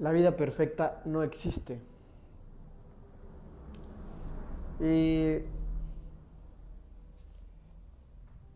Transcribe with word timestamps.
la 0.00 0.12
vida 0.12 0.34
perfecta 0.34 1.02
no 1.04 1.22
existe. 1.22 1.78
Y 4.80 5.42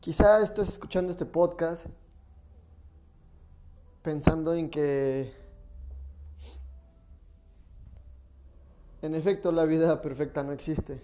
quizá 0.00 0.42
estés 0.42 0.70
escuchando 0.70 1.10
este 1.10 1.26
podcast 1.26 1.86
pensando 4.02 4.54
en 4.54 4.70
que 4.70 5.34
en 9.02 9.14
efecto 9.14 9.52
la 9.52 9.66
vida 9.66 10.00
perfecta 10.00 10.42
no 10.42 10.52
existe. 10.52 10.98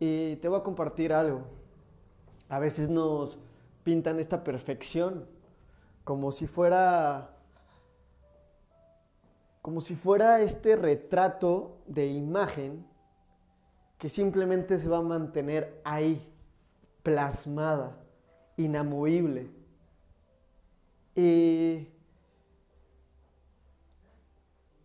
Y 0.00 0.34
te 0.36 0.48
voy 0.48 0.58
a 0.58 0.62
compartir 0.64 1.12
algo. 1.12 1.42
A 2.48 2.58
veces 2.58 2.88
nos 2.88 3.38
pintan 3.84 4.18
esta 4.18 4.42
perfección 4.42 5.26
como 6.02 6.32
si 6.32 6.48
fuera 6.48 7.36
como 9.62 9.80
si 9.80 9.94
fuera 9.94 10.40
este 10.40 10.76
retrato 10.76 11.78
de 11.86 12.06
imagen 12.06 12.86
que 13.98 14.08
simplemente 14.08 14.78
se 14.78 14.88
va 14.88 14.98
a 14.98 15.02
mantener 15.02 15.80
ahí, 15.84 16.32
plasmada, 17.02 17.98
inamovible. 18.56 19.50
Y 21.14 21.88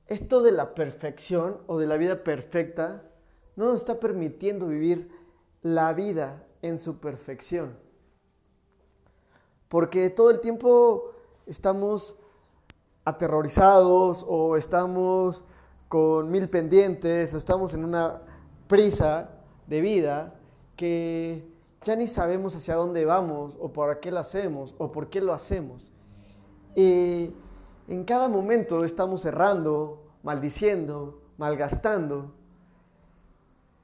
esto 0.07 0.41
de 0.41 0.51
la 0.51 0.75
perfección 0.75 1.61
o 1.67 1.77
de 1.77 1.87
la 1.87 1.95
vida 1.95 2.23
perfecta 2.23 3.03
no 3.55 3.65
nos 3.65 3.79
está 3.79 3.99
permitiendo 3.99 4.67
vivir 4.67 5.09
la 5.61 5.93
vida 5.93 6.45
en 6.61 6.77
su 6.77 6.99
perfección. 6.99 7.77
Porque 9.69 10.09
todo 10.09 10.29
el 10.29 10.41
tiempo 10.41 11.11
estamos 11.45 12.17
aterrorizados 13.05 14.25
o 14.27 14.57
estamos 14.57 15.43
con 15.87 16.31
mil 16.31 16.49
pendientes 16.49 17.33
o 17.33 17.37
estamos 17.37 17.73
en 17.73 17.85
una 17.85 18.21
prisa 18.67 19.29
de 19.67 19.81
vida 19.81 20.33
que 20.75 21.47
ya 21.83 21.95
ni 21.95 22.07
sabemos 22.07 22.55
hacia 22.55 22.75
dónde 22.75 23.05
vamos 23.05 23.55
o 23.59 23.71
para 23.71 23.99
qué 23.99 24.11
lo 24.11 24.19
hacemos 24.19 24.75
o 24.79 24.91
por 24.91 25.09
qué 25.09 25.21
lo 25.21 25.33
hacemos. 25.33 25.91
Y 26.75 27.31
en 27.87 28.03
cada 28.03 28.27
momento 28.27 28.83
estamos 28.83 29.23
errando, 29.23 30.03
maldiciendo, 30.23 31.21
malgastando. 31.37 32.33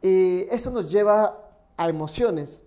Y 0.02 0.47
eso 0.50 0.72
nos 0.72 0.91
lleva 0.91 1.38
a 1.78 1.88
emociones 1.88 2.63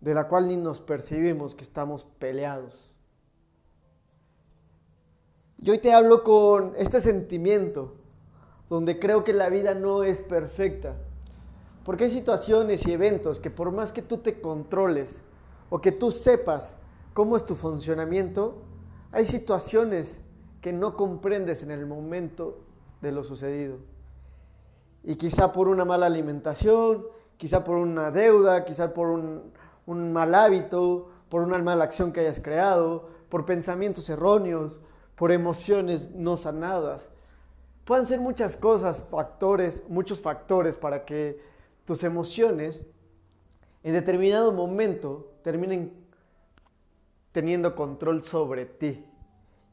de 0.00 0.14
la 0.14 0.26
cual 0.26 0.48
ni 0.48 0.56
nos 0.56 0.80
percibimos 0.80 1.54
que 1.54 1.62
estamos 1.62 2.04
peleados. 2.18 2.89
Y 5.62 5.70
hoy 5.70 5.78
te 5.78 5.92
hablo 5.92 6.22
con 6.24 6.72
este 6.78 7.00
sentimiento, 7.00 7.92
donde 8.70 8.98
creo 8.98 9.24
que 9.24 9.34
la 9.34 9.50
vida 9.50 9.74
no 9.74 10.04
es 10.04 10.20
perfecta. 10.20 10.94
Porque 11.84 12.04
hay 12.04 12.10
situaciones 12.10 12.86
y 12.86 12.92
eventos 12.92 13.40
que 13.40 13.50
por 13.50 13.70
más 13.70 13.92
que 13.92 14.00
tú 14.00 14.18
te 14.18 14.40
controles 14.40 15.22
o 15.68 15.80
que 15.80 15.92
tú 15.92 16.10
sepas 16.10 16.74
cómo 17.12 17.36
es 17.36 17.44
tu 17.44 17.56
funcionamiento, 17.56 18.56
hay 19.12 19.26
situaciones 19.26 20.18
que 20.62 20.72
no 20.72 20.96
comprendes 20.96 21.62
en 21.62 21.70
el 21.70 21.84
momento 21.84 22.60
de 23.02 23.12
lo 23.12 23.22
sucedido. 23.22 23.76
Y 25.02 25.16
quizá 25.16 25.52
por 25.52 25.68
una 25.68 25.84
mala 25.84 26.06
alimentación, 26.06 27.04
quizá 27.36 27.64
por 27.64 27.76
una 27.76 28.10
deuda, 28.10 28.64
quizá 28.64 28.94
por 28.94 29.08
un, 29.08 29.52
un 29.84 30.12
mal 30.12 30.34
hábito, 30.34 31.08
por 31.28 31.42
una 31.42 31.58
mala 31.58 31.84
acción 31.84 32.12
que 32.12 32.20
hayas 32.20 32.40
creado, 32.40 33.08
por 33.28 33.44
pensamientos 33.44 34.08
erróneos, 34.08 34.80
por 35.20 35.32
emociones 35.32 36.12
no 36.12 36.38
sanadas. 36.38 37.10
Pueden 37.84 38.06
ser 38.06 38.20
muchas 38.20 38.56
cosas, 38.56 39.04
factores, 39.10 39.82
muchos 39.86 40.22
factores 40.22 40.78
para 40.78 41.04
que 41.04 41.38
tus 41.84 42.04
emociones 42.04 42.86
en 43.82 43.92
determinado 43.92 44.50
momento 44.50 45.34
terminen 45.42 45.92
teniendo 47.32 47.74
control 47.74 48.24
sobre 48.24 48.64
ti. 48.64 49.04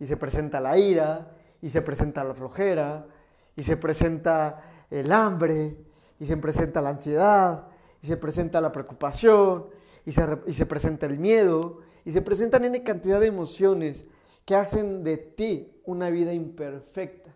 Y 0.02 0.06
se 0.06 0.18
presenta 0.18 0.59
la 0.59 0.78
ira, 0.78 1.31
y 1.62 1.69
se 1.69 1.81
presenta 1.81 2.25
la 2.25 2.34
flojera, 2.34 3.07
y 3.56 3.63
se 3.63 3.78
presenta 3.78 4.62
el 4.91 5.09
hambre, 5.13 5.78
y 6.19 6.25
se 6.25 6.36
presenta 6.36 6.81
la 6.81 6.90
ansiedad, 6.90 7.69
y 8.02 8.07
se 8.07 8.18
presenta 8.18 8.59
la 8.59 8.74
preocupación, 8.74 9.68
y 10.06 10.12
se, 10.12 10.28
y 10.46 10.52
se 10.52 10.66
presenta 10.66 11.06
el 11.06 11.18
miedo, 11.18 11.80
y 12.03 12.12
se 12.12 12.22
presentan 12.22 12.66
N 12.66 12.84
cantidad 12.84 13.22
de 13.22 13.28
emociones 13.28 14.06
que 14.47 14.56
hacen 14.56 15.03
de 15.03 15.18
ti 15.18 15.81
una 15.84 16.09
vida 16.09 16.31
imperfecta. 16.31 17.35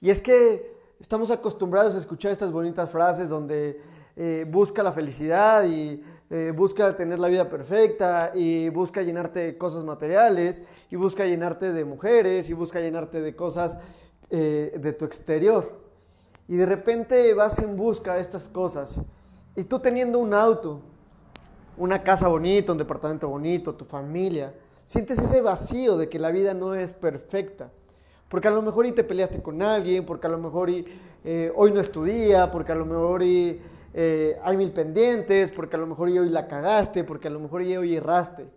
Y 0.00 0.08
es 0.08 0.22
que 0.22 0.78
estamos 0.98 1.30
acostumbrados 1.30 1.94
a 1.94 1.98
escuchar 1.98 2.32
estas 2.32 2.50
bonitas 2.50 2.88
frases 2.88 3.28
donde 3.28 3.82
eh, 4.16 4.46
busca 4.48 4.82
la 4.82 4.92
felicidad 4.92 5.64
y 5.64 6.02
eh, 6.30 6.54
busca 6.56 6.96
tener 6.96 7.18
la 7.18 7.28
vida 7.28 7.50
perfecta 7.50 8.32
y 8.34 8.70
busca 8.70 9.02
llenarte 9.02 9.40
de 9.40 9.58
cosas 9.58 9.84
materiales 9.84 10.62
y 10.90 10.96
busca 10.96 11.26
llenarte 11.26 11.74
de 11.74 11.84
mujeres 11.84 12.48
y 12.48 12.54
busca 12.54 12.80
llenarte 12.80 13.20
de 13.20 13.36
cosas 13.36 13.76
eh, 14.30 14.72
de 14.74 14.92
tu 14.94 15.04
exterior. 15.04 15.82
Y 16.48 16.56
de 16.56 16.64
repente 16.64 17.34
vas 17.34 17.58
en 17.58 17.76
busca 17.76 18.14
de 18.14 18.22
estas 18.22 18.48
cosas 18.48 18.98
y 19.54 19.64
tú 19.64 19.80
teniendo 19.80 20.18
un 20.18 20.32
auto, 20.32 20.80
una 21.76 22.02
casa 22.02 22.26
bonita, 22.26 22.72
un 22.72 22.78
departamento 22.78 23.28
bonito, 23.28 23.74
tu 23.74 23.84
familia, 23.84 24.54
sientes 24.86 25.18
ese 25.18 25.40
vacío 25.40 25.96
de 25.96 26.08
que 26.08 26.18
la 26.18 26.30
vida 26.30 26.54
no 26.54 26.74
es 26.74 26.92
perfecta. 26.92 27.70
Porque 28.28 28.48
a 28.48 28.50
lo 28.50 28.62
mejor 28.62 28.86
y 28.86 28.92
te 28.92 29.04
peleaste 29.04 29.42
con 29.42 29.62
alguien, 29.62 30.04
porque 30.04 30.26
a 30.26 30.30
lo 30.30 30.38
mejor 30.38 30.70
y, 30.70 30.84
eh, 31.24 31.52
hoy 31.54 31.72
no 31.72 31.80
es 31.80 31.92
tu 31.92 32.04
día, 32.04 32.50
porque 32.50 32.72
a 32.72 32.74
lo 32.74 32.84
mejor 32.84 33.22
y, 33.22 33.60
eh, 33.92 34.38
hay 34.42 34.56
mil 34.56 34.72
pendientes, 34.72 35.50
porque 35.50 35.76
a 35.76 35.78
lo 35.78 35.86
mejor 35.86 36.08
y 36.08 36.18
hoy 36.18 36.28
la 36.28 36.48
cagaste, 36.48 37.04
porque 37.04 37.28
a 37.28 37.30
lo 37.30 37.38
mejor 37.38 37.62
y 37.62 37.76
hoy 37.76 37.96
erraste. 37.96 38.48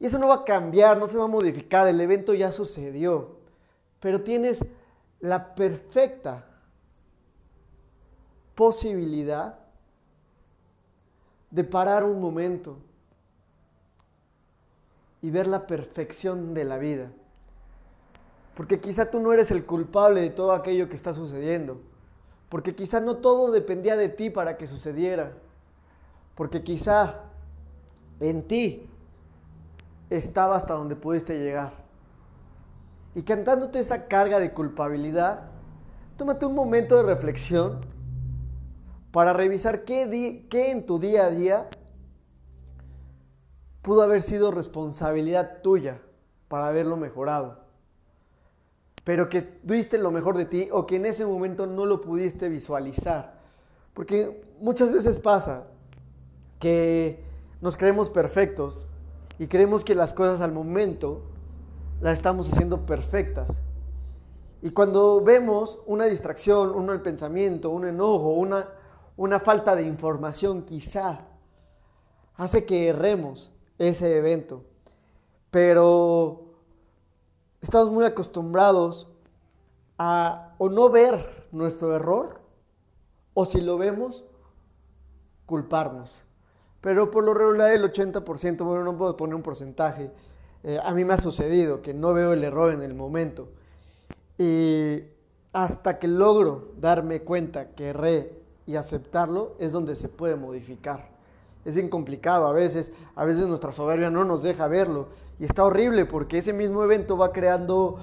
Y 0.00 0.06
eso 0.06 0.18
no 0.18 0.28
va 0.28 0.36
a 0.36 0.44
cambiar, 0.44 0.96
no 0.96 1.06
se 1.06 1.18
va 1.18 1.24
a 1.24 1.28
modificar, 1.28 1.86
el 1.86 2.00
evento 2.00 2.34
ya 2.34 2.50
sucedió. 2.50 3.36
Pero 4.00 4.22
tienes 4.22 4.64
la 5.20 5.54
perfecta 5.54 6.46
posibilidad 8.54 9.58
de 11.50 11.64
parar 11.64 12.04
un 12.04 12.20
momento 12.20 12.78
y 15.24 15.30
ver 15.30 15.46
la 15.46 15.66
perfección 15.66 16.52
de 16.52 16.64
la 16.64 16.76
vida. 16.76 17.10
Porque 18.54 18.78
quizá 18.78 19.10
tú 19.10 19.20
no 19.20 19.32
eres 19.32 19.50
el 19.50 19.64
culpable 19.64 20.20
de 20.20 20.28
todo 20.28 20.52
aquello 20.52 20.90
que 20.90 20.96
está 20.96 21.14
sucediendo. 21.14 21.80
Porque 22.50 22.74
quizá 22.74 23.00
no 23.00 23.16
todo 23.16 23.50
dependía 23.50 23.96
de 23.96 24.10
ti 24.10 24.28
para 24.28 24.58
que 24.58 24.66
sucediera. 24.66 25.32
Porque 26.34 26.62
quizá 26.62 27.22
en 28.20 28.42
ti 28.42 28.86
estaba 30.10 30.56
hasta 30.56 30.74
donde 30.74 30.94
pudiste 30.94 31.38
llegar. 31.38 31.72
Y 33.14 33.22
cantándote 33.22 33.78
esa 33.78 34.08
carga 34.08 34.38
de 34.38 34.52
culpabilidad, 34.52 35.46
tómate 36.18 36.44
un 36.44 36.54
momento 36.54 36.98
de 36.98 37.02
reflexión 37.14 37.80
para 39.10 39.32
revisar 39.32 39.84
qué, 39.84 40.44
qué 40.50 40.70
en 40.70 40.84
tu 40.84 40.98
día 40.98 41.24
a 41.24 41.30
día 41.30 41.68
pudo 43.84 44.00
haber 44.00 44.22
sido 44.22 44.50
responsabilidad 44.50 45.60
tuya 45.62 46.00
para 46.48 46.66
haberlo 46.66 46.96
mejorado. 46.96 47.58
Pero 49.04 49.28
que 49.28 49.60
diste 49.62 49.98
lo 49.98 50.10
mejor 50.10 50.38
de 50.38 50.46
ti 50.46 50.70
o 50.72 50.86
que 50.86 50.96
en 50.96 51.04
ese 51.04 51.26
momento 51.26 51.66
no 51.66 51.84
lo 51.84 52.00
pudiste 52.00 52.48
visualizar. 52.48 53.34
Porque 53.92 54.42
muchas 54.58 54.90
veces 54.90 55.18
pasa 55.18 55.64
que 56.58 57.22
nos 57.60 57.76
creemos 57.76 58.08
perfectos 58.08 58.86
y 59.38 59.48
creemos 59.48 59.84
que 59.84 59.94
las 59.94 60.14
cosas 60.14 60.40
al 60.40 60.52
momento 60.52 61.20
las 62.00 62.16
estamos 62.16 62.50
haciendo 62.50 62.86
perfectas. 62.86 63.62
Y 64.62 64.70
cuando 64.70 65.20
vemos 65.20 65.78
una 65.84 66.06
distracción, 66.06 66.70
un 66.70 67.02
pensamiento, 67.02 67.68
un 67.68 67.86
enojo, 67.86 68.30
una, 68.30 68.66
una 69.18 69.40
falta 69.40 69.76
de 69.76 69.82
información 69.82 70.62
quizá, 70.62 71.26
hace 72.36 72.64
que 72.64 72.88
erremos 72.88 73.53
ese 73.78 74.16
evento. 74.16 74.62
Pero 75.50 76.44
estamos 77.60 77.90
muy 77.90 78.04
acostumbrados 78.04 79.08
a 79.98 80.54
o 80.58 80.68
no 80.68 80.90
ver 80.90 81.46
nuestro 81.52 81.94
error 81.94 82.40
o 83.34 83.44
si 83.44 83.60
lo 83.60 83.76
vemos, 83.78 84.24
culparnos. 85.46 86.16
Pero 86.80 87.10
por 87.10 87.24
lo 87.24 87.34
regular 87.34 87.72
el 87.72 87.82
80%, 87.82 88.64
bueno, 88.64 88.84
no 88.84 88.96
puedo 88.96 89.16
poner 89.16 89.34
un 89.34 89.42
porcentaje, 89.42 90.10
eh, 90.62 90.78
a 90.82 90.92
mí 90.92 91.04
me 91.04 91.14
ha 91.14 91.18
sucedido 91.18 91.82
que 91.82 91.94
no 91.94 92.14
veo 92.14 92.32
el 92.32 92.44
error 92.44 92.72
en 92.72 92.82
el 92.82 92.94
momento. 92.94 93.48
Y 94.38 95.00
hasta 95.52 95.98
que 95.98 96.08
logro 96.08 96.72
darme 96.78 97.22
cuenta 97.22 97.70
que 97.70 97.88
erré 97.88 98.38
y 98.66 98.76
aceptarlo, 98.76 99.54
es 99.58 99.72
donde 99.72 99.96
se 99.96 100.08
puede 100.08 100.36
modificar 100.36 101.13
Es 101.64 101.74
bien 101.74 101.88
complicado 101.88 102.46
a 102.46 102.52
veces, 102.52 102.92
a 103.14 103.24
veces 103.24 103.46
nuestra 103.48 103.72
soberbia 103.72 104.10
no 104.10 104.24
nos 104.24 104.42
deja 104.42 104.66
verlo. 104.66 105.08
Y 105.38 105.44
está 105.44 105.64
horrible 105.64 106.04
porque 106.04 106.38
ese 106.38 106.52
mismo 106.52 106.82
evento 106.82 107.16
va 107.16 107.32
creando 107.32 107.96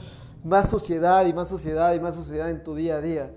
más 0.44 0.69
sociedad 0.69 1.25
y 1.25 1.34
más 1.34 1.48
sociedad 1.48 1.94
y 1.94 2.00
más 2.00 2.16
sociedad 2.16 2.50
en 2.50 2.63
tu 2.63 2.75
día 2.75 2.98
a 2.98 3.02
día. 3.02 3.31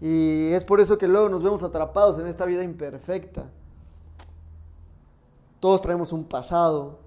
Y 0.00 0.50
es 0.52 0.64
por 0.64 0.80
eso 0.80 0.98
que 0.98 1.06
luego 1.06 1.28
nos 1.28 1.42
vemos 1.42 1.62
atrapados 1.62 2.18
en 2.18 2.26
esta 2.26 2.44
vida 2.44 2.64
imperfecta. 2.64 3.44
Todos 5.60 5.80
traemos 5.80 6.12
un 6.12 6.24
pasado, 6.24 6.98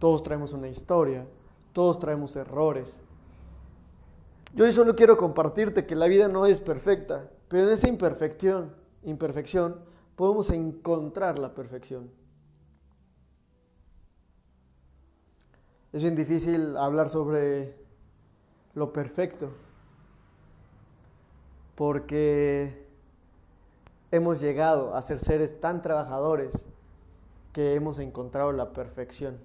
todos 0.00 0.22
traemos 0.24 0.52
una 0.52 0.66
historia, 0.66 1.26
todos 1.72 2.00
traemos 2.00 2.34
errores. 2.34 2.98
Yo 4.52 4.64
hoy 4.64 4.72
solo 4.72 4.96
quiero 4.96 5.16
compartirte 5.16 5.86
que 5.86 5.94
la 5.94 6.06
vida 6.06 6.26
no 6.26 6.46
es 6.46 6.60
perfecta, 6.60 7.28
pero 7.48 7.64
en 7.64 7.70
esa 7.70 7.88
imperfección, 7.88 8.72
imperfección, 9.04 9.76
podemos 10.16 10.50
encontrar 10.50 11.38
la 11.38 11.54
perfección. 11.54 12.10
Es 15.92 16.02
bien 16.02 16.14
difícil 16.14 16.76
hablar 16.76 17.08
sobre 17.08 17.76
lo 18.74 18.92
perfecto, 18.92 19.50
porque 21.76 22.84
hemos 24.10 24.40
llegado 24.40 24.94
a 24.94 25.02
ser 25.02 25.18
seres 25.18 25.60
tan 25.60 25.82
trabajadores 25.82 26.64
que 27.52 27.74
hemos 27.74 27.98
encontrado 27.98 28.52
la 28.52 28.72
perfección. 28.72 29.38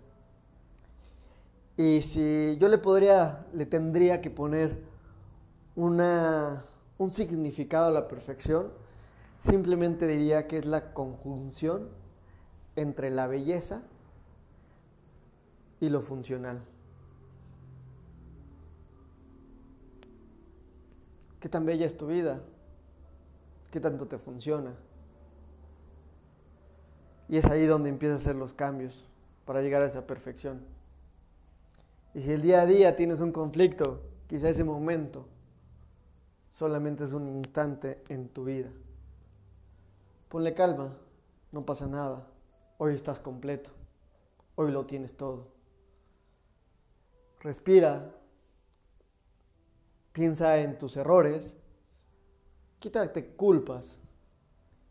Y 1.77 2.01
si 2.01 2.57
yo 2.59 2.67
le 2.67 2.77
podría, 2.77 3.45
le 3.53 3.65
tendría 3.65 4.19
que 4.19 4.29
poner 4.29 4.83
una, 5.75 6.65
un 6.97 7.11
significado 7.11 7.85
a 7.85 7.91
la 7.91 8.07
perfección, 8.07 8.71
simplemente 9.39 10.07
diría 10.07 10.47
que 10.47 10.57
es 10.57 10.65
la 10.65 10.93
conjunción 10.93 11.89
entre 12.75 13.09
la 13.09 13.27
belleza 13.27 13.81
y 15.79 15.89
lo 15.89 16.01
funcional. 16.01 16.61
¿Qué 21.39 21.47
tan 21.47 21.65
bella 21.65 21.85
es 21.85 21.95
tu 21.95 22.07
vida? 22.07 22.41
¿Qué 23.71 23.79
tanto 23.79 24.07
te 24.07 24.17
funciona? 24.17 24.73
Y 27.29 27.37
es 27.37 27.45
ahí 27.45 27.65
donde 27.65 27.89
empiezan 27.89 28.17
a 28.17 28.19
hacer 28.19 28.35
los 28.35 28.53
cambios 28.53 29.05
para 29.45 29.61
llegar 29.61 29.81
a 29.81 29.87
esa 29.87 30.05
perfección. 30.05 30.61
Y 32.13 32.21
si 32.21 32.31
el 32.31 32.41
día 32.41 32.61
a 32.61 32.65
día 32.65 32.95
tienes 32.95 33.21
un 33.21 33.31
conflicto, 33.31 34.01
quizá 34.27 34.49
ese 34.49 34.63
momento 34.63 35.27
solamente 36.57 37.05
es 37.05 37.13
un 37.13 37.27
instante 37.27 38.03
en 38.09 38.27
tu 38.27 38.43
vida. 38.43 38.69
Ponle 40.29 40.53
calma, 40.53 40.95
no 41.51 41.65
pasa 41.65 41.87
nada. 41.87 42.27
Hoy 42.77 42.93
estás 42.93 43.19
completo, 43.19 43.71
hoy 44.53 44.71
lo 44.71 44.85
tienes 44.85 45.17
todo. 45.17 45.45
Respira, 47.39 48.15
piensa 50.13 50.59
en 50.59 50.77
tus 50.77 50.97
errores, 50.97 51.57
quítate 52.77 53.35
culpas. 53.35 53.97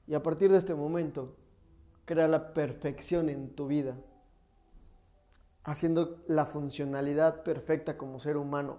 Y 0.09 0.15
a 0.15 0.23
partir 0.25 0.51
de 0.51 0.59
este 0.59 0.75
momento 0.75 1.37
crea 2.05 2.27
la 2.27 2.53
perfección 2.53 3.29
en 3.29 3.55
tu 3.55 3.69
vida, 3.69 3.95
haciendo 5.63 6.21
la 6.27 6.47
funcionalidad 6.47 7.45
perfecta 7.45 7.97
como 7.97 8.19
ser 8.19 8.39
humano 8.39 8.79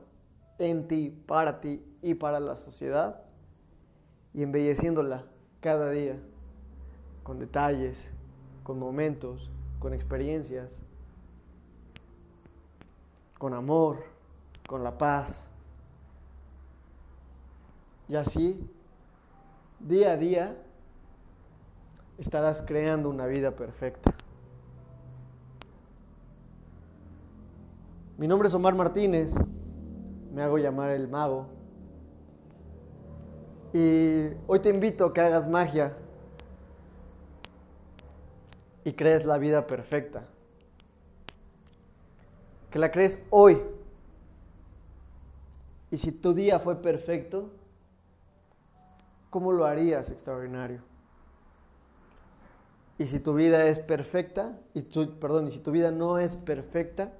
en 0.58 0.90
ti, 0.90 1.10
para 1.26 1.62
ti 1.62 1.82
y 2.02 2.16
para 2.16 2.42
la 2.42 2.58
sociedad 2.58 3.24
y 4.34 4.44
embelleciéndola 4.44 5.26
cada 5.62 5.92
día 5.92 6.18
con 7.24 7.40
detalles, 7.40 8.12
con 8.64 8.80
momentos, 8.80 9.50
con 9.80 9.94
experiencias, 9.94 10.70
con 13.38 13.54
amor, 13.54 14.04
con 14.68 14.84
la 14.84 14.98
paz. 14.98 15.48
Y 18.08 18.16
así, 18.16 18.70
día 19.80 20.12
a 20.12 20.18
día, 20.18 20.56
estarás 22.18 22.62
creando 22.62 23.10
una 23.10 23.26
vida 23.26 23.52
perfecta. 23.52 24.14
Mi 28.18 28.28
nombre 28.28 28.50
es 28.50 28.54
Omar 28.54 28.76
Martínez, 28.76 29.34
me 30.34 30.42
hago 30.42 30.58
llamar 30.58 30.90
el 30.90 31.08
mago. 31.08 31.48
Y 33.74 34.30
hoy 34.48 34.60
te 34.60 34.70
invito 34.70 35.06
a 35.06 35.14
que 35.14 35.22
hagas 35.22 35.48
magia 35.48 35.96
y 38.90 38.94
crees 38.94 39.24
la 39.24 39.38
vida 39.38 39.68
perfecta. 39.68 40.26
Que 42.72 42.80
la 42.80 42.90
crees 42.90 43.20
hoy. 43.30 43.62
Y 45.92 45.98
si 45.98 46.12
tu 46.12 46.34
día 46.34 46.58
fue 46.58 46.82
perfecto, 46.82 47.52
¿cómo 49.30 49.52
lo 49.52 49.66
harías 49.66 50.10
extraordinario? 50.10 50.82
Y 52.98 53.06
si 53.06 53.20
tu 53.20 53.36
vida 53.36 53.68
es 53.68 53.80
perfecta, 53.80 54.60
y 54.74 54.82
perdón, 54.82 55.50
y 55.50 55.52
si 55.52 55.60
tu 55.60 55.70
vida 55.70 55.92
no 55.92 56.18
es 56.18 56.36
perfecta, 56.36 57.14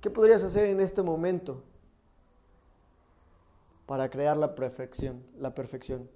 ¿qué 0.00 0.10
podrías 0.10 0.44
hacer 0.44 0.66
en 0.66 0.78
este 0.78 1.02
momento 1.02 1.64
para 3.86 4.08
crear 4.10 4.36
la 4.36 4.54
perfección, 4.54 5.24
la 5.40 5.56
perfección? 5.56 6.08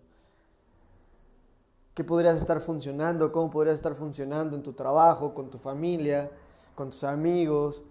¿Qué 1.94 2.04
podrías 2.04 2.36
estar 2.36 2.60
funcionando? 2.60 3.32
¿Cómo 3.32 3.50
podrías 3.50 3.74
estar 3.74 3.94
funcionando 3.94 4.56
en 4.56 4.62
tu 4.62 4.72
trabajo, 4.72 5.34
con 5.34 5.50
tu 5.50 5.58
familia, 5.58 6.30
con 6.74 6.90
tus 6.90 7.04
amigos, 7.04 7.82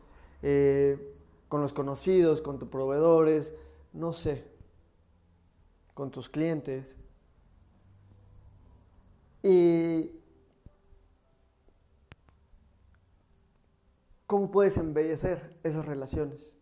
eh, 0.42 1.15
con 1.48 1.62
los 1.62 1.74
conocidos, 1.74 2.42
con 2.42 2.57
tus 2.57 2.69
proveedores? 2.69 3.53
No 3.94 4.13
sé, 4.13 4.45
con 5.94 6.12
tus 6.12 6.30
clientes. 6.30 6.95
Y 9.44 10.21
¿Cómo 14.31 14.50
puedes 14.50 14.77
embellecer 14.77 15.59
esas 15.62 15.86
relaciones? 15.86 16.53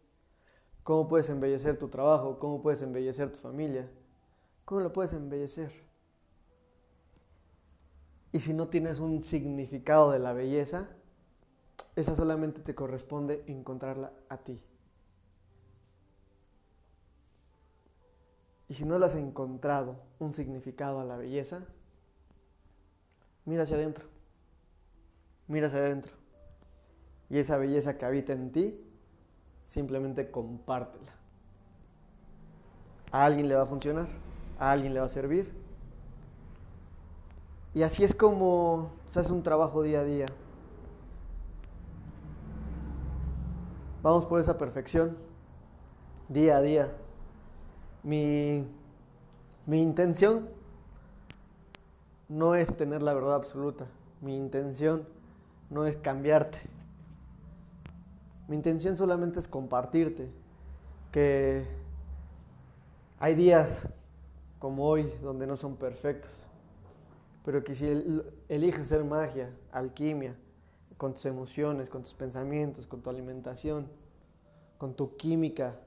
¿Cómo 0.81 1.07
puedes 1.07 1.29
embellecer 1.29 1.77
tu 1.77 1.87
trabajo? 1.87 2.39
¿Cómo 2.39 2.63
puedes 2.63 2.81
embellecer 2.81 3.31
tu 3.31 3.37
familia? 3.37 3.87
¿Cómo 4.65 4.81
lo 4.81 4.91
puedes 4.91 5.13
embellecer? 5.13 5.71
Y 8.31 8.39
si 8.39 8.53
no 8.53 8.67
tienes 8.67 8.99
un 8.99 9.23
significado 9.23 10.11
de 10.11 10.19
la 10.19 10.33
belleza, 10.33 10.87
esa 11.95 12.15
solamente 12.15 12.61
te 12.61 12.75
corresponde 12.75 13.43
encontrarla 13.47 14.11
a 14.29 14.37
ti. 14.37 14.61
Y 18.67 18.75
si 18.75 18.85
no 18.85 18.99
le 18.99 19.05
has 19.05 19.15
encontrado 19.15 19.95
un 20.19 20.33
significado 20.33 20.99
a 20.99 21.05
la 21.05 21.17
belleza, 21.17 21.65
mira 23.45 23.63
hacia 23.63 23.77
adentro. 23.77 24.05
Mira 25.47 25.67
hacia 25.67 25.79
adentro 25.79 26.19
y 27.29 27.37
esa 27.37 27.57
belleza 27.57 27.97
que 27.97 28.05
habita 28.05 28.33
en 28.33 28.51
ti, 28.51 28.83
simplemente 29.61 30.31
compártela. 30.31 31.13
A 33.11 33.25
alguien 33.25 33.47
le 33.47 33.55
va 33.55 33.63
a 33.63 33.67
funcionar, 33.67 34.07
a 34.57 34.71
alguien 34.71 34.93
le 34.93 34.99
va 34.99 35.05
a 35.05 35.09
servir. 35.09 35.53
Y 37.73 37.83
así 37.83 38.03
es 38.03 38.15
como 38.15 38.89
se 39.09 39.19
hace 39.19 39.31
un 39.31 39.43
trabajo 39.43 39.83
día 39.83 40.01
a 40.01 40.03
día. 40.03 40.25
Vamos 44.01 44.25
por 44.25 44.39
esa 44.39 44.57
perfección, 44.57 45.17
día 46.29 46.57
a 46.57 46.61
día. 46.61 46.91
Mi, 48.03 48.65
mi 49.65 49.81
intención 49.81 50.47
no 52.29 52.55
es 52.55 52.75
tener 52.75 53.03
la 53.03 53.13
verdad 53.13 53.35
absoluta. 53.35 53.85
Mi 54.21 54.35
intención 54.37 55.05
no 55.69 55.85
es 55.85 55.97
cambiarte. 55.97 56.59
Mi 58.47 58.55
intención 58.55 58.97
solamente 58.97 59.39
es 59.39 59.47
compartirte 59.47 60.31
que 61.11 61.67
hay 63.19 63.35
días 63.35 63.69
como 64.59 64.85
hoy 64.85 65.13
donde 65.21 65.45
no 65.45 65.55
son 65.55 65.75
perfectos, 65.75 66.48
pero 67.43 67.63
que 67.63 67.73
si 67.73 67.87
eliges 68.47 68.87
ser 68.87 69.03
magia, 69.03 69.49
alquimia, 69.71 70.35
con 70.97 71.13
tus 71.13 71.25
emociones, 71.25 71.89
con 71.89 72.03
tus 72.03 72.13
pensamientos, 72.13 72.85
con 72.85 73.01
tu 73.01 73.09
alimentación, 73.09 73.87
con 74.77 74.93
tu 74.95 75.15
química 75.15 75.79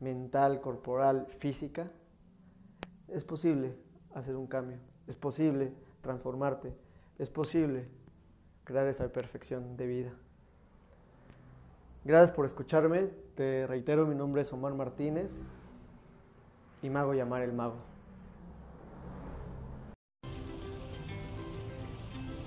mental, 0.00 0.60
corporal, 0.60 1.26
física, 1.38 1.90
es 3.08 3.24
posible 3.24 3.74
hacer 4.14 4.36
un 4.36 4.46
cambio, 4.46 4.78
es 5.06 5.16
posible 5.16 5.72
transformarte, 6.00 6.72
es 7.18 7.30
posible 7.30 7.88
crear 8.64 8.86
esa 8.86 9.08
perfección 9.08 9.76
de 9.76 9.86
vida. 9.86 10.12
Gracias 12.04 12.32
por 12.32 12.46
escucharme. 12.46 13.10
Te 13.36 13.66
reitero, 13.66 14.06
mi 14.06 14.14
nombre 14.14 14.42
es 14.42 14.52
Omar 14.52 14.74
Martínez 14.74 15.40
y 16.82 16.90
me 16.90 16.98
hago 16.98 17.14
llamar 17.14 17.42
el 17.42 17.52
mago. 17.52 17.91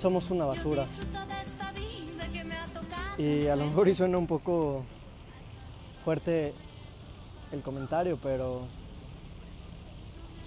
Somos 0.06 0.30
una 0.30 0.46
basura. 0.46 0.86
Y 3.18 3.48
a 3.48 3.56
lo 3.56 3.66
mejor 3.66 3.88
y 3.88 3.96
suena 3.96 4.20
un 4.20 4.28
poco 4.28 4.84
fuerte 6.04 6.54
el 7.52 7.64
comentario, 7.64 8.20
pero 8.22 8.68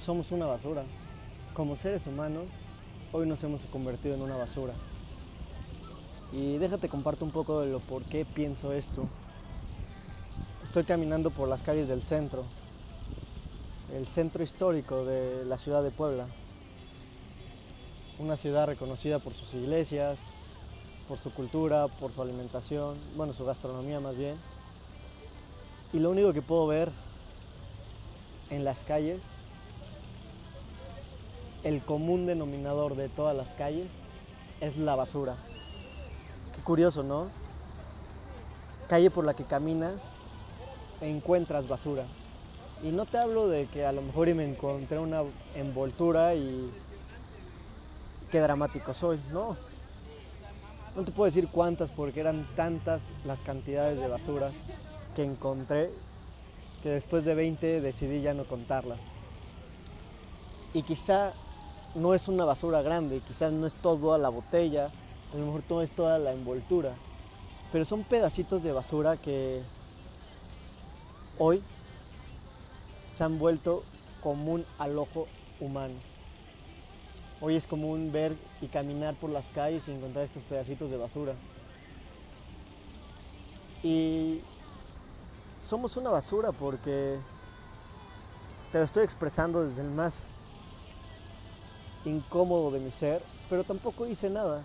somos 0.01 0.31
una 0.31 0.47
basura. 0.47 0.85
Como 1.55 1.75
seres 1.75 2.07
humanos, 2.07 2.45
hoy 3.11 3.27
nos 3.27 3.43
hemos 3.43 3.63
convertido 3.63 4.15
en 4.15 4.23
una 4.23 4.37
basura. 4.37 4.75
Y 6.31 6.59
déjate 6.59 6.89
comparto 6.89 7.25
un 7.25 7.33
poco 7.33 7.61
de 7.63 7.73
lo 7.73 7.81
por 7.81 8.05
qué 8.05 8.25
pienso 8.25 8.73
esto. 8.73 9.09
Estoy 10.63 10.85
caminando 10.85 11.31
por 11.31 11.49
las 11.49 11.65
calles 11.65 11.89
del 11.89 12.05
centro, 12.05 12.45
el 13.93 14.07
centro 14.07 14.45
histórico 14.45 15.05
de 15.05 15.45
la 15.47 15.59
ciudad 15.59 15.83
de 15.83 15.91
Puebla. 15.91 16.29
Una 18.19 18.37
ciudad 18.37 18.67
reconocida 18.67 19.21
por 19.21 19.33
sus 19.33 19.55
iglesias, 19.55 20.19
por 21.07 21.19
su 21.19 21.33
cultura, 21.33 21.87
por 21.87 22.13
su 22.13 22.21
alimentación, 22.21 22.99
bueno, 23.17 23.33
su 23.33 23.45
gastronomía 23.45 24.01
más 24.01 24.17
bien. 24.17 24.37
Y 25.93 26.01
lo 26.01 26.11
único 26.11 26.33
que 26.33 26.43
puedo 26.43 26.67
ver 26.67 26.91
en 28.51 28.65
las 28.65 28.81
calles, 28.81 29.21
el 31.63 31.81
común 31.81 32.27
denominador 32.27 32.97
de 32.97 33.09
todas 33.09 33.37
las 33.37 33.51
calles, 33.51 33.89
es 34.61 34.77
la 34.77 34.97
basura. 34.97 35.37
Qué 36.57 36.63
curioso, 36.63 37.05
¿no? 37.05 37.29
Calle 38.89 39.11
por 39.11 39.25
la 39.25 39.35
que 39.35 39.45
caminas 39.45 39.95
encuentras 41.01 41.69
basura. 41.69 42.05
Y 42.83 42.91
no 42.91 43.07
te 43.07 43.19
hablo 43.19 43.49
de 43.49 43.67
que 43.67 43.87
a 43.87 43.93
lo 43.93 44.03
mejor 44.03 44.35
me 44.35 44.45
encontré 44.45 44.99
una 44.99 45.23
envoltura 45.55 46.35
y 46.35 46.71
qué 48.31 48.41
dramático 48.41 48.95
soy, 48.95 49.19
no. 49.33 49.57
No 50.97 51.05
te 51.05 51.13
puedo 51.13 51.27
decir 51.27 51.49
cuántas 51.49 51.91
porque 51.91 52.21
eran 52.21 52.47
tantas 52.57 53.03
las 53.25 53.41
cantidades 53.41 53.99
de 53.99 54.09
basura 54.09 54.51
que 55.15 55.25
encontré 55.25 55.91
que 56.83 56.91
después 56.91 57.25
de 57.25 57.35
20 57.35 57.81
decidí 57.81 58.21
ya 58.21 58.35
no 58.35 58.45
contarlas. 58.45 58.99
Y 60.75 60.83
quizá 60.83 61.33
no 61.95 62.15
es 62.15 62.29
una 62.29 62.45
basura 62.45 62.83
grande, 62.83 63.21
quizás 63.27 63.53
no 63.53 63.67
es 63.67 63.75
toda 63.75 64.19
la 64.19 64.29
botella, 64.29 64.91
a 65.33 65.37
lo 65.37 65.47
mejor 65.47 65.63
todo 65.63 65.83
es 65.83 65.91
toda 65.91 66.19
la 66.19 66.33
envoltura, 66.33 66.93
pero 67.73 67.85
son 67.85 68.05
pedacitos 68.05 68.63
de 68.63 68.73
basura 68.73 69.17
que 69.17 69.63
hoy 71.39 71.63
se 73.17 73.25
han 73.25 73.39
vuelto 73.39 73.83
común 74.23 74.65
al 74.79 74.99
ojo 74.99 75.27
humano. 75.61 76.08
Hoy 77.41 77.55
es 77.55 77.69
común 77.69 78.11
ver 78.11 78.37
y 78.61 78.67
caminar 78.67 79.15
por 79.15 79.31
las 79.31 79.47
calles 79.51 79.87
y 79.87 79.93
encontrar 79.93 80.25
estos 80.25 80.43
pedacitos 80.43 80.91
de 80.91 80.97
basura. 80.97 81.35
Y 83.83 84.41
somos 85.65 85.97
una 85.97 86.11
basura 86.11 86.51
porque 86.51 87.17
te 88.73 88.79
lo 88.79 88.85
estoy 88.85 89.05
expresando 89.05 89.65
desde 89.65 89.83
el 89.83 89.91
más 89.91 90.15
incómodo 92.05 92.73
de 92.73 92.81
mi 92.81 92.91
ser, 92.91 93.23
pero 93.49 93.63
tampoco 93.63 94.07
hice 94.07 94.31
nada. 94.31 94.63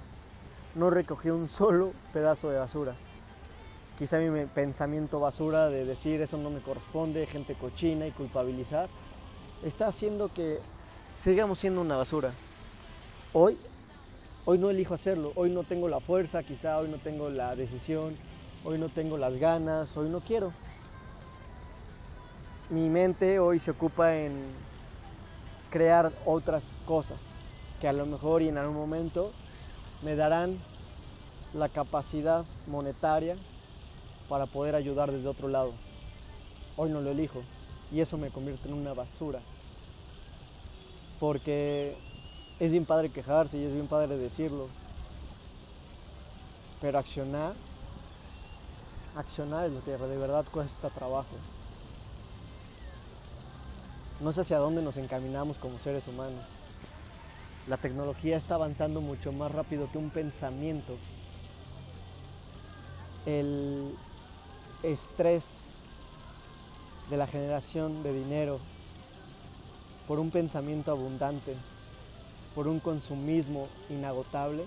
No 0.74 0.90
recogí 0.90 1.30
un 1.30 1.48
solo 1.48 1.92
pedazo 2.12 2.50
de 2.50 2.58
basura. 2.58 2.96
Quizá 4.00 4.18
mi 4.18 4.46
pensamiento 4.48 5.20
basura 5.20 5.70
de 5.70 5.86
decir 5.86 6.22
eso 6.24 6.38
no 6.38 6.50
me 6.50 6.60
corresponde, 6.60 7.28
gente 7.28 7.54
cochina 7.54 8.08
y 8.08 8.12
culpabilizar, 8.12 8.90
está 9.64 9.86
haciendo 9.86 10.34
que 10.34 10.60
sigamos 11.22 11.60
siendo 11.60 11.82
una 11.82 11.98
basura. 11.98 12.34
Hoy, 13.36 13.58
hoy 14.46 14.60
no 14.60 14.70
elijo 14.70 14.94
hacerlo, 14.94 15.32
hoy 15.34 15.50
no 15.50 15.64
tengo 15.64 15.88
la 15.88 16.00
fuerza, 16.00 16.44
quizá 16.44 16.78
hoy 16.78 16.88
no 16.88 16.98
tengo 16.98 17.32
la 17.32 17.56
decisión, 17.56 18.16
hoy 18.64 18.78
no 18.78 18.90
tengo 18.90 19.18
las 19.18 19.38
ganas, 19.38 19.98
hoy 19.98 20.08
no 20.08 20.20
quiero. 20.20 20.54
Mi 22.70 22.90
mente 22.90 23.40
hoy 23.40 23.58
se 23.58 23.72
ocupa 23.72 24.16
en 24.16 24.34
crear 25.72 26.12
otras 26.28 26.64
cosas 26.86 27.20
que 27.82 27.88
a 27.88 27.94
lo 27.94 28.06
mejor 28.06 28.44
y 28.44 28.50
en 28.50 28.60
algún 28.60 28.76
momento 28.76 29.32
me 30.04 30.16
darán 30.16 30.60
la 31.56 31.70
capacidad 31.70 32.46
monetaria 32.68 33.36
para 34.30 34.46
poder 34.46 34.76
ayudar 34.76 35.12
desde 35.12 35.28
otro 35.28 35.48
lado. 35.48 35.74
Hoy 36.78 36.92
no 36.92 37.02
lo 37.02 37.10
elijo 37.10 37.42
y 37.92 38.00
eso 38.00 38.16
me 38.16 38.30
convierte 38.30 38.68
en 38.68 38.76
una 38.76 38.94
basura. 38.94 39.40
Porque 41.20 41.98
es 42.60 42.72
bien 42.72 42.86
padre 42.86 43.10
quejarse 43.10 43.58
y 43.58 43.66
es 43.66 43.74
bien 43.74 43.88
padre 43.88 44.18
decirlo. 44.18 44.68
Pero 46.82 47.00
accionar, 47.00 47.54
accionar 49.16 49.66
es 49.66 49.74
lo 49.74 49.84
que 49.84 49.92
de 49.92 50.18
verdad 50.18 50.46
cuesta 50.52 50.90
trabajo. 50.90 51.36
No 54.20 54.32
sé 54.32 54.42
hacia 54.42 54.58
dónde 54.58 54.82
nos 54.82 54.98
encaminamos 54.98 55.58
como 55.58 55.80
seres 55.80 56.08
humanos. 56.08 56.44
La 57.68 57.78
tecnología 57.78 58.38
está 58.38 58.56
avanzando 58.56 59.02
mucho 59.02 59.32
más 59.32 59.52
rápido 59.52 59.90
que 59.92 59.98
un 59.98 60.10
pensamiento. 60.10 60.98
El 63.26 63.96
estrés 64.84 65.46
de 67.10 67.18
la 67.18 67.28
generación 67.28 68.04
de 68.04 68.14
dinero 68.14 68.60
por 70.08 70.20
un 70.20 70.30
pensamiento 70.30 70.92
abundante 70.92 71.56
por 72.56 72.68
un 72.68 72.80
consumismo 72.80 73.68
inagotable, 73.90 74.66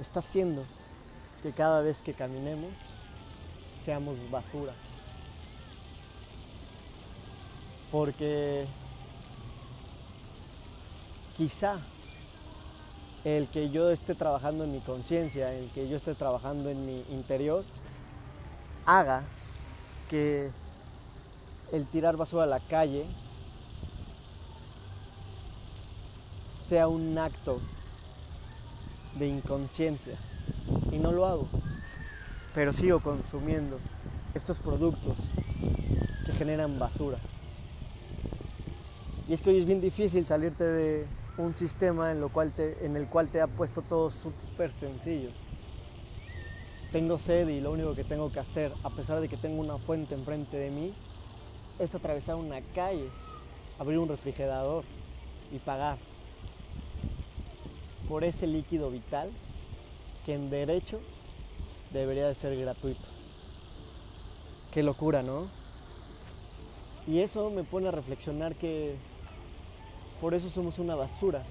está 0.00 0.20
haciendo 0.20 0.64
que 1.42 1.52
cada 1.52 1.80
vez 1.80 1.98
que 1.98 2.14
caminemos 2.14 2.70
seamos 3.84 4.16
basura. 4.30 4.72
Porque 7.90 8.66
quizá 11.36 11.78
el 13.24 13.46
que 13.48 13.70
yo 13.70 13.90
esté 13.90 14.14
trabajando 14.14 14.64
en 14.64 14.72
mi 14.72 14.80
conciencia, 14.80 15.52
el 15.52 15.70
que 15.70 15.88
yo 15.88 15.96
esté 15.96 16.14
trabajando 16.14 16.70
en 16.70 16.84
mi 16.86 17.04
interior, 17.10 17.64
haga 18.86 19.22
que 20.08 20.50
el 21.70 21.86
tirar 21.86 22.16
basura 22.16 22.44
a 22.44 22.46
la 22.46 22.60
calle 22.60 23.06
sea 26.72 26.88
un 26.88 27.18
acto 27.18 27.60
de 29.18 29.28
inconsciencia 29.28 30.14
y 30.90 30.96
no 30.96 31.12
lo 31.12 31.26
hago, 31.26 31.46
pero 32.54 32.72
sigo 32.72 33.00
consumiendo 33.00 33.78
estos 34.34 34.56
productos 34.56 35.18
que 36.24 36.32
generan 36.32 36.78
basura. 36.78 37.18
Y 39.28 39.34
es 39.34 39.42
que 39.42 39.50
hoy 39.50 39.58
es 39.58 39.66
bien 39.66 39.82
difícil 39.82 40.24
salirte 40.24 40.64
de 40.64 41.06
un 41.36 41.54
sistema 41.54 42.10
en, 42.10 42.22
lo 42.22 42.30
cual 42.30 42.52
te, 42.52 42.86
en 42.86 42.96
el 42.96 43.06
cual 43.06 43.28
te 43.28 43.42
ha 43.42 43.48
puesto 43.48 43.82
todo 43.82 44.08
súper 44.08 44.72
sencillo. 44.72 45.28
Tengo 46.90 47.18
sed 47.18 47.48
y 47.48 47.60
lo 47.60 47.72
único 47.72 47.94
que 47.94 48.04
tengo 48.04 48.32
que 48.32 48.40
hacer, 48.40 48.72
a 48.82 48.88
pesar 48.88 49.20
de 49.20 49.28
que 49.28 49.36
tengo 49.36 49.60
una 49.60 49.76
fuente 49.76 50.14
enfrente 50.14 50.56
de 50.56 50.70
mí, 50.70 50.94
es 51.78 51.94
atravesar 51.94 52.36
una 52.36 52.62
calle, 52.74 53.10
abrir 53.78 53.98
un 53.98 54.08
refrigerador 54.08 54.84
y 55.52 55.58
pagar 55.58 55.98
por 58.08 58.24
ese 58.24 58.46
líquido 58.46 58.90
vital 58.90 59.30
que 60.24 60.34
en 60.34 60.50
derecho 60.50 61.00
debería 61.92 62.28
de 62.28 62.34
ser 62.34 62.58
gratuito. 62.58 63.06
Qué 64.72 64.82
locura, 64.82 65.22
¿no? 65.22 65.48
Y 67.06 67.20
eso 67.20 67.50
me 67.50 67.64
pone 67.64 67.88
a 67.88 67.90
reflexionar 67.90 68.54
que 68.54 68.96
por 70.20 70.34
eso 70.34 70.48
somos 70.50 70.78
una 70.78 70.94
basura, 70.94 71.42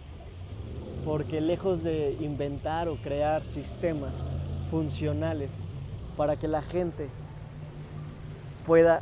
porque 1.03 1.41
lejos 1.41 1.83
de 1.83 2.17
inventar 2.21 2.87
o 2.87 2.95
crear 2.95 3.43
sistemas 3.43 4.13
funcionales 4.69 5.51
para 6.15 6.37
que 6.37 6.47
la 6.47 6.61
gente 6.61 7.09
pueda 8.65 9.01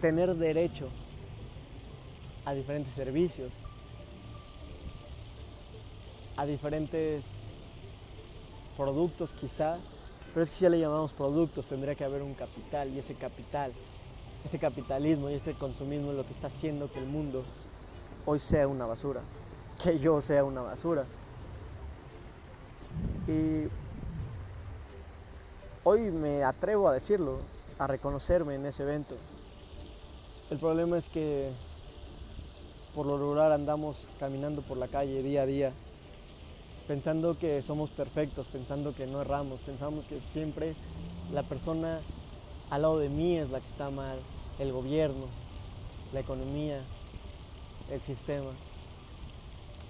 tener 0.00 0.34
derecho 0.36 0.88
a 2.46 2.54
diferentes 2.54 2.94
servicios, 2.94 3.52
a 6.40 6.46
diferentes 6.46 7.22
productos 8.74 9.34
quizá, 9.34 9.76
pero 10.32 10.42
es 10.42 10.48
que 10.48 10.56
si 10.56 10.62
ya 10.62 10.70
le 10.70 10.80
llamamos 10.80 11.12
productos, 11.12 11.66
tendría 11.66 11.94
que 11.94 12.02
haber 12.02 12.22
un 12.22 12.32
capital 12.32 12.88
y 12.88 12.98
ese 12.98 13.14
capital, 13.14 13.72
este 14.42 14.58
capitalismo 14.58 15.28
y 15.28 15.34
este 15.34 15.52
consumismo 15.52 16.12
es 16.12 16.16
lo 16.16 16.24
que 16.24 16.32
está 16.32 16.46
haciendo 16.46 16.90
que 16.90 16.98
el 16.98 17.04
mundo 17.04 17.44
hoy 18.24 18.38
sea 18.38 18.66
una 18.68 18.86
basura, 18.86 19.20
que 19.82 19.98
yo 19.98 20.22
sea 20.22 20.42
una 20.42 20.62
basura. 20.62 21.04
Y 23.28 23.68
hoy 25.84 26.00
me 26.10 26.42
atrevo 26.42 26.88
a 26.88 26.94
decirlo, 26.94 27.40
a 27.78 27.86
reconocerme 27.86 28.54
en 28.54 28.64
ese 28.64 28.82
evento. 28.82 29.14
El 30.48 30.58
problema 30.58 30.96
es 30.96 31.10
que 31.10 31.52
por 32.94 33.04
lo 33.04 33.18
rural 33.18 33.52
andamos 33.52 34.06
caminando 34.18 34.62
por 34.62 34.78
la 34.78 34.88
calle 34.88 35.22
día 35.22 35.42
a 35.42 35.46
día 35.46 35.72
pensando 36.90 37.38
que 37.38 37.62
somos 37.62 37.88
perfectos, 37.90 38.48
pensando 38.48 38.92
que 38.92 39.06
no 39.06 39.20
erramos, 39.20 39.60
pensamos 39.60 40.04
que 40.06 40.20
siempre 40.20 40.74
la 41.32 41.44
persona 41.44 42.00
al 42.68 42.82
lado 42.82 42.98
de 42.98 43.08
mí 43.08 43.38
es 43.38 43.48
la 43.48 43.60
que 43.60 43.68
está 43.68 43.90
mal, 43.90 44.18
el 44.58 44.72
gobierno, 44.72 45.26
la 46.12 46.18
economía, 46.18 46.80
el 47.92 48.00
sistema. 48.00 48.50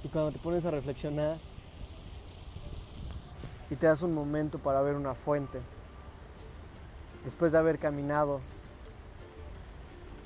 Y 0.05 0.09
cuando 0.09 0.33
te 0.33 0.39
pones 0.41 0.67
a 0.67 0.71
reflexionar 0.73 1.39
y 3.71 3.77
te 3.77 3.87
das 3.87 4.03
un 4.03 4.13
momento 4.13 4.59
para 4.59 4.83
ver 4.83 4.95
una 4.95 5.15
fuente, 5.15 5.59
después 7.25 7.53
de 7.53 7.57
haber 7.57 7.79
caminado 7.79 8.41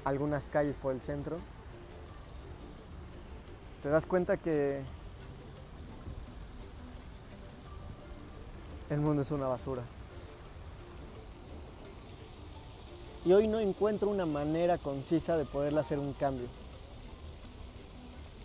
algunas 0.04 0.42
calles 0.46 0.74
por 0.74 0.92
el 0.92 1.00
centro, 1.00 1.36
te 3.80 3.90
das 3.90 4.06
cuenta 4.06 4.36
que 4.36 4.82
el 8.94 9.00
mundo 9.00 9.22
es 9.22 9.30
una 9.30 9.46
basura. 9.46 9.82
Y 13.24 13.32
hoy 13.32 13.48
no 13.48 13.58
encuentro 13.58 14.10
una 14.10 14.26
manera 14.26 14.78
concisa 14.78 15.36
de 15.36 15.44
poderle 15.44 15.80
hacer 15.80 15.98
un 15.98 16.12
cambio. 16.12 16.46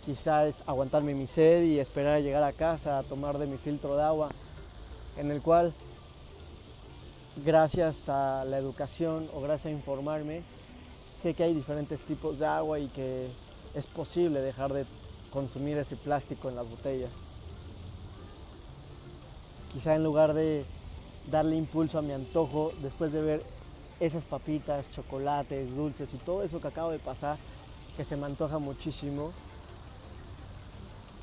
Quizás 0.04 0.48
es 0.48 0.62
aguantarme 0.66 1.14
mi 1.14 1.26
sed 1.26 1.62
y 1.64 1.78
esperar 1.78 2.14
a 2.14 2.20
llegar 2.20 2.42
a 2.42 2.52
casa 2.52 2.98
a 2.98 3.02
tomar 3.02 3.38
de 3.38 3.46
mi 3.46 3.58
filtro 3.58 3.96
de 3.96 4.02
agua, 4.02 4.30
en 5.18 5.30
el 5.30 5.42
cual, 5.42 5.74
gracias 7.44 8.08
a 8.08 8.44
la 8.46 8.58
educación 8.58 9.28
o 9.34 9.42
gracias 9.42 9.66
a 9.66 9.76
informarme, 9.76 10.42
sé 11.22 11.34
que 11.34 11.44
hay 11.44 11.54
diferentes 11.54 12.00
tipos 12.00 12.38
de 12.38 12.46
agua 12.46 12.78
y 12.78 12.88
que 12.88 13.28
es 13.74 13.86
posible 13.86 14.40
dejar 14.40 14.72
de 14.72 14.86
consumir 15.30 15.76
ese 15.76 15.96
plástico 15.96 16.48
en 16.48 16.56
las 16.56 16.68
botellas. 16.68 17.10
Quizá 19.72 19.94
en 19.94 20.04
lugar 20.04 20.34
de 20.34 20.64
darle 21.30 21.56
impulso 21.56 21.98
a 21.98 22.02
mi 22.02 22.12
antojo 22.12 22.72
después 22.82 23.12
de 23.12 23.22
ver 23.22 23.44
esas 24.00 24.24
papitas, 24.24 24.90
chocolates, 24.90 25.74
dulces 25.76 26.12
y 26.14 26.16
todo 26.16 26.42
eso 26.42 26.60
que 26.60 26.68
acabo 26.68 26.90
de 26.90 26.98
pasar, 26.98 27.36
que 27.96 28.04
se 28.04 28.16
me 28.16 28.26
antoja 28.26 28.58
muchísimo, 28.58 29.32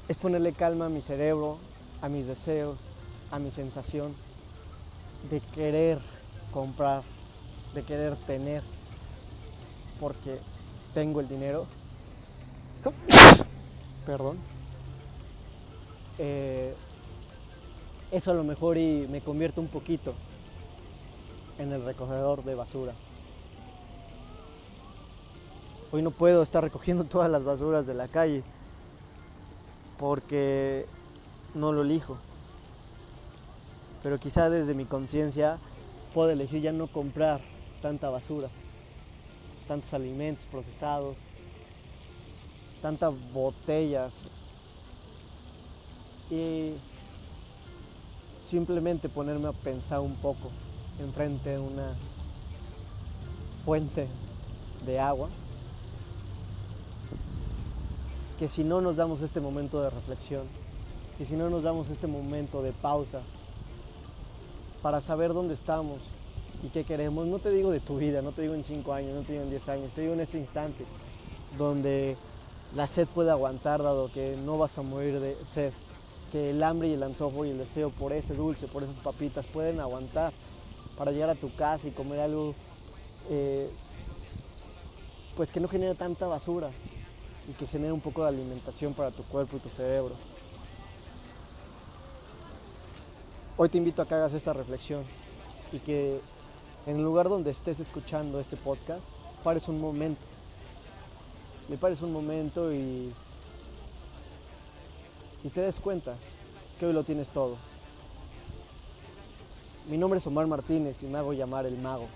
es 0.07 0.15
ponerle 0.15 0.53
calma 0.53 0.85
a 0.85 0.89
mi 0.89 1.01
cerebro, 1.01 1.57
a 2.01 2.07
mis 2.07 2.27
deseos, 2.27 2.79
a 3.31 3.39
mi 3.39 3.51
sensación 3.51 4.15
de 5.29 5.41
querer 5.41 5.99
comprar, 6.51 7.01
de 7.73 7.83
querer 7.83 8.15
tener, 8.15 8.63
porque 9.99 10.39
tengo 10.93 11.19
el 11.19 11.27
dinero. 11.27 11.65
Perdón. 14.05 14.37
Eh, 16.19 16.73
eso 18.11 18.31
a 18.31 18.33
lo 18.33 18.43
mejor 18.43 18.77
y 18.77 19.07
me 19.09 19.21
convierte 19.21 19.59
un 19.59 19.67
poquito 19.67 20.13
en 21.57 21.71
el 21.73 21.83
recogedor 21.83 22.43
de 22.43 22.55
basura. 22.55 22.93
Hoy 25.91 26.01
no 26.01 26.11
puedo 26.11 26.43
estar 26.43 26.63
recogiendo 26.63 27.03
todas 27.05 27.29
las 27.29 27.43
basuras 27.43 27.87
de 27.87 27.93
la 27.93 28.07
calle 28.07 28.43
porque 29.97 30.85
no 31.53 31.71
lo 31.71 31.81
elijo. 31.81 32.17
Pero 34.03 34.19
quizá 34.19 34.49
desde 34.49 34.73
mi 34.73 34.85
conciencia 34.85 35.57
puedo 36.13 36.29
elegir 36.29 36.61
ya 36.61 36.71
no 36.71 36.87
comprar 36.87 37.41
tanta 37.81 38.09
basura, 38.09 38.47
tantos 39.67 39.93
alimentos 39.93 40.45
procesados, 40.45 41.15
tantas 42.81 43.13
botellas 43.33 44.13
y 46.29 46.73
simplemente 48.47 49.09
ponerme 49.09 49.49
a 49.49 49.51
pensar 49.51 49.99
un 49.99 50.15
poco 50.15 50.49
enfrente 50.99 51.49
de 51.51 51.59
una 51.59 51.93
fuente 53.65 54.07
de 54.85 54.99
agua, 54.99 55.27
que 58.39 58.47
si 58.47 58.63
no 58.63 58.79
nos 58.79 58.95
damos 58.95 59.21
este 59.21 59.41
momento 59.41 59.81
de 59.81 59.89
reflexión, 59.89 60.43
que 61.17 61.25
si 61.25 61.35
no 61.35 61.49
nos 61.49 61.63
damos 61.63 61.89
este 61.89 62.07
momento 62.07 62.61
de 62.61 62.71
pausa 62.71 63.21
para 64.81 65.01
saber 65.01 65.33
dónde 65.33 65.53
estamos 65.53 65.97
y 66.63 66.69
qué 66.69 66.85
queremos, 66.85 67.27
no 67.27 67.39
te 67.39 67.49
digo 67.49 67.71
de 67.71 67.79
tu 67.79 67.97
vida, 67.97 68.21
no 68.21 68.31
te 68.31 68.43
digo 68.43 68.53
en 68.53 68.63
cinco 68.63 68.93
años, 68.93 69.13
no 69.13 69.23
te 69.23 69.33
digo 69.33 69.43
en 69.43 69.49
diez 69.49 69.67
años, 69.67 69.91
te 69.93 70.01
digo 70.01 70.13
en 70.13 70.21
este 70.21 70.37
instante, 70.37 70.85
donde 71.57 72.15
la 72.75 72.87
sed 72.87 73.07
puede 73.07 73.31
aguantar, 73.31 73.83
dado 73.83 74.11
que 74.11 74.37
no 74.37 74.57
vas 74.57 74.77
a 74.77 74.83
morir 74.83 75.19
de 75.19 75.35
sed, 75.45 75.73
que 76.31 76.51
el 76.51 76.63
hambre 76.63 76.89
y 76.89 76.93
el 76.93 77.03
antojo 77.03 77.45
y 77.45 77.51
el 77.51 77.57
deseo 77.57 77.89
por 77.89 78.13
ese 78.13 78.35
dulce, 78.35 78.67
por 78.67 78.83
esas 78.83 78.97
papitas 78.97 79.45
pueden 79.45 79.79
aguantar 79.79 80.33
para 80.97 81.11
llegar 81.11 81.29
a 81.29 81.35
tu 81.35 81.53
casa 81.55 81.87
y 81.87 81.91
comer 81.91 82.19
algo 82.19 82.55
eh, 83.29 83.69
pues 85.35 85.51
que 85.51 85.59
no 85.59 85.67
genere 85.67 85.95
tanta 85.95 86.27
basura 86.27 86.69
y 87.47 87.53
que 87.53 87.67
genere 87.67 87.93
un 87.93 88.01
poco 88.01 88.23
de 88.23 88.29
alimentación 88.29 88.93
para 88.93 89.11
tu 89.11 89.23
cuerpo 89.23 89.57
y 89.57 89.59
tu 89.59 89.69
cerebro. 89.69 90.15
Hoy 93.55 93.69
te 93.69 93.77
invito 93.77 94.01
a 94.01 94.07
que 94.07 94.15
hagas 94.15 94.33
esta 94.33 94.53
reflexión 94.53 95.03
y 95.71 95.79
que 95.79 96.19
en 96.85 96.97
el 96.97 97.03
lugar 97.03 97.29
donde 97.29 97.51
estés 97.51 97.79
escuchando 97.79 98.39
este 98.39 98.55
podcast, 98.55 99.03
pares 99.43 99.67
un 99.67 99.79
momento. 99.79 100.21
Me 101.69 101.77
pares 101.77 102.01
un 102.01 102.13
momento 102.13 102.73
y, 102.73 103.13
y 105.47 105.49
te 105.49 105.61
des 105.61 105.79
cuenta 105.79 106.15
que 106.77 106.85
hoy 106.85 106.91
lo 106.91 107.05
tienes 107.05 107.29
todo. 107.29 107.55
Mi 109.89 109.97
nombre 109.97 110.17
es 110.17 110.27
Omar 110.27 110.45
Martínez 110.45 111.01
y 111.01 111.05
me 111.05 111.19
hago 111.19 111.31
llamar 111.31 111.65
el 111.65 111.77
mago. 111.77 112.07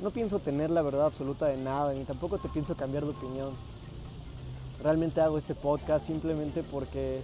No 0.00 0.10
pienso 0.10 0.38
tener 0.38 0.70
la 0.70 0.80
verdad 0.80 1.04
absoluta 1.04 1.46
de 1.46 1.58
nada, 1.58 1.92
ni 1.92 2.04
tampoco 2.04 2.38
te 2.38 2.48
pienso 2.48 2.74
cambiar 2.74 3.04
de 3.04 3.10
opinión. 3.10 3.54
Realmente 4.82 5.20
hago 5.20 5.36
este 5.36 5.54
podcast 5.54 6.06
simplemente 6.06 6.62
porque 6.62 7.20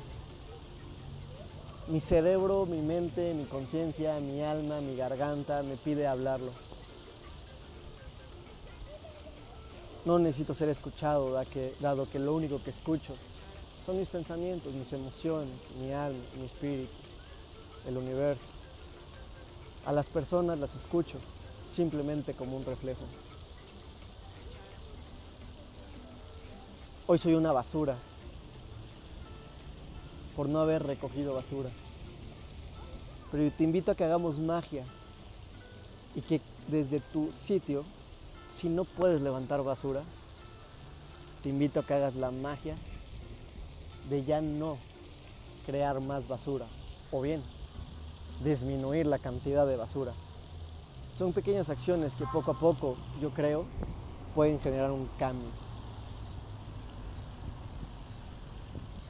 mi 1.88 2.00
cerebro, 2.00 2.66
mi 2.66 2.82
mente, 2.82 3.32
mi 3.32 3.44
conciencia, 3.44 4.20
mi 4.20 4.42
alma, 4.42 4.82
mi 4.82 4.96
garganta 4.96 5.62
me 5.62 5.76
pide 5.76 6.06
hablarlo. 6.06 6.50
No 10.04 10.18
necesito 10.18 10.52
ser 10.52 10.68
escuchado, 10.68 11.42
dado 11.80 12.10
que 12.10 12.18
lo 12.18 12.34
único 12.34 12.62
que 12.62 12.68
escucho 12.68 13.14
son 13.84 13.98
mis 13.98 14.08
pensamientos, 14.08 14.72
mis 14.72 14.92
emociones, 14.92 15.54
mi 15.80 15.92
alma, 15.92 16.22
mi 16.38 16.44
espíritu, 16.44 16.92
el 17.86 17.96
universo. 17.96 18.46
A 19.84 19.92
las 19.92 20.08
personas 20.08 20.58
las 20.58 20.74
escucho 20.76 21.18
simplemente 21.74 22.34
como 22.34 22.56
un 22.56 22.64
reflejo. 22.64 23.02
Hoy 27.06 27.18
soy 27.18 27.34
una 27.34 27.52
basura 27.52 27.96
por 30.36 30.48
no 30.48 30.60
haber 30.60 30.84
recogido 30.84 31.34
basura. 31.34 31.70
Pero 33.32 33.50
te 33.50 33.64
invito 33.64 33.90
a 33.90 33.94
que 33.96 34.04
hagamos 34.04 34.38
magia 34.38 34.84
y 36.14 36.20
que 36.20 36.40
desde 36.68 37.00
tu 37.00 37.32
sitio, 37.32 37.84
si 38.56 38.68
no 38.68 38.84
puedes 38.84 39.20
levantar 39.20 39.64
basura, 39.64 40.02
te 41.42 41.48
invito 41.48 41.80
a 41.80 41.82
que 41.82 41.94
hagas 41.94 42.14
la 42.14 42.30
magia 42.30 42.76
de 44.08 44.24
ya 44.24 44.40
no 44.40 44.78
crear 45.66 46.00
más 46.00 46.28
basura. 46.28 46.66
O 47.10 47.20
bien, 47.20 47.42
disminuir 48.42 49.06
la 49.06 49.18
cantidad 49.18 49.66
de 49.66 49.76
basura. 49.76 50.12
Son 51.16 51.32
pequeñas 51.32 51.70
acciones 51.70 52.14
que 52.14 52.24
poco 52.26 52.52
a 52.52 52.58
poco, 52.58 52.96
yo 53.20 53.30
creo, 53.30 53.66
pueden 54.34 54.60
generar 54.60 54.90
un 54.90 55.08
cambio. 55.18 55.48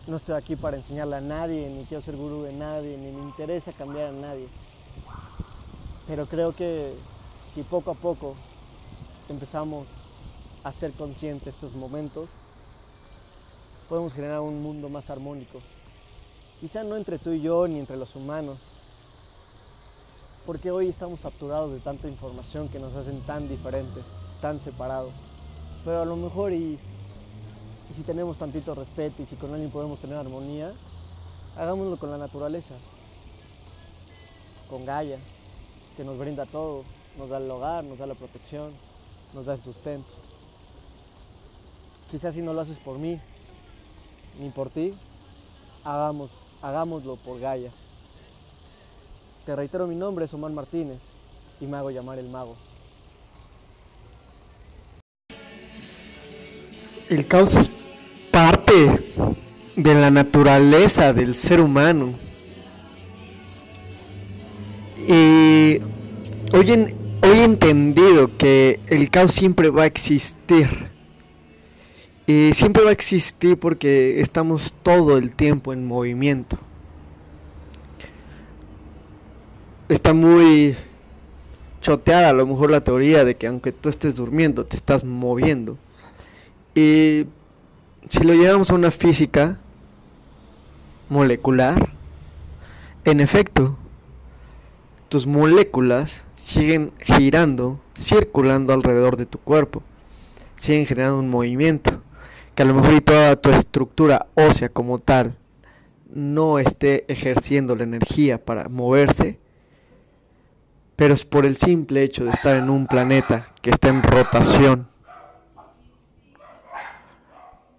No 0.07 0.17
estoy 0.17 0.35
aquí 0.35 0.57
para 0.57 0.77
enseñarle 0.77 1.17
a 1.17 1.21
nadie, 1.21 1.71
ni 1.71 1.85
quiero 1.85 2.03
ser 2.03 2.17
gurú 2.17 2.43
de 2.43 2.53
nadie, 2.53 2.99
ni 2.99 3.13
me 3.13 3.23
interesa 3.23 3.73
cambiar 3.73 4.09
a 4.09 4.13
nadie. 4.13 4.49
Pero 6.09 6.27
creo 6.27 6.55
que 6.55 6.95
si 7.55 7.63
poco 7.63 7.93
a 7.93 7.95
poco 7.95 8.35
empezamos 9.29 9.87
a 10.65 10.73
ser 10.73 10.93
conscientes 10.93 11.55
estos 11.55 11.75
momentos, 11.75 12.29
podemos 13.93 14.15
generar 14.15 14.41
un 14.41 14.63
mundo 14.63 14.89
más 14.89 15.11
armónico. 15.11 15.61
Quizá 16.63 16.83
no 16.83 16.97
entre 16.97 17.19
tú 17.19 17.33
y 17.33 17.43
yo, 17.43 17.69
ni 17.69 17.79
entre 17.79 17.99
los 17.99 18.17
humanos, 18.17 18.57
porque 20.47 20.71
hoy 20.71 20.89
estamos 20.89 21.21
saturados 21.21 21.73
de 21.73 21.81
tanta 21.81 22.09
información 22.09 22.71
que 22.71 22.79
nos 22.79 22.95
hacen 22.95 23.21
tan 23.27 23.51
diferentes, 23.51 24.07
tan 24.41 24.59
separados. 24.61 25.13
Pero 25.85 26.01
a 26.01 26.05
lo 26.07 26.17
mejor 26.17 26.55
y, 26.55 26.79
si 27.95 28.03
tenemos 28.03 28.39
tantito 28.39 28.75
respeto 28.75 29.25
y 29.25 29.27
si 29.27 29.37
con 29.37 29.53
alguien 29.53 29.71
podemos 29.71 29.99
tener 29.99 30.17
armonía, 30.17 30.73
hagámoslo 31.59 31.99
con 31.99 32.11
la 32.11 32.17
naturaleza, 32.17 32.73
con 34.71 34.87
Gaia, 34.87 35.19
que 35.99 36.05
nos 36.05 36.17
brinda 36.17 36.47
todo, 36.47 36.85
nos 37.19 37.29
da 37.29 37.37
el 37.37 37.51
hogar, 37.51 37.85
nos 37.85 37.99
da 37.99 38.07
la 38.07 38.15
protección, 38.15 38.71
nos 39.35 39.45
da 39.45 39.53
el 39.53 39.63
sustento. 39.63 40.13
Quizás 42.11 42.35
si 42.35 42.41
no 42.41 42.55
lo 42.55 42.63
haces 42.63 42.79
por 42.79 42.99
mí, 42.99 43.21
ni 44.39 44.51
por 44.51 44.71
ti, 44.71 44.95
hagamos 45.85 46.31
hagámoslo 46.63 47.17
por 47.17 47.41
Gaia. 47.41 47.71
Te 49.45 49.57
reitero 49.57 49.87
mi 49.87 49.97
nombre, 49.97 50.25
es 50.25 50.35
Omar 50.35 50.53
Martínez, 50.53 51.01
y 51.61 51.67
me 51.67 51.77
hago 51.77 51.91
llamar 51.91 52.19
el 52.19 52.29
mago. 52.29 52.57
El 57.09 57.27
caos 57.27 57.57
es 57.57 57.71
parte 58.31 59.01
de 59.77 59.95
la 59.95 60.11
naturaleza 60.11 61.13
del 61.13 61.35
ser 61.35 61.61
humano. 61.61 62.15
Y 64.97 65.81
hoy, 66.53 66.71
en, 66.71 66.95
hoy 67.23 67.39
he 67.39 67.45
entendido 67.45 68.37
que 68.39 68.81
el 68.87 69.11
caos 69.11 69.33
siempre 69.33 69.69
va 69.71 69.83
a 69.83 69.87
existir. 69.87 70.92
Y 72.27 72.53
siempre 72.55 72.85
va 72.85 72.91
a 72.91 72.93
existir 72.93 73.59
porque 73.59 74.21
estamos 74.21 74.75
todo 74.83 75.19
el 75.19 75.35
tiempo 75.35 75.73
en 75.73 75.87
movimiento. 75.87 76.57
Está 79.89 80.15
muy 80.15 80.77
choteada 81.81 82.31
a 82.31 82.33
lo 82.33 82.47
mejor 82.47 82.71
la 82.71 82.85
teoría 82.85 83.25
de 83.25 83.37
que 83.37 83.49
aunque 83.49 83.73
tú 83.73 83.89
estés 83.89 84.17
durmiendo, 84.17 84.65
te 84.65 84.77
estás 84.77 85.05
moviendo. 85.05 85.77
Y 86.75 87.27
si 88.09 88.25
lo 88.25 88.35
llevamos 88.35 88.71
a 88.71 88.75
una 88.75 88.91
física 88.91 89.59
molecular, 91.09 91.91
en 93.05 93.21
efecto, 93.21 93.77
tus 95.09 95.27
moléculas 95.27 96.25
siguen 96.37 96.93
girando, 97.01 97.81
circulando 97.99 98.73
alrededor 98.73 99.17
de 99.17 99.27
tu 99.27 99.39
cuerpo, 99.39 99.83
siguen 100.57 100.87
generando 100.87 101.19
un 101.19 101.29
movimiento, 101.29 102.01
a 102.63 102.65
lo 102.65 102.75
mejor 102.75 103.01
toda 103.01 103.35
tu 103.35 103.51
estructura 103.51 104.27
ósea 104.35 104.69
como 104.69 105.01
tal 105.01 105.35
no 106.15 106.61
esté 106.61 107.05
ejerciendo 107.13 107.75
la 107.75 107.83
energía 107.83 108.45
para 108.45 108.69
moverse, 108.69 109.41
pero 110.95 111.13
es 111.13 111.25
por 111.25 111.45
el 111.45 111.57
simple 111.57 112.05
hecho 112.05 112.25
de 112.25 112.31
estar 112.31 112.55
en 112.55 112.71
un 112.71 112.87
planeta 112.87 113.49
que 113.63 113.71
está 113.71 113.89
en 113.89 114.05
rotación 114.05 114.87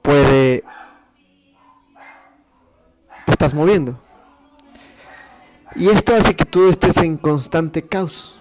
puede... 0.02 0.66
Te 3.26 3.32
estás 3.32 3.54
moviendo. 3.54 3.98
Y 5.78 5.88
esto 5.88 6.14
hace 6.14 6.36
que 6.36 6.44
tú 6.44 6.68
estés 6.68 6.98
en 6.98 7.16
constante 7.16 7.84
caos. 7.84 8.36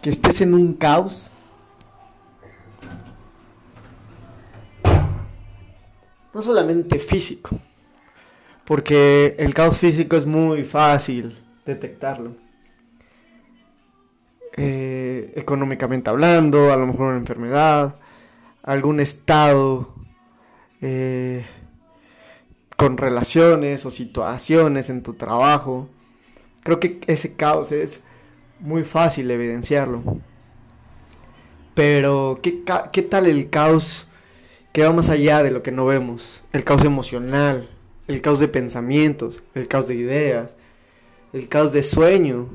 Que 0.00 0.08
estés 0.08 0.40
en 0.40 0.54
un 0.54 0.72
caos. 0.72 1.32
No 6.36 6.42
solamente 6.42 6.98
físico. 6.98 7.58
Porque 8.66 9.36
el 9.38 9.54
caos 9.54 9.78
físico 9.78 10.18
es 10.18 10.26
muy 10.26 10.64
fácil 10.64 11.34
detectarlo. 11.64 12.36
Eh, 14.54 15.32
económicamente 15.34 16.10
hablando, 16.10 16.74
a 16.74 16.76
lo 16.76 16.88
mejor 16.88 17.06
una 17.06 17.16
enfermedad, 17.16 17.94
algún 18.62 19.00
estado 19.00 19.94
eh, 20.82 21.46
con 22.76 22.98
relaciones 22.98 23.86
o 23.86 23.90
situaciones 23.90 24.90
en 24.90 25.02
tu 25.02 25.14
trabajo. 25.14 25.88
Creo 26.62 26.80
que 26.80 27.00
ese 27.06 27.34
caos 27.34 27.72
es 27.72 28.04
muy 28.60 28.84
fácil 28.84 29.30
evidenciarlo. 29.30 30.02
Pero, 31.72 32.40
¿qué, 32.42 32.62
¿qué, 32.92 33.00
tal 33.00 33.24
el 33.26 33.48
caos 33.48 34.05
que 34.76 34.82
va 34.82 34.92
más 34.92 35.08
allá 35.08 35.42
de 35.42 35.50
lo 35.50 35.62
que 35.62 35.72
no 35.72 35.86
vemos? 35.86 36.42
El 36.52 36.62
caos 36.62 36.84
emocional, 36.84 37.66
el 38.08 38.20
caos 38.20 38.40
de 38.40 38.46
pensamientos, 38.46 39.42
el 39.54 39.68
caos 39.68 39.88
de 39.88 39.94
ideas, 39.94 40.54
el 41.32 41.48
caos 41.48 41.72
de 41.72 41.82
sueño, 41.82 42.46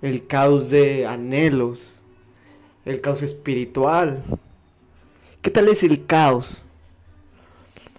el 0.00 0.26
caos 0.26 0.70
de 0.70 1.04
anhelos, 1.04 1.88
el 2.86 3.02
caos 3.02 3.22
espiritual. 3.22 4.24
¿Qué 5.42 5.50
tal 5.50 5.68
es 5.68 5.82
el 5.82 6.06
caos? 6.06 6.62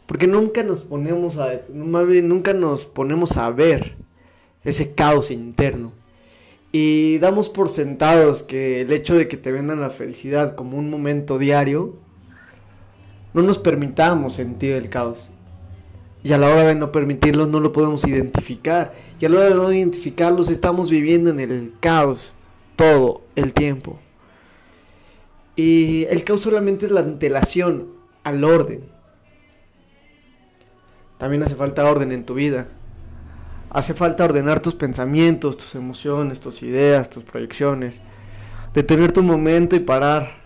Porque 0.08 0.26
nunca 0.26 0.64
nos 0.64 0.82
ponemos 0.82 1.38
a 1.38 1.62
nunca 1.70 2.54
nos 2.54 2.86
ponemos 2.86 3.38
a 3.38 3.52
ver 3.52 3.98
ese 4.64 4.96
caos 4.96 5.30
interno. 5.30 5.92
Y 6.72 7.20
damos 7.20 7.50
por 7.50 7.70
sentados 7.70 8.42
que 8.42 8.82
el 8.82 8.92
hecho 8.92 9.14
de 9.14 9.28
que 9.28 9.38
te 9.38 9.52
vendan 9.52 9.80
la 9.80 9.92
felicidad 9.92 10.56
como 10.56 10.76
un 10.76 10.90
momento 10.90 11.38
diario 11.38 12.07
no 13.34 13.42
nos 13.42 13.58
permitamos 13.58 14.34
sentir 14.34 14.74
el 14.74 14.90
caos. 14.90 15.30
Y 16.24 16.34
a 16.34 16.38
la 16.38 16.50
hora 16.50 16.64
de 16.64 16.76
no 16.76 16.92
permitirlo 16.92 17.46
no 17.46 17.60
lo 17.60 17.72
podemos 17.72 18.06
identificar 18.06 18.94
y 19.20 19.26
a 19.26 19.30
la 19.30 19.38
hora 19.38 19.50
de 19.50 19.56
no 19.56 19.72
identificarlos 19.72 20.50
estamos 20.50 20.90
viviendo 20.90 21.30
en 21.30 21.40
el 21.40 21.74
caos 21.80 22.34
todo 22.76 23.22
el 23.36 23.54
tiempo. 23.54 24.00
Y 25.56 26.06
el 26.10 26.24
caos 26.24 26.42
solamente 26.42 26.86
es 26.86 26.92
la 26.92 27.00
antelación 27.02 27.88
al 28.24 28.44
orden. 28.44 28.84
También 31.18 31.42
hace 31.42 31.56
falta 31.56 31.90
orden 31.90 32.12
en 32.12 32.26
tu 32.26 32.36
vida. 32.36 32.68
Hace 33.72 33.94
falta 33.94 34.24
ordenar 34.24 34.60
tus 34.60 34.76
pensamientos, 34.76 35.58
tus 35.58 35.74
emociones, 35.76 36.40
tus 36.40 36.62
ideas, 36.62 37.10
tus 37.10 37.24
proyecciones. 37.24 38.00
Detener 38.74 39.12
tu 39.12 39.24
momento 39.24 39.76
y 39.76 39.80
parar. 39.80 40.37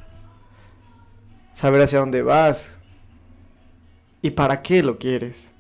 Saber 1.54 1.82
hacia 1.82 2.00
dónde 2.00 2.22
vas. 2.22 2.72
Y 4.22 4.32
para 4.32 4.62
qué 4.62 4.84
lo 4.84 4.98
quieres. 4.98 5.52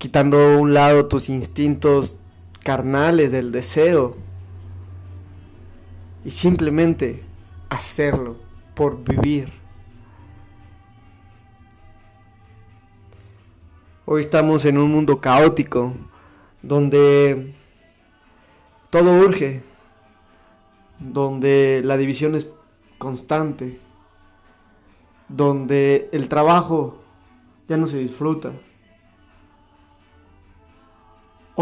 quitando 0.00 0.38
a 0.38 0.56
un 0.56 0.72
lado 0.72 1.08
tus 1.08 1.28
instintos 1.28 2.16
carnales 2.64 3.32
del 3.32 3.52
deseo 3.52 4.16
y 6.24 6.30
simplemente 6.30 7.22
hacerlo 7.68 8.38
por 8.74 9.04
vivir. 9.04 9.52
Hoy 14.06 14.22
estamos 14.22 14.64
en 14.64 14.78
un 14.78 14.90
mundo 14.90 15.20
caótico 15.20 15.92
donde 16.62 17.54
todo 18.88 19.18
urge, 19.18 19.62
donde 21.00 21.82
la 21.84 21.96
división 21.96 22.36
es 22.36 22.48
constante, 22.98 23.80
donde 25.28 26.08
el 26.12 26.28
trabajo 26.28 26.98
ya 27.66 27.76
no 27.76 27.86
se 27.86 27.98
disfruta 27.98 28.52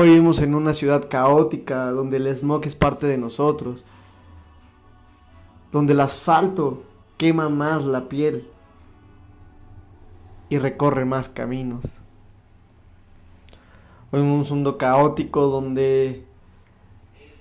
Hoy 0.01 0.11
vivimos 0.11 0.39
en 0.39 0.55
una 0.55 0.75
ciudad 0.75 1.09
caótica 1.09 1.91
donde 1.91 2.19
el 2.19 2.37
smog 2.37 2.65
es 2.67 2.77
parte 2.77 3.09
de 3.09 3.19
nosotros, 3.19 3.85
donde 5.73 5.93
el 5.93 5.99
asfalto 5.99 6.85
quema 7.17 7.49
más 7.49 7.85
la 7.85 8.09
piel 8.09 8.47
y 10.51 10.59
recorre 10.59 11.05
más 11.05 11.29
caminos. 11.29 11.85
Hoy 14.13 14.21
vivimos 14.21 14.53
un 14.53 14.59
mundo 14.59 14.79
caótico 14.79 15.49
donde 15.49 16.25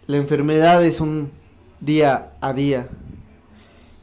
la 0.07 0.17
enfermedad 0.17 0.83
es 0.83 0.99
un 0.99 1.29
día 1.79 2.31
a 2.41 2.53
día 2.53 2.87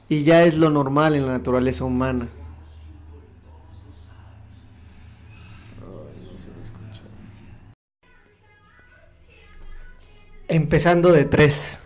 y 0.09 0.25
ya 0.25 0.45
es 0.45 0.57
lo 0.57 0.71
normal 0.71 1.15
en 1.15 1.27
la 1.27 1.33
naturaleza 1.33 1.85
humana. 1.85 2.29
empezando 10.55 11.13
de 11.13 11.25
tres. 11.25 11.79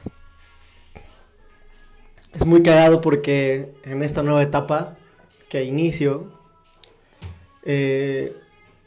Es 2.35 2.45
muy 2.45 2.63
cagado 2.63 3.01
porque 3.01 3.73
en 3.85 4.03
esta 4.03 4.23
nueva 4.23 4.43
etapa 4.43 4.97
que 5.49 5.65
inicio, 5.65 6.31
eh, 7.65 8.37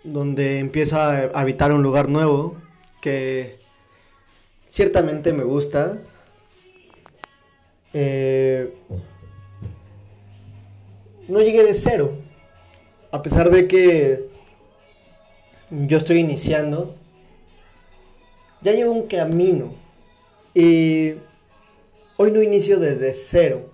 donde 0.04 0.60
empiezo 0.60 1.00
a 1.00 1.32
habitar 1.34 1.72
un 1.72 1.82
lugar 1.82 2.10
nuevo 2.10 2.56
que 3.02 3.60
ciertamente 4.66 5.34
me 5.34 5.44
gusta. 5.44 5.98
Eh, 7.94 8.74
no 11.28 11.42
llegué 11.42 11.64
de 11.64 11.74
cero, 11.74 12.14
a 13.12 13.22
pesar 13.22 13.50
de 13.50 13.68
que 13.68 14.30
yo 15.70 15.98
estoy 15.98 16.20
iniciando 16.20 16.96
ya 18.62 18.74
llevo 18.74 18.92
un 18.92 19.08
camino 19.08 19.74
y 20.54 21.14
hoy 22.18 22.32
no 22.32 22.42
inicio 22.42 22.80
desde 22.80 23.14
cero. 23.14 23.70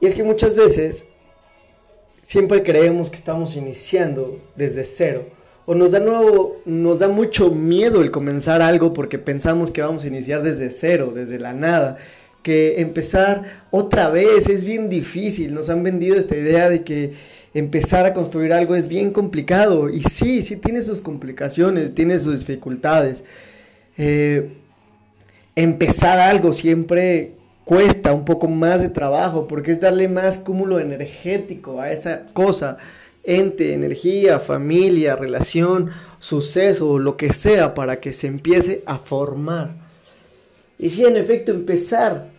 Y 0.00 0.06
es 0.06 0.14
que 0.14 0.24
muchas 0.24 0.56
veces 0.56 1.06
siempre 2.22 2.62
creemos 2.62 3.10
que 3.10 3.16
estamos 3.16 3.56
iniciando 3.56 4.40
desde 4.56 4.84
cero. 4.84 5.26
O 5.66 5.74
nos 5.74 5.92
da, 5.92 6.00
nuevo, 6.00 6.60
nos 6.66 6.98
da 6.98 7.08
mucho 7.08 7.50
miedo 7.50 8.02
el 8.02 8.10
comenzar 8.10 8.60
algo 8.60 8.92
porque 8.92 9.18
pensamos 9.18 9.70
que 9.70 9.80
vamos 9.80 10.04
a 10.04 10.08
iniciar 10.08 10.42
desde 10.42 10.70
cero, 10.70 11.12
desde 11.14 11.38
la 11.38 11.54
nada. 11.54 11.96
Que 12.44 12.80
empezar 12.80 13.64
otra 13.72 14.10
vez 14.10 14.48
es 14.48 14.62
bien 14.62 14.88
difícil. 14.88 15.52
Nos 15.52 15.70
han 15.70 15.82
vendido 15.82 16.16
esta 16.16 16.36
idea 16.36 16.68
de 16.68 16.84
que 16.84 17.14
empezar 17.54 18.04
a 18.04 18.12
construir 18.12 18.52
algo 18.52 18.76
es 18.76 18.86
bien 18.86 19.10
complicado. 19.10 19.88
Y 19.88 20.02
sí, 20.02 20.42
sí 20.42 20.56
tiene 20.56 20.82
sus 20.82 21.00
complicaciones, 21.00 21.94
tiene 21.94 22.20
sus 22.20 22.40
dificultades. 22.40 23.24
Eh, 23.96 24.52
empezar 25.56 26.18
algo 26.20 26.52
siempre 26.52 27.32
cuesta 27.64 28.12
un 28.12 28.24
poco 28.24 28.46
más 28.46 28.82
de 28.82 28.90
trabajo 28.90 29.48
porque 29.48 29.72
es 29.72 29.80
darle 29.80 30.08
más 30.08 30.36
cúmulo 30.38 30.78
energético 30.78 31.80
a 31.80 31.90
esa 31.92 32.26
cosa, 32.34 32.76
ente, 33.22 33.72
energía, 33.72 34.38
familia, 34.38 35.16
relación, 35.16 35.90
suceso, 36.18 36.98
lo 36.98 37.16
que 37.16 37.32
sea, 37.32 37.72
para 37.72 38.00
que 38.00 38.12
se 38.12 38.26
empiece 38.26 38.82
a 38.84 38.98
formar. 38.98 39.82
Y 40.78 40.90
sí, 40.90 41.04
en 41.04 41.16
efecto, 41.16 41.52
empezar 41.52 42.33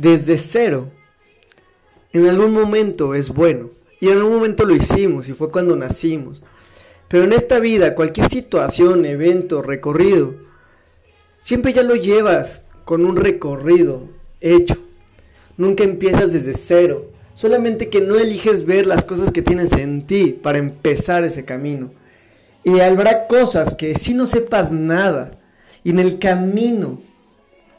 desde 0.00 0.38
cero 0.38 0.88
en 2.12 2.26
algún 2.26 2.52
momento 2.52 3.14
es 3.14 3.28
bueno. 3.30 3.70
Y 4.00 4.08
en 4.08 4.16
algún 4.16 4.34
momento 4.34 4.64
lo 4.64 4.74
hicimos 4.74 5.28
y 5.28 5.34
fue 5.34 5.50
cuando 5.50 5.76
nacimos. 5.76 6.42
Pero 7.08 7.24
en 7.24 7.32
esta 7.32 7.58
vida, 7.58 7.94
cualquier 7.94 8.28
situación, 8.28 9.04
evento, 9.04 9.62
recorrido, 9.62 10.34
siempre 11.38 11.72
ya 11.72 11.82
lo 11.82 11.96
llevas 11.96 12.62
con 12.84 13.04
un 13.04 13.16
recorrido 13.16 14.08
hecho. 14.40 14.76
Nunca 15.56 15.84
empiezas 15.84 16.32
desde 16.32 16.54
cero. 16.54 17.10
Solamente 17.34 17.90
que 17.90 18.00
no 18.00 18.16
eliges 18.16 18.64
ver 18.64 18.86
las 18.86 19.04
cosas 19.04 19.30
que 19.30 19.42
tienes 19.42 19.72
en 19.72 20.06
ti 20.06 20.38
para 20.42 20.58
empezar 20.58 21.24
ese 21.24 21.44
camino. 21.44 21.92
Y 22.64 22.80
habrá 22.80 23.26
cosas 23.26 23.74
que 23.74 23.94
si 23.94 24.14
no 24.14 24.26
sepas 24.26 24.72
nada 24.72 25.30
y 25.84 25.90
en 25.90 25.98
el 25.98 26.18
camino 26.18 27.00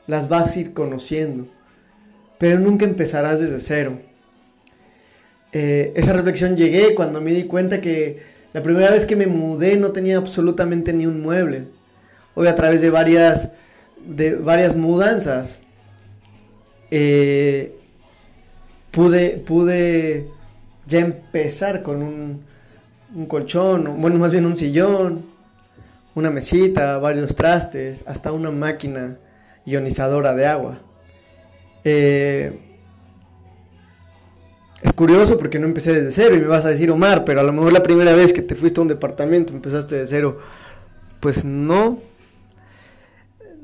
las 0.07 0.29
vas 0.29 0.55
a 0.55 0.59
ir 0.59 0.73
conociendo. 0.73 1.47
Pero 2.41 2.59
nunca 2.59 2.85
empezarás 2.85 3.39
desde 3.39 3.59
cero. 3.59 3.99
Eh, 5.51 5.93
esa 5.95 6.11
reflexión 6.11 6.57
llegué 6.57 6.95
cuando 6.95 7.21
me 7.21 7.33
di 7.33 7.43
cuenta 7.43 7.81
que 7.81 8.23
la 8.51 8.63
primera 8.63 8.89
vez 8.89 9.05
que 9.05 9.15
me 9.15 9.27
mudé 9.27 9.77
no 9.77 9.91
tenía 9.91 10.17
absolutamente 10.17 10.91
ni 10.91 11.05
un 11.05 11.21
mueble. 11.21 11.65
Hoy 12.33 12.47
a 12.47 12.55
través 12.55 12.81
de 12.81 12.89
varias, 12.89 13.51
de 14.03 14.33
varias 14.37 14.75
mudanzas 14.75 15.61
eh, 16.89 17.75
pude, 18.89 19.37
pude 19.37 20.25
ya 20.87 21.01
empezar 21.01 21.83
con 21.83 22.01
un, 22.01 22.41
un 23.13 23.27
colchón, 23.27 24.01
bueno, 24.01 24.17
más 24.17 24.31
bien 24.31 24.47
un 24.47 24.55
sillón, 24.55 25.27
una 26.15 26.31
mesita, 26.31 26.97
varios 26.97 27.35
trastes, 27.35 28.03
hasta 28.07 28.31
una 28.31 28.49
máquina 28.49 29.17
ionizadora 29.63 30.33
de 30.33 30.47
agua. 30.47 30.81
Eh, 31.83 32.59
es 34.81 34.93
curioso 34.93 35.37
porque 35.37 35.59
no 35.59 35.67
empecé 35.67 35.93
desde 35.93 36.11
cero 36.11 36.35
y 36.35 36.39
me 36.39 36.47
vas 36.47 36.65
a 36.65 36.69
decir, 36.69 36.89
Omar, 36.89 37.23
pero 37.23 37.39
a 37.39 37.43
lo 37.43 37.53
mejor 37.53 37.71
la 37.71 37.83
primera 37.83 38.13
vez 38.15 38.33
que 38.33 38.41
te 38.41 38.55
fuiste 38.55 38.79
a 38.79 38.83
un 38.83 38.87
departamento 38.87 39.53
empezaste 39.53 39.95
de 39.95 40.07
cero. 40.07 40.39
Pues 41.19 41.45
no, 41.45 41.99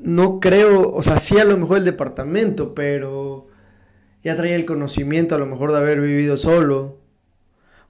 no 0.00 0.38
creo, 0.38 0.92
o 0.92 1.02
sea, 1.02 1.18
sí 1.18 1.38
a 1.38 1.44
lo 1.44 1.56
mejor 1.56 1.78
el 1.78 1.84
departamento, 1.84 2.72
pero 2.74 3.48
ya 4.22 4.36
traía 4.36 4.54
el 4.54 4.64
conocimiento 4.64 5.34
a 5.34 5.38
lo 5.38 5.46
mejor 5.46 5.72
de 5.72 5.78
haber 5.78 6.00
vivido 6.00 6.36
solo, 6.36 6.98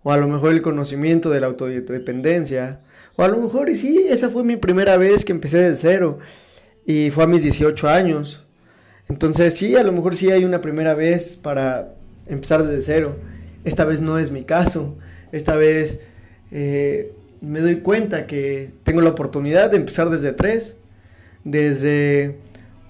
o 0.03 0.13
a 0.13 0.17
lo 0.17 0.27
mejor 0.27 0.53
el 0.53 0.63
conocimiento 0.63 1.29
de 1.29 1.41
la 1.41 1.49
autodependencia, 1.49 2.81
o 3.17 3.25
a 3.25 3.29
lo 3.29 3.37
mejor 3.39 3.69
y 3.69 3.75
sí, 3.75 4.07
esa 4.09 4.31
fue 4.31 4.43
mi 4.43 4.57
primera 4.57 4.97
vez 4.97 5.25
que 5.25 5.33
empecé 5.33 5.59
de 5.59 5.75
cero, 5.75 6.19
y 6.87 7.11
fue 7.11 7.25
a 7.25 7.27
mis 7.27 7.43
18 7.43 7.89
años. 7.89 8.48
Entonces 9.09 9.55
sí, 9.55 9.77
a 9.77 9.83
lo 9.83 9.93
mejor 9.93 10.17
sí 10.17 10.31
hay 10.31 10.45
una 10.45 10.61
primera 10.61 10.95
vez 10.95 11.37
para 11.37 11.95
empezar 12.27 12.67
desde 12.67 12.83
cero. 12.83 13.17
Esta 13.65 13.85
vez 13.85 14.01
no 14.01 14.19
es 14.19 14.31
mi 14.31 14.45
caso. 14.45 14.97
Esta 15.33 15.57
vez 15.57 16.01
eh, 16.51 17.13
me 17.41 17.61
doy 17.61 17.81
cuenta 17.81 18.27
que 18.27 18.71
tengo 18.83 19.01
la 19.01 19.11
oportunidad 19.11 19.71
de 19.71 19.77
empezar 19.77 20.11
desde 20.11 20.33
tres 20.33 20.79
desde 21.45 22.37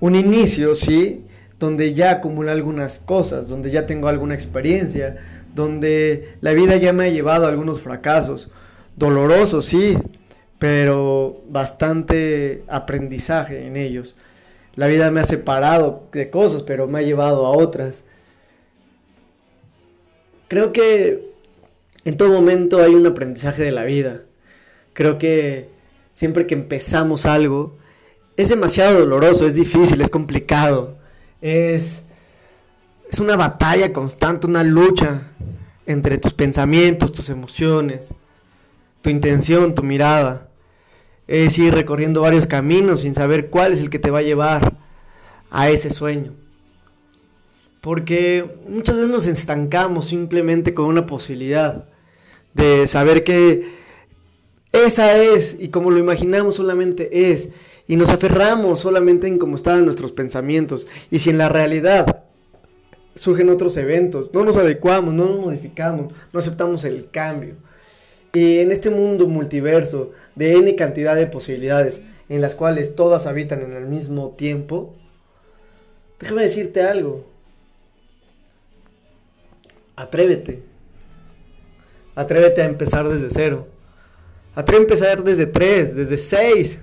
un 0.01 0.15
inicio, 0.15 0.75
¿sí? 0.75 1.25
Donde 1.59 1.95
ya 1.95 2.13
acumulé 2.13 2.51
algunas 2.51 2.99
cosas, 2.99 3.49
donde 3.49 3.71
ya 3.71 3.87
tengo 3.87 4.09
alguna 4.09 4.35
experiencia, 4.35 5.17
donde 5.55 6.37
la 6.41 6.53
vida 6.53 6.77
ya 6.77 6.93
me 6.93 7.05
ha 7.05 7.09
llevado 7.09 7.47
a 7.47 7.49
algunos 7.49 7.81
fracasos, 7.81 8.51
dolorosos, 8.97 9.67
sí, 9.67 9.99
pero 10.59 11.43
bastante 11.49 12.63
aprendizaje 12.69 13.67
en 13.67 13.77
ellos. 13.77 14.17
La 14.79 14.87
vida 14.87 15.11
me 15.11 15.19
ha 15.19 15.25
separado 15.25 16.05
de 16.12 16.31
cosas, 16.31 16.62
pero 16.62 16.87
me 16.87 17.01
ha 17.01 17.03
llevado 17.03 17.45
a 17.45 17.51
otras. 17.51 18.05
Creo 20.47 20.73
que 20.73 21.33
en 22.05 22.17
todo 22.17 22.29
momento 22.29 22.79
hay 22.79 22.95
un 22.95 23.05
aprendizaje 23.05 23.64
de 23.64 23.73
la 23.73 23.83
vida. 23.83 24.23
Creo 24.93 25.19
que 25.19 25.69
siempre 26.12 26.47
que 26.47 26.55
empezamos 26.55 27.27
algo, 27.27 27.77
es 28.37 28.51
demasiado 28.51 29.01
doloroso, 29.01 29.49
es 29.49 29.57
difícil, 29.57 30.01
es 30.01 30.11
complicado. 30.11 30.97
Es, 31.41 32.05
es 33.11 33.19
una 33.19 33.35
batalla 33.35 33.93
constante, 33.93 34.47
una 34.47 34.62
lucha 34.62 35.23
entre 35.87 36.19
tus 36.19 36.35
pensamientos, 36.35 37.11
tus 37.11 37.31
emociones, 37.31 38.14
tu 39.03 39.11
intención, 39.11 39.75
tu 39.75 39.83
mirada. 39.83 40.48
Es 41.29 41.57
ir 41.59 41.73
recorriendo 41.73 42.23
varios 42.23 42.49
caminos 42.49 43.03
sin 43.03 43.14
saber 43.14 43.49
cuál 43.49 43.73
es 43.73 43.81
el 43.81 43.91
que 43.91 44.01
te 44.01 44.11
va 44.11 44.19
a 44.19 44.23
llevar 44.23 44.73
a 45.51 45.71
ese 45.71 45.91
sueño. 45.91 46.33
Porque 47.81 48.45
muchas 48.69 48.97
veces 48.97 49.11
nos 49.11 49.27
estancamos 49.27 50.07
simplemente 50.07 50.75
con 50.75 50.87
una 50.87 51.07
posibilidad 51.07 51.85
de 52.55 52.88
saber 52.88 53.23
que 53.23 53.79
esa 54.73 55.17
es 55.17 55.57
y 55.59 55.69
como 55.69 55.91
lo 55.91 55.99
imaginamos 55.99 56.57
solamente 56.57 57.31
es 57.31 57.51
y 57.87 57.97
nos 57.97 58.11
aferramos 58.11 58.81
solamente 58.81 59.27
en 59.27 59.38
cómo 59.38 59.57
estaban 59.57 59.85
nuestros 59.85 60.12
pensamientos. 60.12 60.87
Y 61.11 61.21
si 61.21 61.31
en 61.31 61.38
la 61.38 61.49
realidad 61.49 62.25
surgen 63.14 63.49
otros 63.49 63.77
eventos, 63.77 64.33
no 64.35 64.45
nos 64.45 64.57
adecuamos, 64.57 65.14
no 65.14 65.27
nos 65.27 65.41
modificamos, 65.41 66.12
no 66.33 66.41
aceptamos 66.41 66.85
el 66.85 67.11
cambio. 67.11 67.55
Y 68.33 68.59
en 68.59 68.71
este 68.73 68.91
mundo 68.91 69.27
multiverso 69.27 70.12
de 70.35 70.55
N 70.55 70.75
cantidad 70.77 71.17
de 71.17 71.27
posibilidades 71.27 72.01
en 72.29 72.41
las 72.41 72.55
cuales 72.55 72.95
todas 72.95 73.27
habitan 73.27 73.62
en 73.62 73.73
el 73.73 73.87
mismo 73.87 74.35
tiempo, 74.37 74.95
déjame 76.21 76.43
decirte 76.43 76.83
algo. 76.83 77.25
Atrévete. 79.97 80.62
Atrévete 82.14 82.62
a 82.62 82.67
empezar 82.67 83.09
desde 83.09 83.31
cero. 83.31 83.67
Atrévete 84.55 84.93
a 84.93 84.97
empezar 84.97 85.25
desde 85.25 85.47
tres, 85.47 85.95
desde 85.97 86.17
seis. 86.17 86.81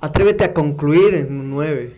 Atrévete 0.00 0.42
a 0.42 0.52
concluir 0.52 1.14
en 1.14 1.50
9. 1.50 1.92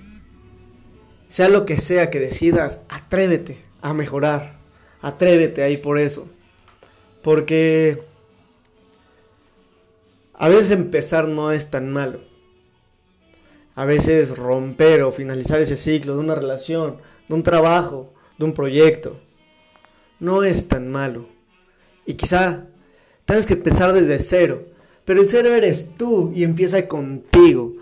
Sea 1.31 1.49
lo 1.49 1.65
que 1.65 1.79
sea 1.79 2.11
que 2.11 2.21
decidas, 2.21 2.85
atrévete 2.91 3.57
a 3.81 3.95
mejorar. 3.95 4.59
Atrévete 5.01 5.63
ahí 5.63 5.79
por 5.79 5.99
eso. 5.99 6.29
Porque 7.25 8.03
a 10.35 10.49
veces 10.51 10.73
empezar 10.73 11.27
no 11.27 11.53
es 11.53 11.71
tan 11.71 11.91
malo. 11.91 12.21
A 13.75 13.87
veces 13.87 14.37
romper 14.37 15.03
o 15.03 15.11
finalizar 15.11 15.59
ese 15.59 15.77
ciclo 15.77 16.15
de 16.15 16.21
una 16.21 16.35
relación, 16.35 16.99
de 17.27 17.35
un 17.35 17.43
trabajo, 17.43 18.13
de 18.37 18.45
un 18.45 18.53
proyecto, 18.53 19.19
no 20.21 20.45
es 20.45 20.69
tan 20.69 20.93
malo. 20.93 21.27
Y 22.05 22.13
quizá 22.15 22.67
tengas 23.25 23.47
que 23.47 23.55
empezar 23.55 23.95
desde 23.95 24.19
cero. 24.19 24.67
Pero 25.07 25.23
el 25.23 25.31
cero 25.31 25.55
eres 25.55 25.95
tú 25.97 26.31
y 26.37 26.45
empieza 26.45 26.87
contigo. 26.87 27.73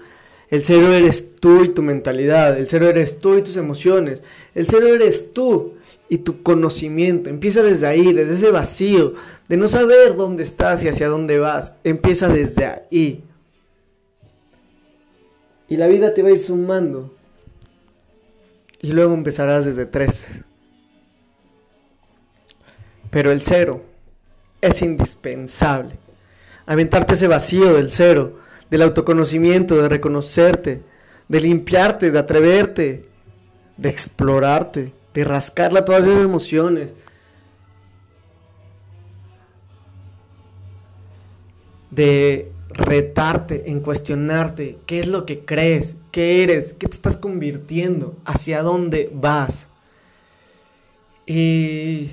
El 0.50 0.64
cero 0.64 0.92
eres 0.92 1.34
tú 1.40 1.64
y 1.64 1.70
tu 1.70 1.82
mentalidad, 1.82 2.56
el 2.56 2.68
cero 2.68 2.88
eres 2.88 3.18
tú 3.18 3.38
y 3.38 3.42
tus 3.42 3.56
emociones, 3.56 4.22
el 4.54 4.68
cero 4.68 4.86
eres 4.86 5.32
tú 5.32 5.74
y 6.12 6.18
tu 6.18 6.42
conocimiento. 6.42 7.30
Empieza 7.30 7.62
desde 7.62 7.86
ahí, 7.86 8.12
desde 8.12 8.34
ese 8.34 8.50
vacío 8.50 9.14
de 9.48 9.56
no 9.56 9.66
saber 9.66 10.14
dónde 10.14 10.42
estás 10.42 10.84
y 10.84 10.88
hacia 10.88 11.08
dónde 11.08 11.38
vas. 11.38 11.76
Empieza 11.84 12.28
desde 12.28 12.66
ahí. 12.66 13.24
Y 15.70 15.76
la 15.78 15.86
vida 15.86 16.12
te 16.12 16.22
va 16.22 16.28
a 16.28 16.32
ir 16.32 16.40
sumando. 16.40 17.14
Y 18.82 18.92
luego 18.92 19.14
empezarás 19.14 19.64
desde 19.64 19.86
tres. 19.86 20.42
Pero 23.10 23.30
el 23.30 23.40
cero 23.40 23.82
es 24.60 24.82
indispensable. 24.82 25.96
Aventarte 26.66 27.14
ese 27.14 27.26
vacío 27.26 27.72
del 27.72 27.90
cero 27.90 28.38
del 28.68 28.82
autoconocimiento, 28.82 29.80
de 29.80 29.88
reconocerte, 29.88 30.82
de 31.26 31.40
limpiarte, 31.40 32.10
de 32.10 32.18
atreverte, 32.18 33.02
de 33.78 33.88
explorarte, 33.88 34.92
de 35.14 35.24
rascarla 35.24 35.84
todas 35.84 36.06
esas 36.06 36.24
emociones. 36.24 36.94
De 41.90 42.50
retarte, 42.70 43.70
en 43.70 43.80
cuestionarte 43.80 44.78
qué 44.86 44.98
es 44.98 45.06
lo 45.06 45.26
que 45.26 45.44
crees, 45.44 45.96
qué 46.10 46.42
eres, 46.42 46.72
qué 46.72 46.88
te 46.88 46.94
estás 46.94 47.16
convirtiendo, 47.16 48.16
hacia 48.24 48.62
dónde 48.62 49.10
vas. 49.12 49.68
Y 51.26 52.10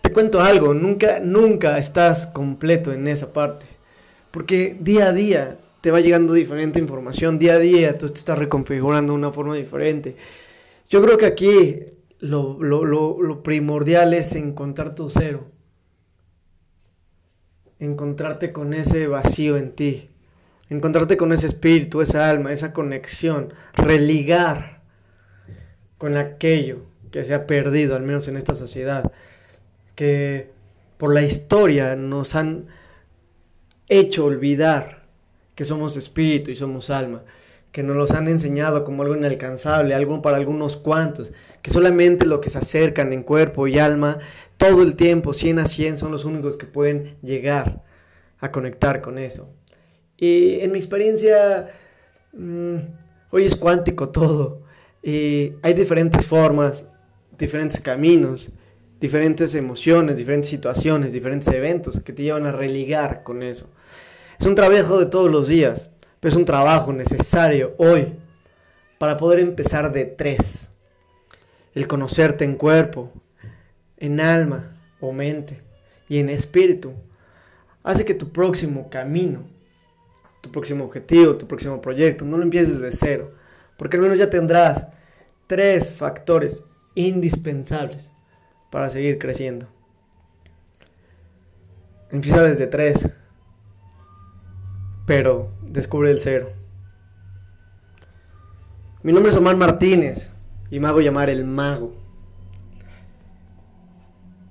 te 0.00 0.12
cuento 0.12 0.40
algo, 0.40 0.74
nunca, 0.74 1.20
nunca 1.20 1.78
estás 1.78 2.26
completo 2.26 2.92
en 2.92 3.06
esa 3.08 3.32
parte, 3.32 3.66
porque 4.30 4.76
día 4.80 5.06
a 5.06 5.12
día 5.12 5.58
te 5.80 5.90
va 5.90 6.00
llegando 6.00 6.32
diferente 6.32 6.78
información, 6.78 7.38
día 7.38 7.54
a 7.54 7.58
día 7.58 7.96
tú 7.96 8.08
te 8.08 8.18
estás 8.18 8.38
reconfigurando 8.38 9.12
de 9.12 9.18
una 9.18 9.30
forma 9.32 9.54
diferente. 9.54 10.16
Yo 10.88 11.02
creo 11.02 11.18
que 11.18 11.26
aquí 11.26 11.80
lo, 12.20 12.62
lo 12.62 13.42
primordial 13.42 14.14
es 14.14 14.34
encontrar 14.34 14.94
tu 14.94 15.10
cero. 15.10 15.46
Encontrarte 17.78 18.52
con 18.52 18.72
ese 18.72 19.06
vacío 19.06 19.56
en 19.56 19.72
ti, 19.72 20.08
encontrarte 20.70 21.16
con 21.16 21.32
ese 21.32 21.46
espíritu, 21.46 22.00
esa 22.00 22.30
alma, 22.30 22.52
esa 22.52 22.72
conexión, 22.72 23.52
religar 23.74 24.80
con 25.98 26.16
aquello 26.16 26.86
que 27.10 27.24
se 27.24 27.34
ha 27.34 27.46
perdido, 27.46 27.96
al 27.96 28.02
menos 28.02 28.28
en 28.28 28.36
esta 28.36 28.54
sociedad, 28.54 29.12
que 29.94 30.50
por 30.96 31.12
la 31.12 31.22
historia 31.22 31.96
nos 31.96 32.34
han 32.34 32.66
hecho 33.88 34.24
olvidar 34.24 35.04
que 35.54 35.64
somos 35.64 35.96
espíritu 35.96 36.50
y 36.50 36.56
somos 36.56 36.90
alma, 36.90 37.22
que 37.76 37.82
nos 37.82 37.94
los 37.94 38.12
han 38.12 38.26
enseñado 38.26 38.84
como 38.84 39.02
algo 39.02 39.14
inalcanzable, 39.14 39.94
algo 39.94 40.22
para 40.22 40.38
algunos 40.38 40.78
cuantos, 40.78 41.30
que 41.60 41.70
solamente 41.70 42.24
lo 42.24 42.40
que 42.40 42.48
se 42.48 42.56
acercan 42.56 43.12
en 43.12 43.22
cuerpo 43.22 43.68
y 43.68 43.78
alma 43.78 44.18
todo 44.56 44.82
el 44.82 44.96
tiempo, 44.96 45.34
100 45.34 45.58
a 45.58 45.66
100, 45.66 45.98
son 45.98 46.10
los 46.10 46.24
únicos 46.24 46.56
que 46.56 46.64
pueden 46.64 47.18
llegar 47.20 47.82
a 48.40 48.50
conectar 48.50 49.02
con 49.02 49.18
eso. 49.18 49.50
Y 50.16 50.60
en 50.60 50.72
mi 50.72 50.78
experiencia, 50.78 51.70
mm, 52.32 52.76
hoy 53.30 53.44
es 53.44 53.54
cuántico 53.54 54.08
todo. 54.08 54.62
Y 55.02 55.52
hay 55.60 55.74
diferentes 55.74 56.24
formas, 56.24 56.88
diferentes 57.36 57.78
caminos, 57.78 58.52
diferentes 58.98 59.54
emociones, 59.54 60.16
diferentes 60.16 60.48
situaciones, 60.48 61.12
diferentes 61.12 61.48
eventos 61.48 62.00
que 62.00 62.14
te 62.14 62.22
llevan 62.22 62.46
a 62.46 62.52
religar 62.52 63.22
con 63.22 63.42
eso. 63.42 63.68
Es 64.40 64.46
un 64.46 64.54
trabajo 64.54 64.98
de 64.98 65.04
todos 65.04 65.30
los 65.30 65.46
días, 65.46 65.90
pero 66.20 66.32
es 66.32 66.36
un 66.36 66.44
trabajo 66.44 66.92
necesario 66.92 67.74
hoy 67.78 68.14
para 68.98 69.16
poder 69.16 69.40
empezar 69.40 69.92
de 69.92 70.04
tres. 70.04 70.70
El 71.74 71.86
conocerte 71.86 72.44
en 72.44 72.56
cuerpo, 72.56 73.12
en 73.98 74.20
alma 74.20 74.76
o 75.00 75.12
mente 75.12 75.60
y 76.08 76.18
en 76.18 76.30
espíritu, 76.30 76.94
hace 77.82 78.04
que 78.04 78.14
tu 78.14 78.32
próximo 78.32 78.88
camino, 78.88 79.44
tu 80.40 80.50
próximo 80.50 80.84
objetivo, 80.84 81.36
tu 81.36 81.46
próximo 81.46 81.80
proyecto, 81.80 82.24
no 82.24 82.38
lo 82.38 82.42
empieces 82.42 82.80
de 82.80 82.92
cero, 82.92 83.32
porque 83.76 83.96
al 83.96 84.02
menos 84.02 84.18
ya 84.18 84.30
tendrás 84.30 84.86
tres 85.46 85.94
factores 85.94 86.64
indispensables 86.94 88.10
para 88.70 88.90
seguir 88.90 89.18
creciendo. 89.18 89.68
Empieza 92.10 92.42
desde 92.42 92.66
tres, 92.66 93.08
pero 95.06 95.52
descubre 95.62 96.10
el 96.10 96.20
cero. 96.20 96.50
Mi 99.02 99.12
nombre 99.12 99.30
es 99.30 99.38
Omar 99.38 99.56
Martínez 99.56 100.30
y 100.70 100.80
me 100.80 100.88
hago 100.88 101.00
llamar 101.00 101.30
el 101.30 101.44
mago. 101.44 101.94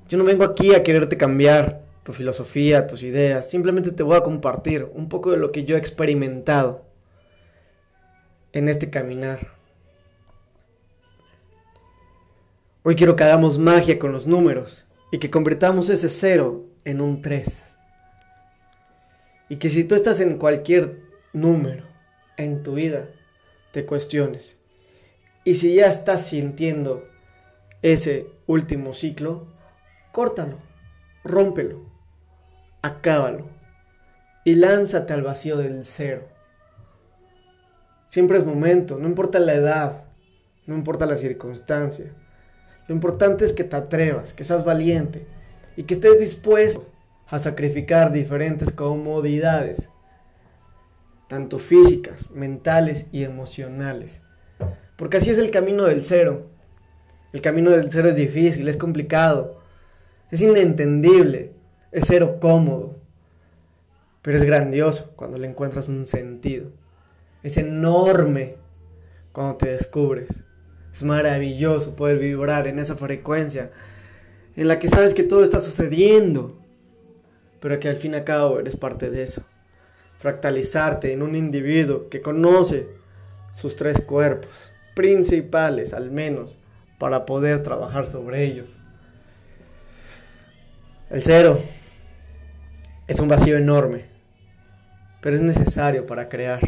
Yo 0.08 0.18
no 0.18 0.24
vengo 0.24 0.46
aquí 0.46 0.74
a 0.74 0.82
quererte 0.84 1.18
cambiar 1.18 1.84
tu 2.04 2.14
filosofía, 2.14 2.88
tus 2.88 3.04
ideas, 3.04 3.50
simplemente 3.50 3.92
te 3.92 4.04
voy 4.04 4.16
a 4.16 4.22
compartir 4.22 4.88
un 4.94 5.10
poco 5.10 5.32
de 5.32 5.38
lo 5.38 5.52
que 5.52 5.66
yo 5.66 5.76
he 5.76 5.80
experimentado 5.80 6.86
en 8.54 8.70
este 8.70 8.90
caminar. 8.90 9.56
Hoy 12.84 12.96
quiero 12.96 13.16
que 13.16 13.24
hagamos 13.24 13.58
magia 13.58 13.98
con 13.98 14.12
los 14.12 14.28
números 14.28 14.86
y 15.12 15.18
que 15.18 15.32
convirtamos 15.32 15.90
ese 15.90 16.10
cero 16.10 16.66
en 16.86 17.02
un 17.02 17.24
3. 17.24 17.65
Y 19.50 19.58
que 19.58 19.70
si 19.70 19.84
tú 19.84 19.96
estás 19.96 20.20
en 20.20 20.38
cualquier 20.38 21.02
número 21.34 21.86
en 22.38 22.64
tu 22.64 22.76
vida, 22.76 23.10
te 23.72 23.86
cuestiones. 23.86 24.58
Y 25.44 25.56
si 25.56 25.76
ya 25.76 25.88
estás 25.88 26.26
sintiendo 26.28 27.04
ese 27.82 28.28
último 28.48 28.94
ciclo, 28.94 29.48
córtalo, 30.12 30.58
rómpelo, 31.24 31.86
acábalo 32.82 33.50
y 34.44 34.56
lánzate 34.56 35.14
al 35.14 35.22
vacío 35.22 35.58
del 35.58 35.86
cero. 35.86 36.28
Siempre 38.08 38.38
es 38.38 38.46
momento, 38.46 38.98
no 38.98 39.08
importa 39.08 39.40
la 39.40 39.54
edad, 39.54 40.06
no 40.66 40.76
importa 40.76 41.06
la 41.06 41.18
circunstancia. 41.18 42.12
Lo 42.88 42.96
importante 42.96 43.46
es 43.46 43.54
que 43.54 43.64
te 43.64 43.76
atrevas, 43.76 44.34
que 44.34 44.44
seas 44.44 44.64
valiente 44.64 45.28
y 45.76 45.84
que 45.84 45.96
estés 45.96 46.20
dispuesto 46.20 46.95
a 47.28 47.40
sacrificar 47.40 48.12
diferentes 48.12 48.72
comodidades, 48.72 49.90
tanto 51.28 51.60
físicas, 51.60 52.30
mentales 52.32 53.08
y 53.12 53.24
emocionales. 53.24 54.22
Porque 54.96 55.18
así 55.18 55.30
es 55.30 55.38
el 55.38 55.52
camino 55.52 55.84
del 55.84 56.06
cero. 56.06 56.48
El 57.34 57.42
camino 57.42 57.72
del 57.72 57.92
cero 57.92 58.10
es 58.10 58.16
difícil, 58.16 58.68
es 58.68 58.78
complicado, 58.78 59.60
es 60.32 60.42
inentendible, 60.42 61.54
es 61.92 62.06
cero 62.08 62.38
cómodo, 62.40 62.96
pero 64.22 64.38
es 64.38 64.44
grandioso 64.44 65.12
cuando 65.16 65.38
le 65.38 65.48
encuentras 65.48 65.88
un 65.88 66.06
sentido. 66.06 66.72
Es 67.44 67.58
enorme 67.58 68.56
cuando 69.32 69.58
te 69.58 69.70
descubres. 69.70 70.44
Es 70.92 71.04
maravilloso 71.04 71.96
poder 71.96 72.20
vibrar 72.20 72.68
en 72.68 72.80
esa 72.80 72.96
frecuencia 72.96 73.70
en 74.56 74.68
la 74.68 74.80
que 74.80 74.88
sabes 74.88 75.14
que 75.14 75.24
todo 75.24 75.44
está 75.44 75.60
sucediendo, 75.60 76.58
pero 77.60 77.80
que 77.80 77.90
al 77.90 77.98
fin 77.98 78.14
y 78.14 78.16
al 78.16 78.24
cabo 78.24 78.60
eres 78.60 78.76
parte 78.76 79.10
de 79.10 79.24
eso. 79.24 79.44
Fractalizarte 80.20 81.14
en 81.14 81.22
un 81.22 81.36
individuo 81.36 82.10
que 82.10 82.22
conoce 82.22 82.88
sus 83.54 83.76
tres 83.76 84.02
cuerpos 84.02 84.72
principales, 84.96 85.94
al 85.94 86.10
menos, 86.10 86.58
para 86.98 87.26
poder 87.26 87.62
trabajar 87.62 88.08
sobre 88.08 88.44
ellos. 88.44 88.80
El 91.10 91.22
cero 91.22 91.60
es 93.08 93.20
un 93.20 93.28
vacío 93.28 93.58
enorme, 93.58 94.06
pero 95.22 95.36
es 95.36 95.42
necesario 95.42 96.06
para 96.06 96.30
crear. 96.30 96.62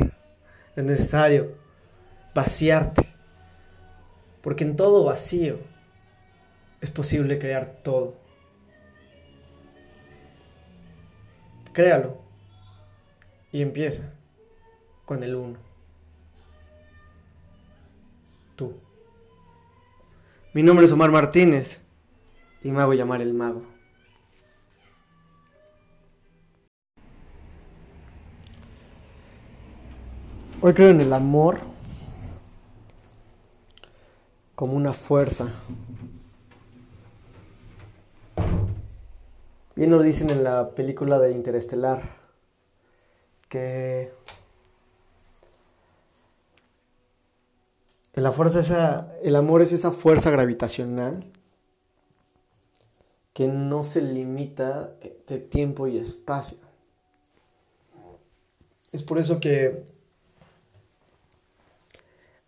Es 0.75 0.83
necesario 0.83 1.55
vaciarte, 2.35 3.01
porque 4.41 4.63
en 4.63 4.75
todo 4.75 5.03
vacío 5.03 5.57
es 6.81 6.91
posible 6.91 7.39
crear 7.39 7.79
todo. 7.81 8.15
Créalo 11.77 12.17
y 13.51 13.61
empieza 13.61 14.11
con 15.05 15.21
el 15.21 15.35
uno. 15.35 15.59
Tú. 18.55 18.73
Mi 20.55 20.63
nombre 20.63 20.87
es 20.87 20.91
Omar 20.91 21.11
Martínez 21.11 21.79
y 22.63 22.71
me 22.71 22.81
hago 22.81 22.95
llamar 22.95 23.21
el 23.21 23.31
mago. 23.35 23.61
Hoy 30.61 30.73
creo 30.73 30.89
en 30.89 31.01
el 31.01 31.13
amor 31.13 31.59
como 34.55 34.73
una 34.73 34.93
fuerza. 34.93 35.53
Bien 39.77 39.91
lo 39.91 40.01
dicen 40.01 40.31
en 40.31 40.43
la 40.43 40.71
película 40.71 41.19
de 41.19 41.29
Interestelar, 41.33 42.01
que 43.47 44.11
la 48.15 48.31
fuerza 48.31 48.61
esa, 48.61 49.15
el 49.21 49.35
amor 49.35 49.61
es 49.61 49.73
esa 49.73 49.91
fuerza 49.91 50.31
gravitacional 50.31 51.31
que 53.35 53.47
no 53.47 53.83
se 53.83 54.01
limita 54.01 54.95
de 55.27 55.37
tiempo 55.37 55.85
y 55.87 55.99
espacio. 55.99 56.57
Es 58.91 59.03
por 59.03 59.19
eso 59.19 59.39
que 59.39 59.85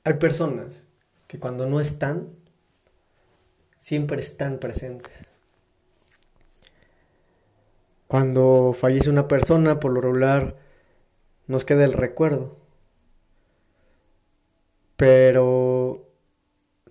hay 0.04 0.14
personas 0.16 0.82
que 1.28 1.38
cuando 1.38 1.68
no 1.68 1.80
están, 1.80 2.28
siempre 3.78 4.20
están 4.20 4.58
presentes. 4.58 5.29
Cuando 8.10 8.74
fallece 8.74 9.10
una 9.10 9.30
persona, 9.30 9.80
por 9.80 9.94
lo 9.94 10.02
regular, 10.02 10.58
nos 11.48 11.64
queda 11.64 11.86
el 11.86 11.94
recuerdo. 11.94 12.58
Pero 14.98 16.10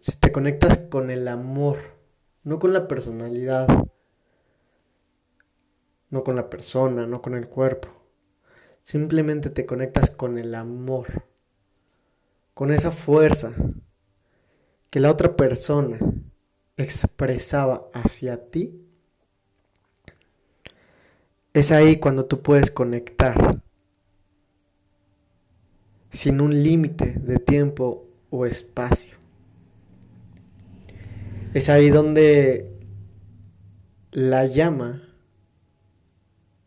si 0.00 0.18
te 0.18 0.32
conectas 0.32 0.78
con 0.78 1.10
el 1.10 1.28
amor, 1.28 1.76
no 2.42 2.58
con 2.58 2.72
la 2.72 2.88
personalidad, 2.88 3.68
no 6.08 6.24
con 6.24 6.36
la 6.36 6.48
persona, 6.48 7.06
no 7.06 7.20
con 7.20 7.34
el 7.34 7.46
cuerpo, 7.50 7.98
Simplemente 8.80 9.50
te 9.50 9.66
conectas 9.66 10.10
con 10.10 10.38
el 10.38 10.54
amor, 10.54 11.24
con 12.54 12.72
esa 12.72 12.90
fuerza 12.90 13.52
que 14.88 14.98
la 14.98 15.10
otra 15.10 15.36
persona 15.36 15.98
expresaba 16.78 17.90
hacia 17.92 18.50
ti. 18.50 18.87
Es 21.52 21.70
ahí 21.70 21.98
cuando 21.98 22.24
tú 22.24 22.42
puedes 22.42 22.70
conectar 22.70 23.60
sin 26.10 26.40
un 26.40 26.62
límite 26.62 27.12
de 27.12 27.38
tiempo 27.38 28.06
o 28.30 28.46
espacio. 28.46 29.16
Es 31.54 31.68
ahí 31.68 31.90
donde 31.90 32.78
la 34.10 34.46
llama 34.46 35.02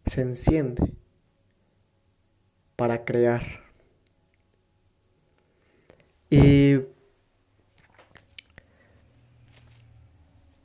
se 0.05 0.21
enciende 0.21 0.93
para 2.75 3.05
crear. 3.05 3.43
Y 6.29 6.79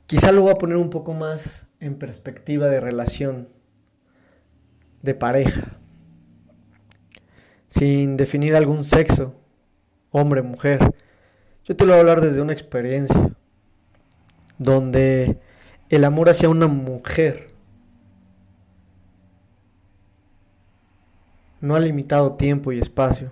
quizá 0.07 0.31
lo 0.31 0.41
voy 0.41 0.51
a 0.51 0.57
poner 0.57 0.77
un 0.77 0.89
poco 0.89 1.13
más 1.13 1.67
en 1.79 1.99
perspectiva 1.99 2.67
de 2.67 2.79
relación, 2.79 3.49
de 5.01 5.13
pareja, 5.13 5.75
sin 7.67 8.17
definir 8.17 8.55
algún 8.55 8.83
sexo, 8.83 9.35
hombre, 10.11 10.41
mujer. 10.41 10.93
Yo 11.65 11.75
te 11.75 11.85
lo 11.85 11.91
voy 11.91 11.97
a 11.97 12.01
hablar 12.01 12.21
desde 12.21 12.41
una 12.41 12.53
experiencia 12.53 13.29
donde 14.57 15.39
el 15.89 16.03
amor 16.03 16.29
hacia 16.29 16.49
una 16.49 16.67
mujer 16.67 17.53
no 21.61 21.75
ha 21.75 21.79
limitado 21.79 22.35
tiempo 22.35 22.71
y 22.71 22.79
espacio. 22.79 23.31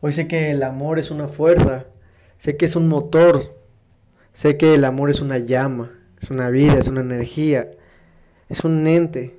Hoy 0.00 0.12
sé 0.12 0.28
que 0.28 0.50
el 0.50 0.62
amor 0.62 0.98
es 0.98 1.10
una 1.10 1.28
fuerza, 1.28 1.86
sé 2.36 2.56
que 2.56 2.66
es 2.66 2.76
un 2.76 2.88
motor, 2.88 3.56
sé 4.34 4.58
que 4.58 4.74
el 4.74 4.84
amor 4.84 5.08
es 5.08 5.20
una 5.20 5.38
llama, 5.38 5.92
es 6.24 6.30
una 6.30 6.48
vida, 6.48 6.78
es 6.78 6.88
una 6.88 7.02
energía, 7.02 7.70
es 8.48 8.64
un 8.64 8.86
ente, 8.86 9.36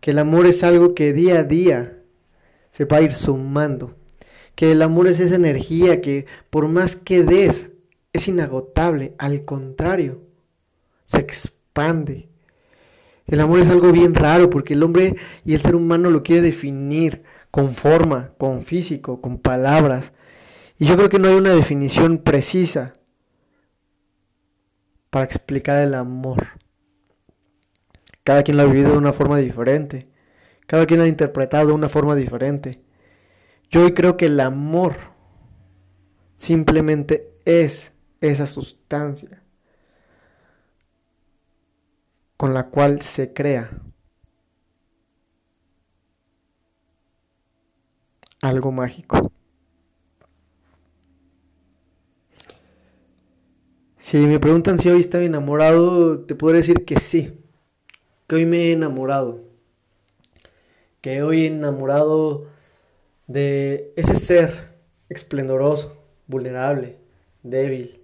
que 0.00 0.10
el 0.10 0.18
amor 0.18 0.46
es 0.46 0.64
algo 0.64 0.92
que 0.92 1.12
día 1.12 1.38
a 1.38 1.44
día 1.44 1.98
se 2.70 2.84
va 2.84 2.96
a 2.96 3.02
ir 3.02 3.12
sumando, 3.12 3.94
que 4.56 4.72
el 4.72 4.82
amor 4.82 5.06
es 5.06 5.20
esa 5.20 5.36
energía 5.36 6.00
que 6.00 6.26
por 6.50 6.66
más 6.66 6.96
que 6.96 7.22
des 7.22 7.70
es 8.12 8.26
inagotable, 8.26 9.14
al 9.18 9.44
contrario, 9.44 10.20
se 11.04 11.20
expande. 11.20 12.28
El 13.28 13.40
amor 13.40 13.60
es 13.60 13.68
algo 13.68 13.92
bien 13.92 14.14
raro 14.14 14.50
porque 14.50 14.74
el 14.74 14.82
hombre 14.82 15.14
y 15.44 15.54
el 15.54 15.60
ser 15.60 15.76
humano 15.76 16.10
lo 16.10 16.24
quiere 16.24 16.42
definir 16.42 17.22
con 17.52 17.72
forma, 17.72 18.32
con 18.36 18.64
físico, 18.64 19.20
con 19.20 19.38
palabras. 19.38 20.12
Y 20.76 20.86
yo 20.86 20.96
creo 20.96 21.08
que 21.08 21.20
no 21.20 21.28
hay 21.28 21.36
una 21.36 21.54
definición 21.54 22.18
precisa 22.18 22.92
para 25.14 25.26
explicar 25.26 25.80
el 25.80 25.94
amor. 25.94 26.44
Cada 28.24 28.42
quien 28.42 28.56
lo 28.56 28.64
ha 28.64 28.66
vivido 28.66 28.90
de 28.90 28.98
una 28.98 29.12
forma 29.12 29.38
diferente. 29.38 30.08
Cada 30.66 30.86
quien 30.86 30.98
lo 30.98 31.04
ha 31.04 31.08
interpretado 31.08 31.68
de 31.68 31.72
una 31.72 31.88
forma 31.88 32.16
diferente. 32.16 32.82
Yo 33.70 33.84
hoy 33.84 33.94
creo 33.94 34.16
que 34.16 34.26
el 34.26 34.40
amor 34.40 34.96
simplemente 36.36 37.32
es 37.44 37.92
esa 38.20 38.44
sustancia 38.44 39.40
con 42.36 42.52
la 42.52 42.66
cual 42.66 43.00
se 43.00 43.32
crea 43.32 43.70
algo 48.42 48.72
mágico. 48.72 49.30
Si 54.04 54.18
me 54.18 54.38
preguntan 54.38 54.78
si 54.78 54.90
hoy 54.90 55.00
estoy 55.00 55.24
enamorado, 55.24 56.20
te 56.20 56.34
podré 56.34 56.58
decir 56.58 56.84
que 56.84 57.00
sí, 57.00 57.40
que 58.26 58.36
hoy 58.36 58.44
me 58.44 58.66
he 58.66 58.72
enamorado, 58.72 59.40
que 61.00 61.22
hoy 61.22 61.44
he 61.44 61.46
enamorado 61.46 62.44
de 63.26 63.94
ese 63.96 64.16
ser 64.16 64.74
esplendoroso, 65.08 65.96
vulnerable, 66.26 66.98
débil, 67.42 67.98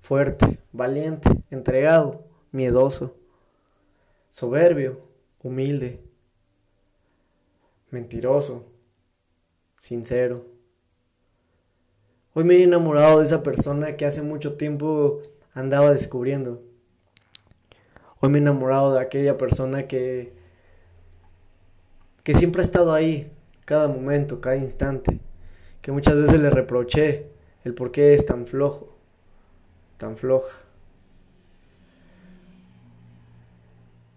fuerte, 0.00 0.58
valiente, 0.72 1.30
entregado, 1.52 2.24
miedoso, 2.50 3.14
soberbio, 4.30 4.98
humilde, 5.44 6.00
mentiroso, 7.92 8.66
sincero. 9.78 10.44
Hoy 12.32 12.44
me 12.44 12.56
he 12.56 12.62
enamorado 12.62 13.18
de 13.18 13.24
esa 13.24 13.42
persona 13.42 13.96
que 13.96 14.06
hace 14.06 14.22
mucho 14.22 14.54
tiempo 14.56 15.20
andaba 15.52 15.92
descubriendo. 15.92 16.62
Hoy 18.20 18.28
me 18.30 18.38
he 18.38 18.40
enamorado 18.40 18.94
de 18.94 19.00
aquella 19.00 19.36
persona 19.36 19.88
que 19.88 20.32
que 22.22 22.34
siempre 22.34 22.62
ha 22.62 22.64
estado 22.64 22.92
ahí, 22.92 23.32
cada 23.64 23.88
momento, 23.88 24.40
cada 24.40 24.56
instante, 24.56 25.20
que 25.80 25.90
muchas 25.90 26.16
veces 26.16 26.40
le 26.40 26.50
reproché 26.50 27.30
el 27.64 27.74
por 27.74 27.90
qué 27.90 28.14
es 28.14 28.26
tan 28.26 28.46
flojo, 28.46 28.96
tan 29.96 30.16
floja. 30.16 30.56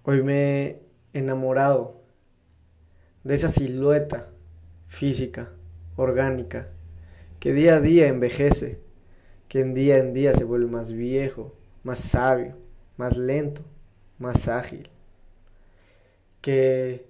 Hoy 0.04 0.22
me 0.22 0.64
he 0.64 0.82
enamorado 1.14 2.02
de 3.24 3.36
esa 3.36 3.48
silueta 3.48 4.30
física, 4.88 5.52
orgánica, 5.96 6.68
que 7.44 7.52
día 7.52 7.76
a 7.76 7.82
día 7.82 8.08
envejece, 8.08 8.80
que 9.50 9.60
en 9.60 9.74
día 9.74 9.98
en 9.98 10.14
día 10.14 10.34
se 10.34 10.46
vuelve 10.46 10.72
más 10.72 10.94
viejo, 10.94 11.54
más 11.84 12.00
sabio, 12.00 12.56
más 12.96 13.18
lento, 13.18 13.64
más 14.18 14.48
ágil, 14.48 14.90
que 16.40 17.06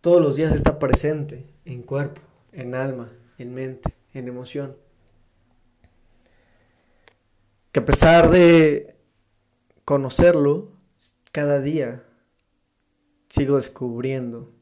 todos 0.00 0.22
los 0.22 0.36
días 0.36 0.54
está 0.54 0.78
presente 0.78 1.44
en 1.64 1.82
cuerpo, 1.82 2.20
en 2.52 2.76
alma, 2.76 3.10
en 3.36 3.52
mente, 3.52 3.92
en 4.14 4.28
emoción. 4.28 4.76
Que 7.72 7.80
a 7.80 7.84
pesar 7.84 8.30
de 8.30 8.94
conocerlo, 9.84 10.70
cada 11.32 11.60
día 11.60 12.04
sigo 13.28 13.56
descubriendo. 13.56 14.55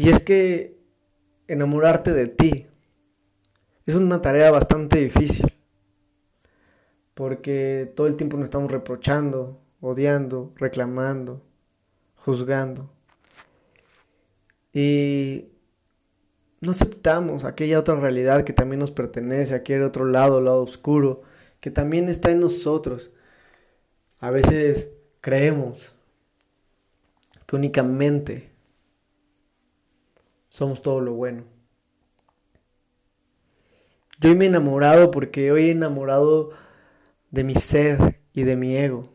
Y 0.00 0.08
es 0.08 0.20
que 0.20 0.78
enamorarte 1.46 2.14
de 2.14 2.26
ti 2.26 2.66
es 3.84 3.94
una 3.94 4.22
tarea 4.22 4.50
bastante 4.50 4.98
difícil. 4.98 5.52
Porque 7.12 7.92
todo 7.94 8.06
el 8.06 8.16
tiempo 8.16 8.38
nos 8.38 8.44
estamos 8.44 8.72
reprochando, 8.72 9.60
odiando, 9.82 10.52
reclamando, 10.56 11.42
juzgando. 12.16 12.90
Y 14.72 15.48
no 16.62 16.70
aceptamos 16.70 17.44
aquella 17.44 17.78
otra 17.78 17.96
realidad 17.96 18.44
que 18.44 18.54
también 18.54 18.80
nos 18.80 18.92
pertenece, 18.92 19.54
aquel 19.54 19.82
otro 19.82 20.06
lado, 20.06 20.40
lado 20.40 20.62
oscuro, 20.62 21.20
que 21.60 21.70
también 21.70 22.08
está 22.08 22.30
en 22.30 22.40
nosotros. 22.40 23.10
A 24.18 24.30
veces 24.30 24.88
creemos 25.20 25.94
que 27.44 27.56
únicamente 27.56 28.49
somos 30.50 30.82
todo 30.82 31.00
lo 31.00 31.14
bueno. 31.14 31.44
Yo 34.20 34.28
hoy 34.28 34.36
me 34.36 34.44
he 34.44 34.48
enamorado 34.48 35.10
porque 35.10 35.50
hoy 35.50 35.68
he 35.68 35.70
enamorado 35.70 36.50
de 37.30 37.44
mi 37.44 37.54
ser 37.54 38.20
y 38.34 38.42
de 38.42 38.56
mi 38.56 38.76
ego. 38.76 39.08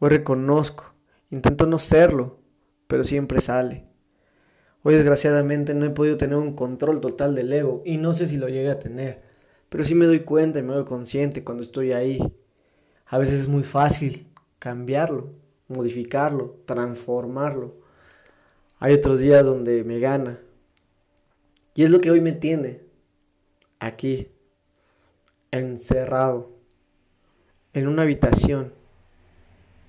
Hoy 0.00 0.08
reconozco, 0.08 0.94
intento 1.30 1.66
no 1.66 1.78
serlo, 1.78 2.40
pero 2.88 3.04
siempre 3.04 3.40
sale. 3.40 3.84
Hoy 4.82 4.94
desgraciadamente 4.94 5.74
no 5.74 5.86
he 5.86 5.90
podido 5.90 6.16
tener 6.16 6.36
un 6.36 6.56
control 6.56 7.00
total 7.00 7.34
del 7.34 7.52
ego 7.52 7.82
y 7.84 7.98
no 7.98 8.14
sé 8.14 8.26
si 8.26 8.36
lo 8.36 8.48
llegue 8.48 8.70
a 8.70 8.78
tener. 8.78 9.22
Pero 9.68 9.84
sí 9.84 9.94
me 9.94 10.06
doy 10.06 10.20
cuenta 10.20 10.58
y 10.58 10.62
me 10.62 10.72
doy 10.72 10.84
consciente 10.84 11.44
cuando 11.44 11.62
estoy 11.62 11.92
ahí. 11.92 12.18
A 13.06 13.18
veces 13.18 13.40
es 13.40 13.48
muy 13.48 13.64
fácil 13.64 14.26
cambiarlo, 14.58 15.34
modificarlo, 15.68 16.56
transformarlo. 16.64 17.76
Hay 18.78 18.94
otros 18.94 19.20
días 19.20 19.44
donde 19.44 19.84
me 19.84 19.98
gana. 19.98 20.38
Y 21.78 21.84
es 21.84 21.90
lo 21.90 22.00
que 22.00 22.10
hoy 22.10 22.20
me 22.20 22.32
tiene. 22.32 22.80
Aquí, 23.78 24.32
encerrado, 25.52 26.50
en 27.72 27.86
una 27.86 28.02
habitación, 28.02 28.72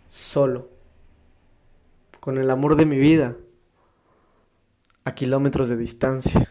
solo, 0.08 0.70
con 2.20 2.38
el 2.38 2.52
amor 2.52 2.76
de 2.76 2.86
mi 2.86 3.00
vida, 3.00 3.38
a 5.04 5.16
kilómetros 5.16 5.68
de 5.68 5.78
distancia, 5.78 6.48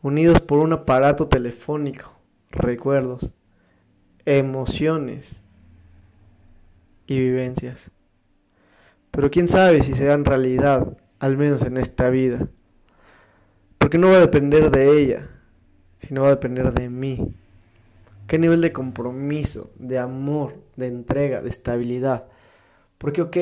unidos 0.00 0.40
por 0.40 0.60
un 0.60 0.72
aparato 0.72 1.28
telefónico 1.28 2.18
recuerdos, 2.50 3.34
emociones 4.24 5.36
y 7.06 7.18
vivencias. 7.18 7.90
Pero 9.10 9.30
quién 9.30 9.48
sabe 9.48 9.82
si 9.82 9.92
serán 9.92 10.24
realidad, 10.24 10.96
al 11.18 11.36
menos 11.36 11.60
en 11.60 11.76
esta 11.76 12.08
vida. 12.08 12.48
Porque 13.80 13.96
no 13.96 14.10
va 14.10 14.18
a 14.18 14.20
depender 14.20 14.70
de 14.70 15.00
ella, 15.00 15.30
sino 15.96 16.20
va 16.20 16.28
a 16.28 16.32
depender 16.32 16.70
de 16.74 16.90
mí. 16.90 17.34
¿Qué 18.26 18.38
nivel 18.38 18.60
de 18.60 18.74
compromiso, 18.74 19.70
de 19.76 19.98
amor, 19.98 20.54
de 20.76 20.86
entrega, 20.86 21.40
de 21.40 21.48
estabilidad? 21.48 22.26
Porque, 22.98 23.22
ok, 23.22 23.36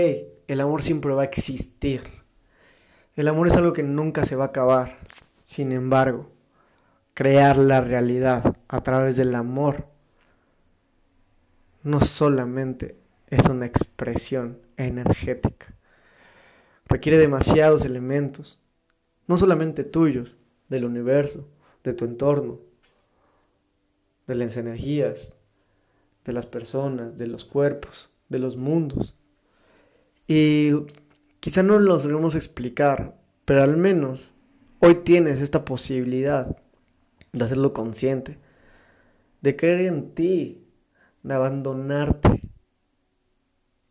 el 0.46 0.60
amor 0.60 0.82
siempre 0.82 1.12
va 1.12 1.22
a 1.22 1.24
existir. 1.26 2.02
El 3.16 3.26
amor 3.26 3.48
es 3.48 3.56
algo 3.56 3.72
que 3.72 3.82
nunca 3.82 4.24
se 4.24 4.36
va 4.36 4.44
a 4.44 4.48
acabar. 4.48 4.98
Sin 5.42 5.72
embargo, 5.72 6.30
crear 7.14 7.56
la 7.56 7.80
realidad 7.80 8.56
a 8.68 8.80
través 8.84 9.16
del 9.16 9.34
amor 9.34 9.88
no 11.82 12.00
solamente 12.00 12.96
es 13.26 13.44
una 13.46 13.66
expresión 13.66 14.60
energética. 14.76 15.74
Requiere 16.86 17.18
demasiados 17.18 17.84
elementos, 17.84 18.62
no 19.28 19.36
solamente 19.36 19.84
tuyos, 19.84 20.36
del 20.68 20.84
universo, 20.84 21.48
de 21.84 21.92
tu 21.94 22.04
entorno, 22.04 22.58
de 24.26 24.34
las 24.34 24.56
energías, 24.56 25.34
de 26.24 26.32
las 26.32 26.46
personas, 26.46 27.16
de 27.16 27.26
los 27.26 27.44
cuerpos, 27.44 28.10
de 28.28 28.38
los 28.38 28.56
mundos. 28.56 29.14
Y 30.26 30.72
quizá 31.40 31.62
no 31.62 31.78
los 31.78 32.04
debemos 32.04 32.34
explicar, 32.34 33.16
pero 33.44 33.62
al 33.62 33.76
menos 33.76 34.34
hoy 34.80 34.96
tienes 34.96 35.40
esta 35.40 35.64
posibilidad 35.64 36.58
de 37.32 37.44
hacerlo 37.44 37.72
consciente, 37.72 38.38
de 39.40 39.56
creer 39.56 39.80
en 39.82 40.14
ti, 40.14 40.66
de 41.22 41.34
abandonarte, 41.34 42.42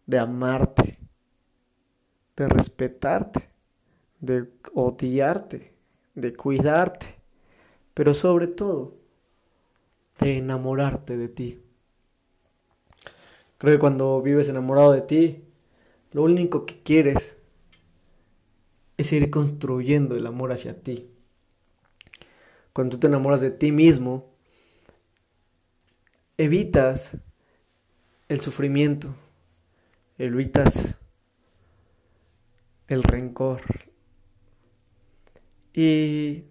de 0.06 0.20
amarte, 0.20 1.00
de 2.36 2.48
respetarte, 2.48 3.47
de 4.20 4.48
odiarte, 4.74 5.74
de 6.16 6.34
cuidarte, 6.34 7.16
pero 7.94 8.14
sobre 8.14 8.48
todo 8.48 8.96
de 10.20 10.38
enamorarte 10.38 11.18
de 11.18 11.28
ti. 11.28 11.62
Creo 13.58 13.76
que 13.76 13.80
cuando 13.80 14.22
vives 14.22 14.50
enamorado 14.50 14.92
de 14.92 15.02
ti, 15.02 15.44
lo 16.12 16.24
único 16.24 16.66
que 16.66 16.82
quieres 16.82 17.38
es 18.98 19.14
ir 19.14 19.30
construyendo 19.30 20.16
el 20.16 20.26
amor 20.26 20.52
hacia 20.52 20.82
ti. 20.82 21.10
Cuando 22.74 22.96
tú 22.96 23.02
te 23.02 23.08
enamoras 23.08 23.42
de 23.42 23.52
ti 23.52 23.72
mismo, 23.72 24.26
evitas 26.38 27.18
el 28.28 28.42
sufrimiento, 28.42 29.16
evitas 30.18 31.00
el 32.88 33.04
rencor. 33.04 33.62
Y 35.78 36.44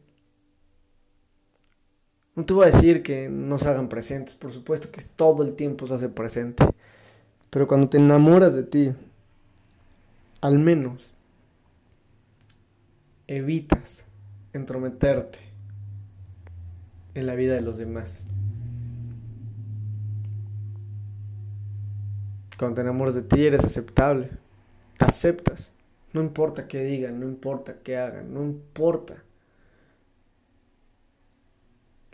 no 2.36 2.44
te 2.44 2.54
voy 2.54 2.62
a 2.62 2.70
decir 2.70 3.02
que 3.02 3.28
no 3.28 3.58
se 3.58 3.68
hagan 3.68 3.88
presentes, 3.88 4.36
por 4.36 4.52
supuesto 4.52 4.92
que 4.92 5.02
todo 5.02 5.42
el 5.42 5.56
tiempo 5.56 5.88
se 5.88 5.94
hace 5.94 6.08
presente. 6.08 6.64
Pero 7.50 7.66
cuando 7.66 7.88
te 7.88 7.98
enamoras 7.98 8.54
de 8.54 8.62
ti, 8.62 8.92
al 10.40 10.60
menos 10.60 11.12
evitas 13.26 14.04
entrometerte 14.52 15.40
en 17.14 17.26
la 17.26 17.34
vida 17.34 17.54
de 17.54 17.62
los 17.62 17.78
demás. 17.78 18.28
Cuando 22.56 22.76
te 22.76 22.82
enamoras 22.82 23.16
de 23.16 23.22
ti 23.22 23.44
eres 23.44 23.64
aceptable. 23.64 24.30
Te 24.98 25.04
aceptas. 25.04 25.72
No 26.16 26.22
importa 26.22 26.66
qué 26.66 26.82
digan, 26.82 27.20
no 27.20 27.28
importa 27.28 27.82
qué 27.82 27.98
hagan, 27.98 28.32
no 28.32 28.42
importa 28.42 29.22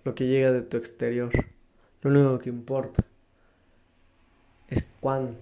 lo 0.03 0.17
que 0.17 0.27
llega 0.27 0.51
de 0.51 0.63
tu 0.63 0.77
exterior. 0.77 1.31
Lo 2.01 2.11
único 2.11 2.41
que 2.41 2.51
importa 2.51 3.05
es 4.67 4.89
cuán 4.99 5.37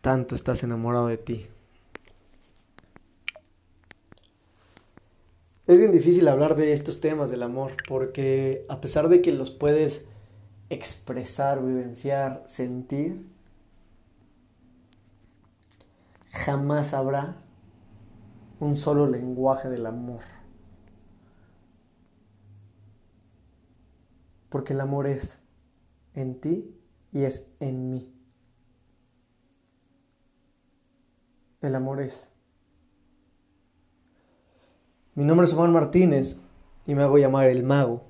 tanto 0.00 0.34
estás 0.34 0.62
enamorado 0.64 1.08
de 1.08 1.18
ti. 1.18 1.46
Es 5.66 5.78
bien 5.78 5.92
difícil 5.92 6.26
hablar 6.26 6.56
de 6.56 6.72
estos 6.72 7.02
temas 7.02 7.30
del 7.30 7.42
amor 7.42 7.72
porque 7.86 8.64
a 8.70 8.80
pesar 8.80 9.10
de 9.10 9.20
que 9.20 9.32
los 9.32 9.50
puedes 9.50 10.06
expresar, 10.70 11.62
vivenciar, 11.62 12.42
sentir, 12.46 13.26
jamás 16.44 16.92
habrá 16.92 17.36
un 18.58 18.76
solo 18.76 19.06
lenguaje 19.06 19.68
del 19.68 19.86
amor. 19.86 20.22
Porque 24.48 24.72
el 24.72 24.80
amor 24.80 25.06
es 25.06 25.40
en 26.14 26.40
ti 26.40 26.78
y 27.12 27.24
es 27.24 27.48
en 27.60 27.90
mí. 27.90 28.14
El 31.60 31.76
amor 31.76 32.00
es. 32.00 32.32
Mi 35.14 35.24
nombre 35.24 35.46
es 35.46 35.54
Juan 35.54 35.72
Martínez 35.72 36.40
y 36.86 36.94
me 36.94 37.02
hago 37.02 37.18
llamar 37.18 37.46
el 37.46 37.62
mago. 37.62 38.02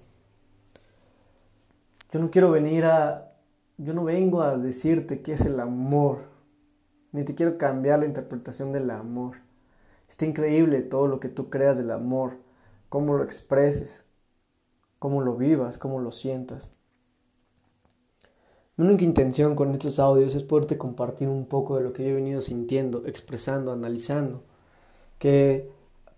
Yo 2.10 2.18
no 2.18 2.30
quiero 2.30 2.50
venir 2.50 2.84
a... 2.86 3.34
Yo 3.76 3.92
no 3.94 4.04
vengo 4.04 4.42
a 4.42 4.56
decirte 4.56 5.22
qué 5.22 5.32
es 5.32 5.44
el 5.44 5.58
amor, 5.58 6.31
ni 7.12 7.24
te 7.24 7.34
quiero 7.34 7.58
cambiar 7.58 8.00
la 8.00 8.06
interpretación 8.06 8.72
del 8.72 8.90
amor. 8.90 9.36
Está 10.08 10.26
increíble 10.26 10.82
todo 10.82 11.06
lo 11.06 11.20
que 11.20 11.28
tú 11.28 11.50
creas 11.50 11.78
del 11.78 11.90
amor, 11.90 12.38
cómo 12.88 13.14
lo 13.14 13.22
expreses, 13.22 14.04
cómo 14.98 15.20
lo 15.20 15.36
vivas, 15.36 15.78
cómo 15.78 16.00
lo 16.00 16.10
sientas. 16.10 16.70
Mi 18.76 18.86
única 18.86 19.04
intención 19.04 19.54
con 19.54 19.72
estos 19.72 19.98
audios 19.98 20.34
es 20.34 20.42
poderte 20.42 20.78
compartir 20.78 21.28
un 21.28 21.46
poco 21.46 21.76
de 21.76 21.84
lo 21.84 21.92
que 21.92 22.04
yo 22.04 22.10
he 22.10 22.14
venido 22.14 22.40
sintiendo, 22.40 23.06
expresando, 23.06 23.72
analizando, 23.72 24.42
que 25.18 25.70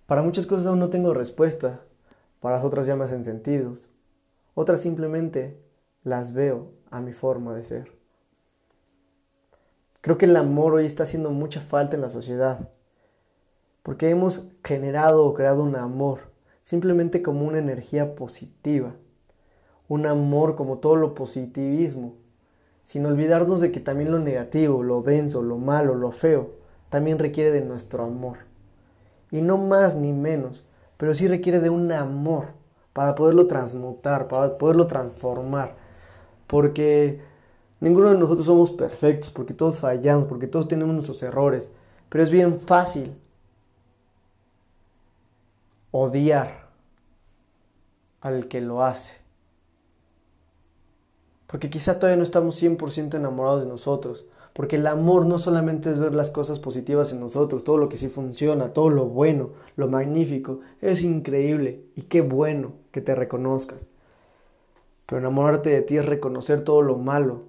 para 0.07 0.23
muchas 0.23 0.47
cosas 0.47 0.67
aún 0.67 0.79
no 0.79 0.91
tengo 0.91 1.15
respuesta, 1.15 1.81
para 2.41 2.63
otras 2.63 2.87
ya 2.87 2.95
me 2.95 3.05
hacen 3.05 3.25
sentidos, 3.25 3.89
otras 4.55 4.81
simplemente 4.81 5.59
las 6.05 6.35
veo 6.35 6.71
a 6.91 7.01
mi 7.01 7.13
forma 7.13 7.55
de 7.55 7.63
ser. 7.65 8.04
Creo 10.05 10.19
que 10.19 10.27
el 10.27 10.37
amor 10.37 10.75
hoy 10.75 10.85
está 10.85 11.05
haciendo 11.05 11.31
mucha 11.31 11.63
falta 11.63 11.97
en 11.97 12.03
la 12.03 12.11
sociedad, 12.11 12.69
porque 13.83 14.11
hemos 14.11 14.51
generado 14.63 15.25
o 15.25 15.33
creado 15.33 15.63
un 15.63 15.77
amor 15.77 16.31
simplemente 16.61 17.23
como 17.23 17.47
una 17.47 17.59
energía 17.59 18.15
positiva, 18.15 18.97
un 19.89 20.05
amor 20.05 20.57
como 20.57 20.77
todo 20.77 20.97
lo 20.97 21.15
positivismo, 21.15 22.17
sin 22.83 23.07
olvidarnos 23.07 23.63
de 23.63 23.73
que 23.73 23.81
también 23.81 24.13
lo 24.13 24.19
negativo, 24.19 24.83
lo 24.83 25.01
denso, 25.01 25.43
lo 25.43 25.57
malo, 25.57 25.95
lo 25.95 26.13
feo, 26.13 26.51
también 26.91 27.19
requiere 27.19 27.51
de 27.51 27.65
nuestro 27.65 28.05
amor. 28.05 28.41
Y 29.31 29.41
no 29.41 29.57
más 29.57 29.97
ni 29.97 30.13
menos, 30.13 30.67
pero 30.99 31.15
sí 31.15 31.29
requiere 31.29 31.61
de 31.61 31.71
un 31.71 31.91
amor 31.93 32.49
para 32.93 33.15
poderlo 33.15 33.47
transmutar, 33.47 34.29
para 34.29 34.59
poderlo 34.59 34.87
transformar, 34.87 35.77
porque 36.47 37.23
ninguno 37.81 38.11
de 38.11 38.19
nosotros 38.19 38.47
somos 38.47 38.71
perfectos, 38.71 39.31
porque 39.31 39.55
todos 39.55 39.81
fallamos, 39.81 40.27
porque 40.27 40.47
todos 40.47 40.69
tenemos 40.69 40.95
nuestros 40.95 41.23
errores, 41.23 41.71
pero 42.09 42.23
es 42.23 42.31
bien 42.31 42.61
fácil 42.61 43.15
odiar 45.91 46.69
al 48.21 48.49
que 48.49 48.61
lo 48.61 48.83
hace. 48.83 49.19
Porque 51.47 51.71
quizá 51.71 51.99
todavía 51.99 52.17
no 52.17 52.25
estamos 52.25 52.61
100% 52.61 53.15
enamorados 53.15 53.63
de 53.63 53.69
nosotros. 53.69 54.25
Porque 54.55 54.77
el 54.77 54.87
amor 54.87 55.27
no 55.27 55.39
solamente 55.39 55.91
es 55.91 55.99
ver 55.99 56.15
las 56.15 56.31
cosas 56.31 56.61
positivas 56.61 57.13
en 57.13 57.21
nosotros, 57.21 57.65
todo 57.65 57.77
lo 57.77 57.89
que 57.89 57.97
sí 57.97 58.09
funciona, 58.09 58.73
todo 58.73 58.89
lo 58.89 59.07
bueno, 59.07 59.51
lo 59.77 59.89
magnífico. 59.89 60.61
Es 60.81 61.03
increíble 61.03 61.85
y 61.97 62.03
qué 62.03 62.21
bueno 62.21 62.73
que 62.93 63.01
te 63.01 63.17
reconozcas. 63.17 63.89
Pero 65.07 65.21
enamorarte 65.21 65.71
de 65.71 65.83
ti 65.83 65.97
es 65.97 66.07
reconocer 66.07 66.63
todo 66.63 66.83
lo 66.83 66.97
malo, 66.97 67.43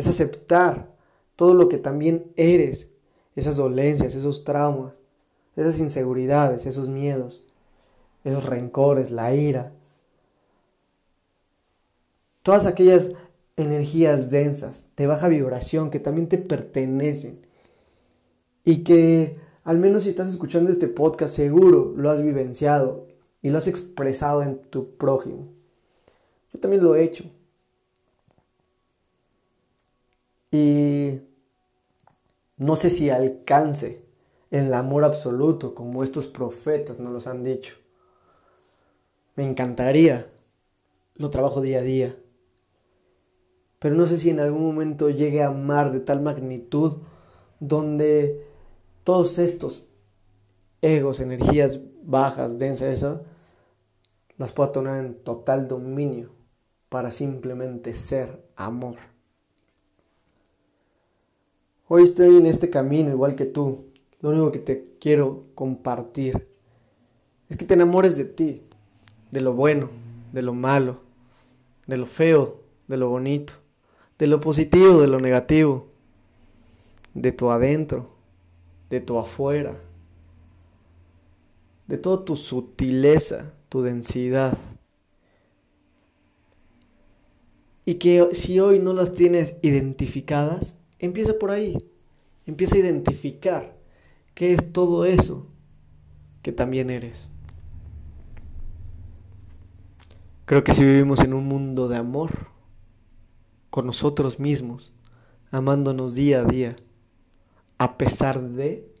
es 0.00 0.08
aceptar 0.08 0.88
todo 1.36 1.54
lo 1.54 1.68
que 1.68 1.78
también 1.78 2.32
eres, 2.36 2.88
esas 3.36 3.56
dolencias, 3.56 4.14
esos 4.14 4.44
traumas, 4.44 4.94
esas 5.56 5.78
inseguridades, 5.78 6.66
esos 6.66 6.88
miedos, 6.88 7.44
esos 8.24 8.44
rencores, 8.44 9.10
la 9.10 9.34
ira. 9.34 9.72
Todas 12.42 12.66
aquellas 12.66 13.12
energías 13.56 14.30
densas, 14.30 14.86
de 14.96 15.06
baja 15.06 15.28
vibración, 15.28 15.90
que 15.90 16.00
también 16.00 16.28
te 16.28 16.38
pertenecen. 16.38 17.40
Y 18.64 18.82
que, 18.84 19.38
al 19.64 19.78
menos 19.78 20.04
si 20.04 20.08
estás 20.08 20.30
escuchando 20.30 20.70
este 20.70 20.88
podcast, 20.88 21.34
seguro 21.34 21.92
lo 21.96 22.10
has 22.10 22.22
vivenciado 22.22 23.06
y 23.42 23.50
lo 23.50 23.58
has 23.58 23.68
expresado 23.68 24.42
en 24.42 24.58
tu 24.58 24.96
prójimo. 24.96 25.48
Yo 26.52 26.60
también 26.60 26.82
lo 26.82 26.94
he 26.94 27.04
hecho. 27.04 27.24
Y 30.50 31.20
no 32.56 32.76
sé 32.76 32.90
si 32.90 33.10
alcance 33.10 34.04
el 34.50 34.74
amor 34.74 35.04
absoluto 35.04 35.74
como 35.74 36.02
estos 36.02 36.26
profetas 36.26 36.98
nos 36.98 37.12
los 37.12 37.26
han 37.26 37.44
dicho. 37.44 37.74
Me 39.36 39.48
encantaría, 39.48 40.30
lo 41.14 41.30
trabajo 41.30 41.60
día 41.60 41.78
a 41.78 41.82
día, 41.82 42.16
pero 43.78 43.94
no 43.94 44.06
sé 44.06 44.18
si 44.18 44.30
en 44.30 44.40
algún 44.40 44.62
momento 44.62 45.08
llegue 45.08 45.42
a 45.42 45.48
amar 45.48 45.92
de 45.92 46.00
tal 46.00 46.20
magnitud 46.20 46.98
donde 47.60 48.44
todos 49.04 49.38
estos 49.38 49.86
egos, 50.82 51.20
energías 51.20 51.80
bajas, 52.02 52.58
densas, 52.58 52.88
eso, 52.88 53.22
las 54.36 54.52
pueda 54.52 54.72
tener 54.72 55.04
en 55.04 55.14
total 55.14 55.68
dominio 55.68 56.30
para 56.88 57.10
simplemente 57.10 57.94
ser 57.94 58.44
amor. 58.56 59.09
Hoy 61.92 62.04
estoy 62.04 62.36
en 62.36 62.46
este 62.46 62.70
camino 62.70 63.10
igual 63.10 63.34
que 63.34 63.46
tú. 63.46 63.86
Lo 64.20 64.28
único 64.28 64.52
que 64.52 64.60
te 64.60 64.94
quiero 65.00 65.46
compartir 65.56 66.46
es 67.48 67.56
que 67.56 67.64
te 67.64 67.74
enamores 67.74 68.16
de 68.16 68.26
ti, 68.26 68.62
de 69.32 69.40
lo 69.40 69.54
bueno, 69.54 69.90
de 70.32 70.40
lo 70.40 70.54
malo, 70.54 71.00
de 71.88 71.96
lo 71.96 72.06
feo, 72.06 72.60
de 72.86 72.96
lo 72.96 73.08
bonito, 73.08 73.54
de 74.20 74.28
lo 74.28 74.38
positivo, 74.38 75.00
de 75.00 75.08
lo 75.08 75.18
negativo, 75.18 75.88
de 77.14 77.32
tu 77.32 77.50
adentro, 77.50 78.08
de 78.88 79.00
tu 79.00 79.18
afuera, 79.18 79.76
de 81.88 81.98
toda 81.98 82.24
tu 82.24 82.36
sutileza, 82.36 83.52
tu 83.68 83.82
densidad. 83.82 84.56
Y 87.84 87.94
que 87.94 88.28
si 88.32 88.60
hoy 88.60 88.78
no 88.78 88.92
las 88.92 89.12
tienes 89.12 89.56
identificadas, 89.62 90.76
empieza 91.00 91.38
por 91.38 91.50
ahí. 91.50 91.76
Empieza 92.46 92.76
a 92.76 92.80
identificar 92.80 93.76
qué 94.34 94.52
es 94.52 94.72
todo 94.72 95.04
eso 95.04 95.46
que 96.42 96.52
también 96.52 96.90
eres. 96.90 97.28
Creo 100.44 100.64
que 100.64 100.74
si 100.74 100.84
vivimos 100.84 101.20
en 101.20 101.34
un 101.34 101.46
mundo 101.46 101.88
de 101.88 101.96
amor, 101.96 102.30
con 103.70 103.86
nosotros 103.86 104.40
mismos, 104.40 104.92
amándonos 105.50 106.14
día 106.14 106.40
a 106.40 106.44
día, 106.44 106.76
a 107.78 107.96
pesar 107.96 108.42
de, 108.42 108.92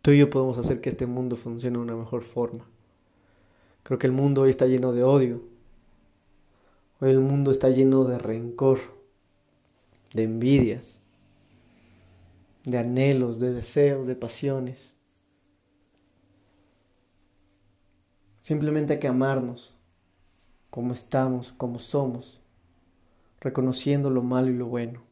tú 0.00 0.12
y 0.12 0.18
yo 0.18 0.30
podemos 0.30 0.56
hacer 0.58 0.80
que 0.80 0.88
este 0.88 1.06
mundo 1.06 1.36
funcione 1.36 1.76
de 1.76 1.82
una 1.82 1.94
mejor 1.94 2.24
forma. 2.24 2.64
Creo 3.82 3.98
que 3.98 4.06
el 4.06 4.12
mundo 4.12 4.42
hoy 4.42 4.50
está 4.50 4.66
lleno 4.66 4.92
de 4.92 5.04
odio. 5.04 5.42
Hoy 6.98 7.10
el 7.10 7.20
mundo 7.20 7.50
está 7.50 7.68
lleno 7.68 8.04
de 8.04 8.16
rencor, 8.16 8.78
de 10.14 10.22
envidias, 10.22 11.00
de 12.64 12.78
anhelos, 12.78 13.38
de 13.38 13.52
deseos, 13.52 14.06
de 14.06 14.16
pasiones. 14.16 14.96
Simplemente 18.40 18.94
hay 18.94 18.98
que 18.98 19.08
amarnos 19.08 19.76
como 20.70 20.94
estamos, 20.94 21.52
como 21.52 21.78
somos, 21.80 22.40
reconociendo 23.40 24.08
lo 24.08 24.22
malo 24.22 24.48
y 24.48 24.54
lo 24.54 24.66
bueno. 24.66 25.02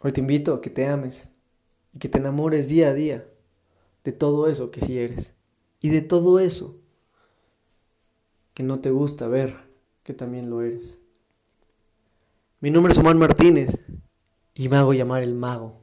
Hoy 0.00 0.12
te 0.12 0.20
invito 0.20 0.54
a 0.54 0.62
que 0.62 0.70
te 0.70 0.86
ames 0.86 1.30
y 1.92 1.98
que 1.98 2.08
te 2.08 2.16
enamores 2.16 2.68
día 2.68 2.88
a 2.88 2.94
día 2.94 3.28
de 4.04 4.12
todo 4.12 4.48
eso 4.48 4.70
que 4.70 4.80
sí 4.80 4.98
eres 4.98 5.34
y 5.80 5.90
de 5.90 6.00
todo 6.00 6.40
eso 6.40 6.81
que 8.54 8.62
no 8.62 8.80
te 8.80 8.90
gusta 8.90 9.26
ver 9.28 9.56
que 10.02 10.14
también 10.14 10.50
lo 10.50 10.62
eres. 10.62 10.98
Mi 12.60 12.70
nombre 12.70 12.92
es 12.92 12.98
Omar 12.98 13.16
Martínez 13.16 13.80
y 14.54 14.68
me 14.68 14.76
hago 14.76 14.92
llamar 14.92 15.22
el 15.22 15.34
mago. 15.34 15.80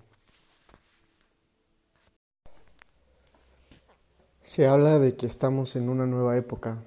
Se 4.43 4.67
habla 4.67 4.97
de 4.97 5.15
que 5.15 5.25
estamos 5.25 5.75
en 5.75 5.89
una 5.89 6.05
nueva 6.05 6.35
época, 6.37 6.79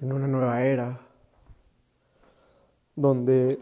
en 0.00 0.12
una 0.12 0.28
nueva 0.28 0.62
era, 0.62 1.00
donde 2.94 3.58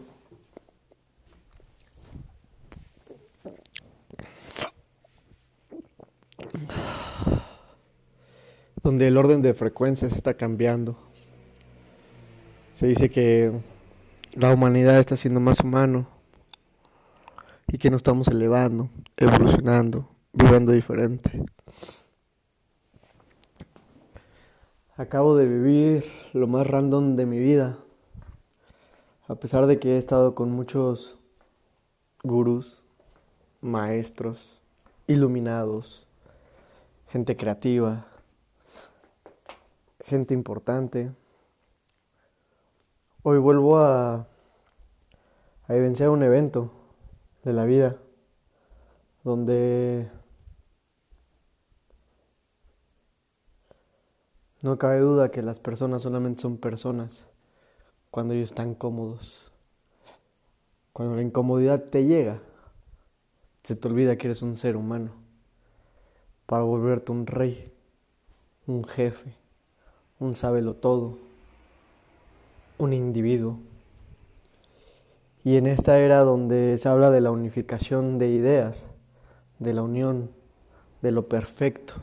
donde 8.83 9.07
el 9.07 9.17
orden 9.17 9.41
de 9.41 9.53
frecuencias 9.53 10.13
está 10.13 10.35
cambiando. 10.35 10.97
Se 12.71 12.85
dice 12.87 13.09
que 13.09 13.51
la 14.35 14.53
humanidad 14.53 14.99
está 14.99 15.15
siendo 15.15 15.39
más 15.39 15.61
humano 15.61 16.07
y 17.67 17.77
que 17.77 17.89
nos 17.89 17.99
estamos 17.99 18.27
elevando, 18.27 18.89
evolucionando 19.17 20.13
viviendo 20.33 20.71
diferente. 20.71 21.45
Acabo 24.97 25.35
de 25.35 25.45
vivir 25.45 26.11
lo 26.33 26.47
más 26.47 26.67
random 26.67 27.15
de 27.15 27.25
mi 27.25 27.39
vida. 27.39 27.77
A 29.27 29.35
pesar 29.35 29.67
de 29.67 29.79
que 29.79 29.95
he 29.95 29.97
estado 29.97 30.35
con 30.35 30.51
muchos 30.51 31.17
gurús, 32.23 32.83
maestros, 33.61 34.59
iluminados, 35.07 36.05
gente 37.09 37.37
creativa, 37.37 38.07
gente 40.13 40.35
importante. 40.35 41.11
Hoy 43.23 43.39
vuelvo 43.39 43.79
a, 43.79 44.27
a 45.67 45.73
vivenciar 45.73 46.09
un 46.09 46.21
evento 46.21 46.71
de 47.43 47.53
la 47.53 47.65
vida 47.65 47.97
donde 49.23 50.07
No 54.61 54.77
cabe 54.77 54.99
duda 54.99 55.31
que 55.31 55.41
las 55.41 55.59
personas 55.59 56.03
solamente 56.03 56.43
son 56.43 56.57
personas 56.57 57.27
cuando 58.11 58.35
ellos 58.35 58.51
están 58.51 58.75
cómodos. 58.75 59.51
Cuando 60.93 61.15
la 61.15 61.23
incomodidad 61.23 61.83
te 61.85 62.05
llega, 62.05 62.39
se 63.63 63.75
te 63.75 63.87
olvida 63.87 64.15
que 64.15 64.27
eres 64.27 64.43
un 64.43 64.57
ser 64.57 64.77
humano 64.77 65.11
para 66.45 66.61
volverte 66.61 67.11
un 67.11 67.25
rey, 67.25 67.73
un 68.67 68.85
jefe, 68.85 69.42
un 70.23 70.33
sábelo 70.33 70.73
todo, 70.73 71.17
un 72.77 72.93
individuo. 72.93 73.59
Y 75.43 75.57
en 75.57 75.67
esta 75.67 75.99
era 75.99 76.19
donde 76.19 76.77
se 76.77 76.87
habla 76.87 77.11
de 77.11 77.19
la 77.19 77.31
unificación 77.31 78.17
de 78.17 78.29
ideas, 78.29 78.87
de 79.59 79.73
la 79.73 79.81
unión, 79.83 80.31
de 81.01 81.11
lo 81.11 81.27
perfecto, 81.27 81.95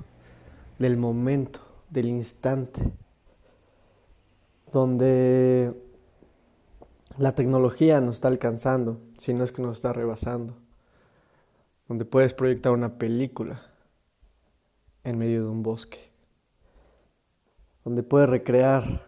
del 0.79 0.99
momento, 0.99 1.61
del 1.89 2.09
instante, 2.09 2.93
donde 4.71 5.73
la 7.17 7.35
tecnología 7.35 8.03
nos 8.03 8.17
está 8.17 8.29
alcanzando, 8.29 9.01
si 9.17 9.33
no 9.33 9.45
es 9.45 9.53
que 9.53 9.63
nos 9.63 9.79
está 9.79 9.95
rebasando, 9.95 10.55
donde 11.89 12.05
puedes 12.05 12.35
proyectar 12.35 12.73
una 12.73 12.99
película 12.99 13.63
en 15.05 15.17
medio 15.17 15.45
de 15.45 15.49
un 15.49 15.63
bosque, 15.63 16.10
donde 17.85 18.03
puedes 18.03 18.29
recrear 18.29 19.07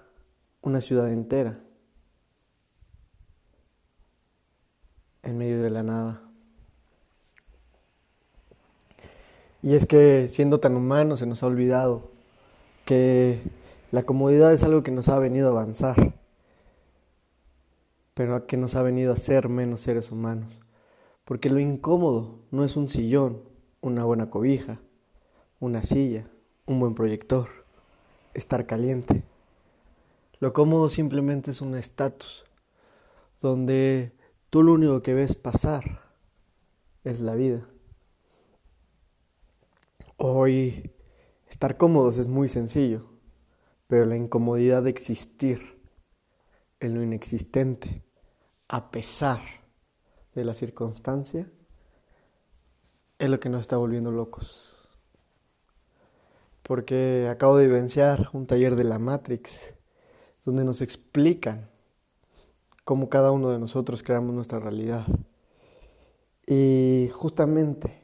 una 0.62 0.80
ciudad 0.80 1.12
entera 1.12 1.58
en 5.22 5.38
medio 5.38 5.62
de 5.62 5.70
la 5.70 5.82
nada. 5.82 6.22
Y 9.62 9.74
es 9.74 9.86
que 9.86 10.26
siendo 10.28 10.58
tan 10.58 10.74
humanos 10.74 11.20
se 11.20 11.26
nos 11.26 11.42
ha 11.42 11.46
olvidado 11.46 12.10
que 12.84 13.40
la 13.92 14.02
comodidad 14.02 14.52
es 14.52 14.64
algo 14.64 14.82
que 14.82 14.90
nos 14.90 15.08
ha 15.08 15.18
venido 15.18 15.48
a 15.48 15.50
avanzar, 15.52 16.14
pero 18.14 18.46
que 18.46 18.56
nos 18.56 18.74
ha 18.74 18.82
venido 18.82 19.12
a 19.12 19.16
ser 19.16 19.48
menos 19.48 19.82
seres 19.82 20.10
humanos. 20.10 20.60
Porque 21.24 21.50
lo 21.50 21.60
incómodo 21.60 22.40
no 22.50 22.64
es 22.64 22.76
un 22.76 22.88
sillón, 22.88 23.42
una 23.80 24.04
buena 24.04 24.30
cobija, 24.30 24.80
una 25.60 25.84
silla, 25.84 26.26
un 26.66 26.80
buen 26.80 26.94
proyector, 26.94 27.61
estar 28.34 28.66
caliente. 28.66 29.22
Lo 30.40 30.52
cómodo 30.52 30.88
simplemente 30.88 31.50
es 31.50 31.60
un 31.60 31.76
estatus, 31.76 32.44
donde 33.40 34.12
tú 34.50 34.62
lo 34.62 34.72
único 34.72 35.02
que 35.02 35.14
ves 35.14 35.34
pasar 35.34 36.00
es 37.04 37.20
la 37.20 37.34
vida. 37.34 37.66
Hoy 40.16 40.92
Estar 41.52 41.76
cómodos 41.76 42.16
es 42.16 42.28
muy 42.28 42.48
sencillo, 42.48 43.04
pero 43.86 44.06
la 44.06 44.16
incomodidad 44.16 44.82
de 44.82 44.90
existir 44.90 45.80
en 46.80 46.94
lo 46.94 47.02
inexistente, 47.02 48.02
a 48.68 48.90
pesar 48.90 49.38
de 50.34 50.46
la 50.46 50.54
circunstancia, 50.54 51.52
es 53.18 53.30
lo 53.30 53.38
que 53.38 53.50
nos 53.50 53.60
está 53.60 53.76
volviendo 53.76 54.10
locos. 54.10 54.81
Porque 56.62 57.28
acabo 57.30 57.56
de 57.56 57.66
vivenciar 57.66 58.28
un 58.32 58.46
taller 58.46 58.76
de 58.76 58.84
la 58.84 58.98
Matrix, 58.98 59.74
donde 60.44 60.64
nos 60.64 60.80
explican 60.80 61.68
cómo 62.84 63.08
cada 63.08 63.30
uno 63.30 63.50
de 63.50 63.58
nosotros 63.58 64.02
creamos 64.02 64.34
nuestra 64.34 64.58
realidad. 64.58 65.06
Y 66.46 67.10
justamente 67.12 68.02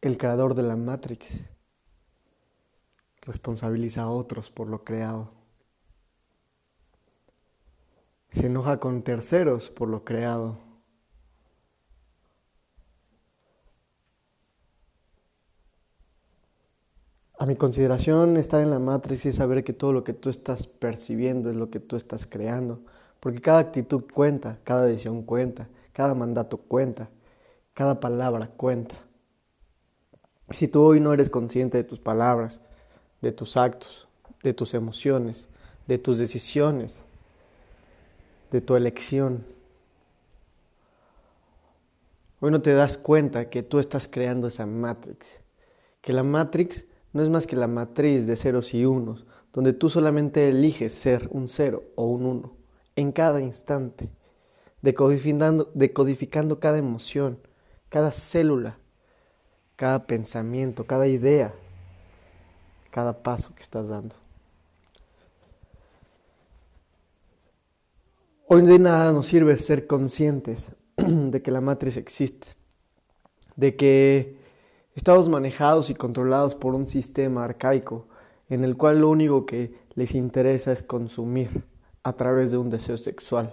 el 0.00 0.18
creador 0.18 0.54
de 0.54 0.62
la 0.62 0.76
Matrix 0.76 1.48
responsabiliza 3.22 4.02
a 4.02 4.10
otros 4.10 4.50
por 4.50 4.68
lo 4.68 4.84
creado. 4.84 5.32
Se 8.28 8.46
enoja 8.46 8.78
con 8.78 9.02
terceros 9.02 9.70
por 9.70 9.88
lo 9.88 10.04
creado. 10.04 10.65
A 17.38 17.44
mi 17.44 17.54
consideración, 17.54 18.38
estar 18.38 18.62
en 18.62 18.70
la 18.70 18.78
Matrix 18.78 19.26
es 19.26 19.36
saber 19.36 19.62
que 19.62 19.74
todo 19.74 19.92
lo 19.92 20.04
que 20.04 20.14
tú 20.14 20.30
estás 20.30 20.66
percibiendo 20.66 21.50
es 21.50 21.56
lo 21.56 21.68
que 21.68 21.80
tú 21.80 21.96
estás 21.96 22.24
creando, 22.24 22.80
porque 23.20 23.42
cada 23.42 23.58
actitud 23.58 24.04
cuenta, 24.10 24.58
cada 24.64 24.86
decisión 24.86 25.22
cuenta, 25.22 25.68
cada 25.92 26.14
mandato 26.14 26.56
cuenta, 26.56 27.10
cada 27.74 28.00
palabra 28.00 28.48
cuenta. 28.56 28.96
Si 30.48 30.66
tú 30.66 30.82
hoy 30.82 30.98
no 30.98 31.12
eres 31.12 31.28
consciente 31.28 31.76
de 31.76 31.84
tus 31.84 32.00
palabras, 32.00 32.60
de 33.20 33.32
tus 33.32 33.58
actos, 33.58 34.08
de 34.42 34.54
tus 34.54 34.72
emociones, 34.72 35.46
de 35.86 35.98
tus 35.98 36.16
decisiones, 36.16 37.02
de 38.50 38.62
tu 38.62 38.76
elección, 38.76 39.44
hoy 42.40 42.50
no 42.50 42.62
te 42.62 42.72
das 42.72 42.96
cuenta 42.96 43.50
que 43.50 43.62
tú 43.62 43.78
estás 43.78 44.08
creando 44.08 44.46
esa 44.46 44.64
Matrix, 44.64 45.40
que 46.00 46.14
la 46.14 46.22
Matrix 46.22 46.85
no 47.16 47.22
es 47.22 47.30
más 47.30 47.46
que 47.46 47.56
la 47.56 47.66
matriz 47.66 48.26
de 48.26 48.36
ceros 48.36 48.74
y 48.74 48.84
unos, 48.84 49.24
donde 49.54 49.72
tú 49.72 49.88
solamente 49.88 50.50
eliges 50.50 50.92
ser 50.92 51.28
un 51.32 51.48
cero 51.48 51.82
o 51.94 52.04
un 52.04 52.26
uno 52.26 52.52
en 52.94 53.10
cada 53.10 53.40
instante, 53.40 54.10
decodificando, 54.82 55.70
decodificando 55.72 56.60
cada 56.60 56.76
emoción, 56.76 57.38
cada 57.88 58.10
célula, 58.10 58.78
cada 59.76 60.06
pensamiento, 60.06 60.84
cada 60.84 61.06
idea, 61.06 61.54
cada 62.90 63.22
paso 63.22 63.54
que 63.54 63.62
estás 63.62 63.88
dando. 63.88 64.14
Hoy 68.46 68.60
de 68.60 68.78
nada 68.78 69.10
nos 69.12 69.24
sirve 69.24 69.56
ser 69.56 69.86
conscientes 69.86 70.72
de 70.96 71.40
que 71.40 71.50
la 71.50 71.62
matriz 71.62 71.96
existe, 71.96 72.48
de 73.56 73.74
que 73.74 74.45
Estamos 74.96 75.28
manejados 75.28 75.90
y 75.90 75.94
controlados 75.94 76.54
por 76.54 76.74
un 76.74 76.88
sistema 76.88 77.44
arcaico 77.44 78.08
en 78.48 78.64
el 78.64 78.78
cual 78.78 79.02
lo 79.02 79.10
único 79.10 79.44
que 79.44 79.74
les 79.94 80.14
interesa 80.14 80.72
es 80.72 80.82
consumir 80.82 81.64
a 82.02 82.14
través 82.14 82.50
de 82.50 82.56
un 82.56 82.70
deseo 82.70 82.96
sexual, 82.96 83.52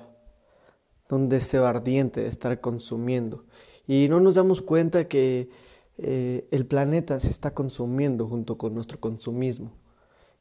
de 1.09 1.15
un 1.15 1.27
deseo 1.27 1.67
ardiente 1.67 2.21
de 2.21 2.29
estar 2.29 2.61
consumiendo. 2.61 3.43
Y 3.85 4.07
no 4.09 4.21
nos 4.21 4.35
damos 4.35 4.61
cuenta 4.61 5.09
que 5.09 5.49
eh, 5.97 6.47
el 6.49 6.65
planeta 6.65 7.19
se 7.19 7.29
está 7.29 7.53
consumiendo 7.53 8.25
junto 8.29 8.57
con 8.57 8.73
nuestro 8.73 9.01
consumismo, 9.01 9.73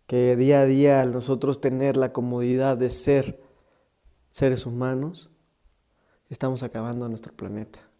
que 0.07 0.37
día 0.37 0.61
a 0.61 0.67
día 0.67 1.01
al 1.01 1.13
nosotros 1.13 1.61
tener 1.61 1.97
la 1.97 2.13
comodidad 2.13 2.77
de 2.77 2.91
ser 2.91 3.43
seres 4.29 4.67
humanos, 4.67 5.31
estamos 6.31 6.63
acabando 6.63 7.09
nuestro 7.09 7.33
planeta. 7.33 7.92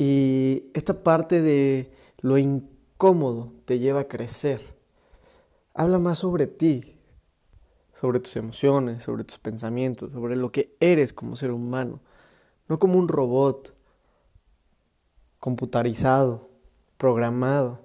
Y 0.00 0.70
esta 0.74 1.02
parte 1.02 1.42
de 1.42 1.90
lo 2.20 2.38
incómodo 2.38 3.52
te 3.64 3.80
lleva 3.80 4.02
a 4.02 4.08
crecer. 4.08 4.60
Habla 5.74 5.98
más 5.98 6.20
sobre 6.20 6.46
ti, 6.46 6.96
sobre 8.00 8.20
tus 8.20 8.36
emociones, 8.36 9.02
sobre 9.02 9.24
tus 9.24 9.38
pensamientos, 9.38 10.12
sobre 10.12 10.36
lo 10.36 10.52
que 10.52 10.76
eres 10.78 11.12
como 11.12 11.34
ser 11.34 11.50
humano, 11.50 11.98
no 12.68 12.78
como 12.78 12.96
un 12.96 13.08
robot 13.08 13.74
computarizado, 15.40 16.48
programado, 16.96 17.84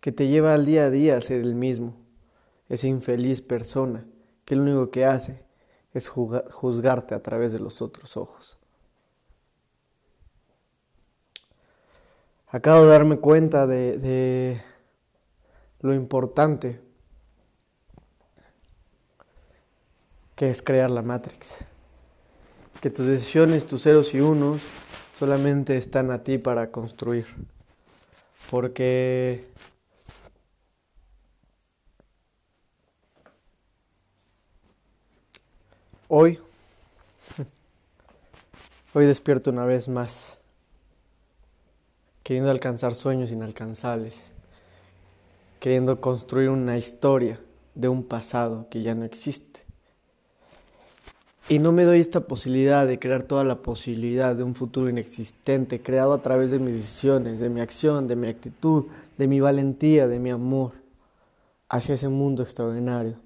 que 0.00 0.10
te 0.10 0.26
lleva 0.26 0.54
al 0.54 0.66
día 0.66 0.86
a 0.86 0.90
día 0.90 1.16
a 1.16 1.20
ser 1.20 1.42
el 1.42 1.54
mismo, 1.54 1.94
esa 2.68 2.88
infeliz 2.88 3.40
persona 3.40 4.04
que 4.44 4.56
lo 4.56 4.62
único 4.62 4.90
que 4.90 5.04
hace 5.04 5.44
es 5.94 6.08
juzgarte 6.08 7.14
a 7.14 7.22
través 7.22 7.52
de 7.52 7.60
los 7.60 7.82
otros 7.82 8.16
ojos. 8.16 8.58
Acabo 12.52 12.82
de 12.82 12.88
darme 12.90 13.16
cuenta 13.16 13.66
de, 13.66 14.62
lo 15.80 15.94
importante 15.94 16.80
que 20.36 20.50
es 20.50 20.62
crear 20.62 20.90
la 20.90 21.02
Matrix. 21.02 21.64
Que 22.80 22.90
tus 22.90 23.06
decisiones, 23.06 23.66
tus 23.66 23.82
ceros 23.82 24.12
y 24.14 24.20
unos, 24.20 24.62
solamente 25.18 25.76
están 25.76 26.10
a 26.10 26.22
ti 26.22 26.38
para 26.38 26.70
construir. 26.70 27.26
Porque 28.50 29.46
hoy, 36.08 36.38
hoy 38.94 39.06
despierto 39.06 39.50
una 39.50 39.64
vez 39.64 39.88
más 39.88 40.41
queriendo 42.22 42.50
alcanzar 42.50 42.94
sueños 42.94 43.30
inalcanzables, 43.30 44.32
queriendo 45.60 46.00
construir 46.00 46.48
una 46.48 46.76
historia 46.76 47.40
de 47.74 47.88
un 47.88 48.02
pasado 48.04 48.66
que 48.70 48.82
ya 48.82 48.94
no 48.94 49.04
existe. 49.04 49.60
Y 51.48 51.58
no 51.58 51.72
me 51.72 51.84
doy 51.84 52.00
esta 52.00 52.20
posibilidad 52.20 52.86
de 52.86 52.98
crear 52.98 53.24
toda 53.24 53.42
la 53.42 53.62
posibilidad 53.62 54.34
de 54.34 54.44
un 54.44 54.54
futuro 54.54 54.88
inexistente, 54.88 55.82
creado 55.82 56.12
a 56.12 56.22
través 56.22 56.52
de 56.52 56.58
mis 56.58 56.74
decisiones, 56.74 57.40
de 57.40 57.48
mi 57.48 57.60
acción, 57.60 58.06
de 58.06 58.16
mi 58.16 58.28
actitud, 58.28 58.86
de 59.18 59.26
mi 59.26 59.40
valentía, 59.40 60.06
de 60.06 60.20
mi 60.20 60.30
amor, 60.30 60.72
hacia 61.68 61.96
ese 61.96 62.08
mundo 62.08 62.42
extraordinario, 62.42 63.16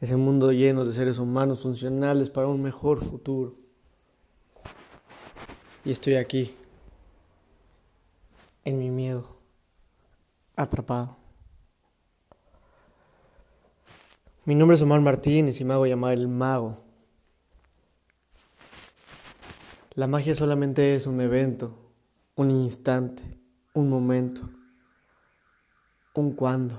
ese 0.00 0.16
mundo 0.16 0.50
lleno 0.50 0.84
de 0.84 0.92
seres 0.92 1.18
humanos 1.18 1.62
funcionales 1.62 2.28
para 2.28 2.48
un 2.48 2.60
mejor 2.60 2.98
futuro. 2.98 3.54
Y 5.84 5.92
estoy 5.92 6.16
aquí, 6.16 6.56
en 8.64 8.78
mi 8.78 8.90
miedo, 8.90 9.40
atrapado. 10.56 11.16
Mi 14.46 14.54
nombre 14.54 14.74
es 14.74 14.82
Omar 14.82 15.00
Martínez 15.00 15.60
y 15.60 15.64
me 15.64 15.74
hago 15.74 15.86
llamar 15.86 16.12
el 16.14 16.28
mago. 16.28 16.76
La 19.94 20.06
magia 20.06 20.34
solamente 20.34 20.94
es 20.96 21.06
un 21.06 21.20
evento, 21.20 21.74
un 22.34 22.50
instante, 22.50 23.22
un 23.74 23.88
momento, 23.88 24.42
un 26.14 26.32
cuando. 26.32 26.78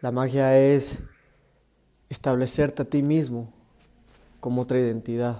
La 0.00 0.10
magia 0.10 0.58
es 0.58 0.98
establecerte 2.08 2.82
a 2.82 2.84
ti 2.84 3.02
mismo 3.02 3.52
como 4.40 4.62
otra 4.62 4.78
identidad. 4.78 5.36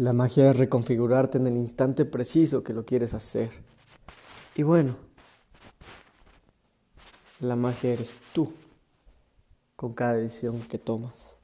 La 0.00 0.14
magia 0.14 0.50
es 0.50 0.56
reconfigurarte 0.56 1.36
en 1.36 1.46
el 1.46 1.58
instante 1.58 2.06
preciso 2.06 2.64
que 2.64 2.72
lo 2.72 2.86
quieres 2.86 3.12
hacer. 3.12 3.50
Y 4.54 4.62
bueno, 4.62 4.96
la 7.40 7.54
magia 7.54 7.92
eres 7.92 8.14
tú 8.32 8.50
con 9.76 9.92
cada 9.92 10.14
decisión 10.14 10.58
que 10.62 10.78
tomas. 10.78 11.36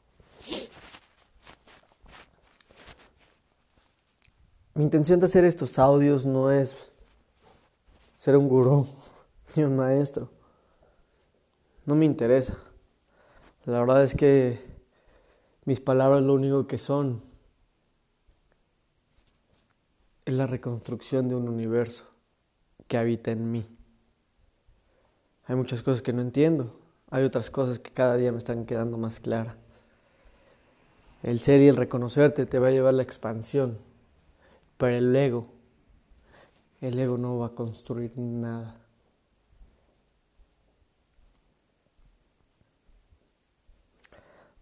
Mi 4.73 4.85
intención 4.85 5.21
de 5.21 5.27
hacer 5.27 5.45
estos 5.45 5.79
audios 5.79 6.25
no 6.25 6.51
es 6.51 6.75
ser 8.17 8.39
un 8.39 8.49
gurú 8.49 8.87
ni 9.55 9.65
un 9.65 9.77
maestro. 9.77 10.31
No 11.85 11.95
me 11.95 12.07
interesa. 12.07 12.57
La 13.67 13.81
verdad 13.81 14.03
es 14.03 14.15
que 14.15 14.65
mis 15.67 15.79
palabras 15.79 16.25
lo 16.25 16.33
único 16.33 16.67
que 16.67 16.79
son 16.79 17.36
es 20.27 20.35
la 20.35 20.47
reconstrucción 20.47 21.29
de 21.29 21.37
un 21.37 21.49
universo 21.49 22.05
que 22.89 22.99
habita 22.99 23.31
en 23.31 23.51
mí. 23.51 23.65
Hay 25.47 25.55
muchas 25.55 25.83
cosas 25.83 26.03
que 26.03 26.13
no 26.13 26.21
entiendo, 26.21 26.79
hay 27.11 27.25
otras 27.25 27.51
cosas 27.51 27.79
que 27.79 27.93
cada 27.93 28.17
día 28.17 28.33
me 28.33 28.39
están 28.39 28.67
quedando 28.67 28.99
más 28.99 29.21
claras. 29.21 29.57
El 31.23 31.39
ser 31.39 31.61
y 31.61 31.69
el 31.69 31.77
reconocerte 31.77 32.45
te 32.45 32.59
va 32.59 32.69
a 32.69 32.73
llevar 32.73 32.91
a 32.91 32.97
la 32.97 33.05
expansión, 33.05 33.79
pero 34.77 34.97
el 34.97 35.15
ego, 35.15 35.47
el 36.81 36.99
ego 36.99 37.17
no 37.17 37.39
va 37.39 37.47
a 37.47 37.55
construir 37.55 38.19
nada. 38.19 38.75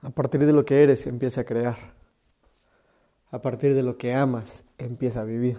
A 0.03 0.11
partir 0.11 0.45
de 0.45 0.53
lo 0.53 0.67
que 0.67 0.83
eres 0.83 1.07
empieza 1.07 1.41
a 1.41 1.45
crear. 1.45 2.04
A 3.35 3.41
partir 3.41 3.75
de 3.75 3.83
lo 3.83 3.99
que 3.99 4.15
amas, 4.15 4.63
empieza 4.79 5.23
a 5.23 5.25
vivir. 5.25 5.59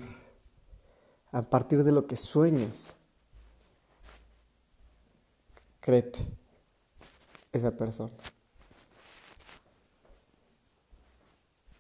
A 1.33 1.41
partir 1.41 1.83
de 1.83 1.91
lo 1.91 2.07
que 2.07 2.15
sueñas, 2.15 2.93
créete 5.81 6.19
esa 7.51 7.75
persona. 7.75 8.13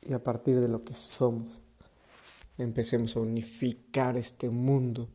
Y 0.01 0.11
a 0.11 0.21
partir 0.21 0.59
de 0.59 0.67
lo 0.67 0.83
que 0.83 0.93
somos, 0.93 1.61
empecemos 2.57 3.15
a 3.15 3.21
unificar 3.21 4.17
este 4.17 4.49
mundo, 4.49 5.07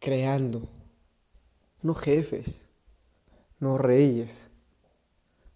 creando, 0.00 0.70
no 1.82 1.92
jefes, 1.92 2.62
no 3.60 3.76
reyes, 3.76 4.46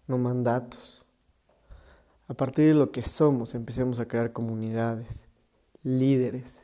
no 0.05 0.19
mandatos. 0.19 0.98
A 2.29 2.33
partir 2.35 2.67
de 2.67 2.73
lo 2.75 2.91
que 2.91 3.03
somos, 3.03 3.53
empecemos 3.55 3.99
a 3.99 4.07
crear 4.07 4.31
comunidades, 4.31 5.25
líderes, 5.83 6.61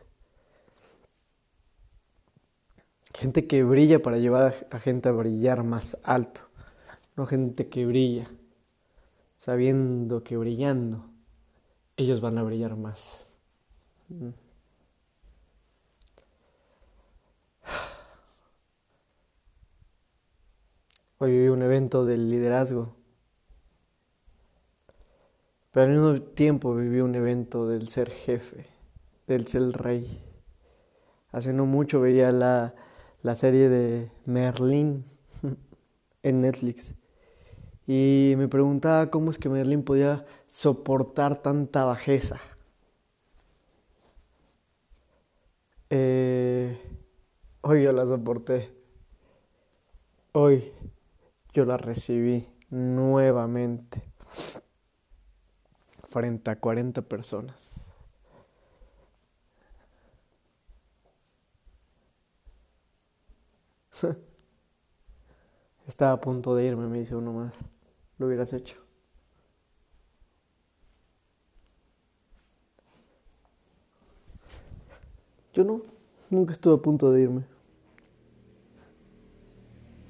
gente 3.13 3.47
que 3.47 3.63
brilla 3.63 4.01
para 4.01 4.17
llevar 4.17 4.53
a 4.71 4.79
gente 4.79 5.09
a 5.09 5.11
brillar 5.11 5.63
más 5.63 5.97
alto, 6.03 6.41
no 7.17 7.25
gente 7.25 7.67
que 7.67 7.85
brilla 7.85 8.29
sabiendo 9.45 10.23
que 10.23 10.37
brillando 10.37 11.05
ellos 11.97 12.19
van 12.19 12.39
a 12.39 12.43
brillar 12.43 12.75
más. 12.75 13.27
Mm. 14.09 14.29
Hoy 21.19 21.31
viví 21.31 21.47
un 21.49 21.61
evento 21.61 22.05
del 22.05 22.31
liderazgo, 22.31 22.95
pero 25.75 25.87
al 25.87 25.91
mismo 25.91 26.21
tiempo 26.21 26.73
viví 26.73 27.01
un 27.01 27.15
evento 27.15 27.67
del 27.67 27.89
ser 27.89 28.09
jefe, 28.09 28.65
del 29.27 29.45
ser 29.45 29.73
rey. 29.73 30.23
Hace 31.33 31.51
no 31.51 31.65
mucho 31.65 31.99
veía 31.99 32.31
la, 32.31 32.73
la 33.23 33.35
serie 33.35 33.67
de 33.67 34.09
Merlín 34.23 35.03
en 36.23 36.39
Netflix 36.39 36.95
y 37.85 38.35
me 38.37 38.47
preguntaba 38.47 39.09
cómo 39.11 39.31
es 39.31 39.37
que 39.37 39.49
Merlín 39.49 39.83
podía 39.83 40.25
soportar 40.47 41.41
tanta 41.41 41.83
bajeza. 41.83 42.39
Eh, 45.89 46.79
hoy 47.59 47.83
yo 47.83 47.91
la 47.91 48.07
soporté. 48.07 48.73
Hoy 50.31 50.71
yo 51.51 51.65
la 51.65 51.75
recibí 51.75 52.47
nuevamente 52.69 54.15
frente 56.15 56.49
a 56.49 56.55
40 56.57 57.01
personas. 57.01 57.69
Estaba 65.85 66.13
a 66.13 66.21
punto 66.21 66.55
de 66.55 66.63
irme, 66.63 66.87
me 66.87 66.99
dice 66.99 67.17
uno 67.17 67.33
más 67.33 67.51
lo 68.17 68.27
hubieras 68.27 68.53
hecho. 68.53 68.77
Yo 75.53 75.65
no, 75.65 75.81
nunca 76.29 76.53
estuve 76.53 76.75
a 76.75 76.81
punto 76.81 77.11
de 77.11 77.23
irme. 77.23 77.43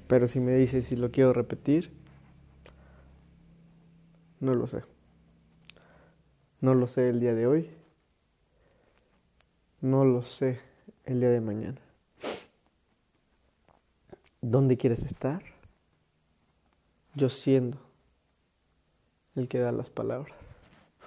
Pero 0.06 0.28
si 0.28 0.38
me 0.38 0.54
dices 0.54 0.86
si 0.86 0.94
lo 0.94 1.10
quiero 1.10 1.32
repetir, 1.32 1.90
no 4.38 4.54
lo 4.54 4.68
sé. 4.68 4.95
No 6.60 6.74
lo 6.74 6.86
sé 6.86 7.08
el 7.08 7.20
día 7.20 7.34
de 7.34 7.46
hoy. 7.46 7.70
No 9.80 10.04
lo 10.04 10.22
sé 10.22 10.60
el 11.04 11.20
día 11.20 11.30
de 11.30 11.40
mañana. 11.40 11.80
¿Dónde 14.40 14.76
quieres 14.76 15.02
estar? 15.02 15.42
Yo 17.14 17.28
siendo 17.28 17.78
el 19.34 19.48
que 19.48 19.58
da 19.58 19.72
las 19.72 19.90
palabras. 19.90 20.36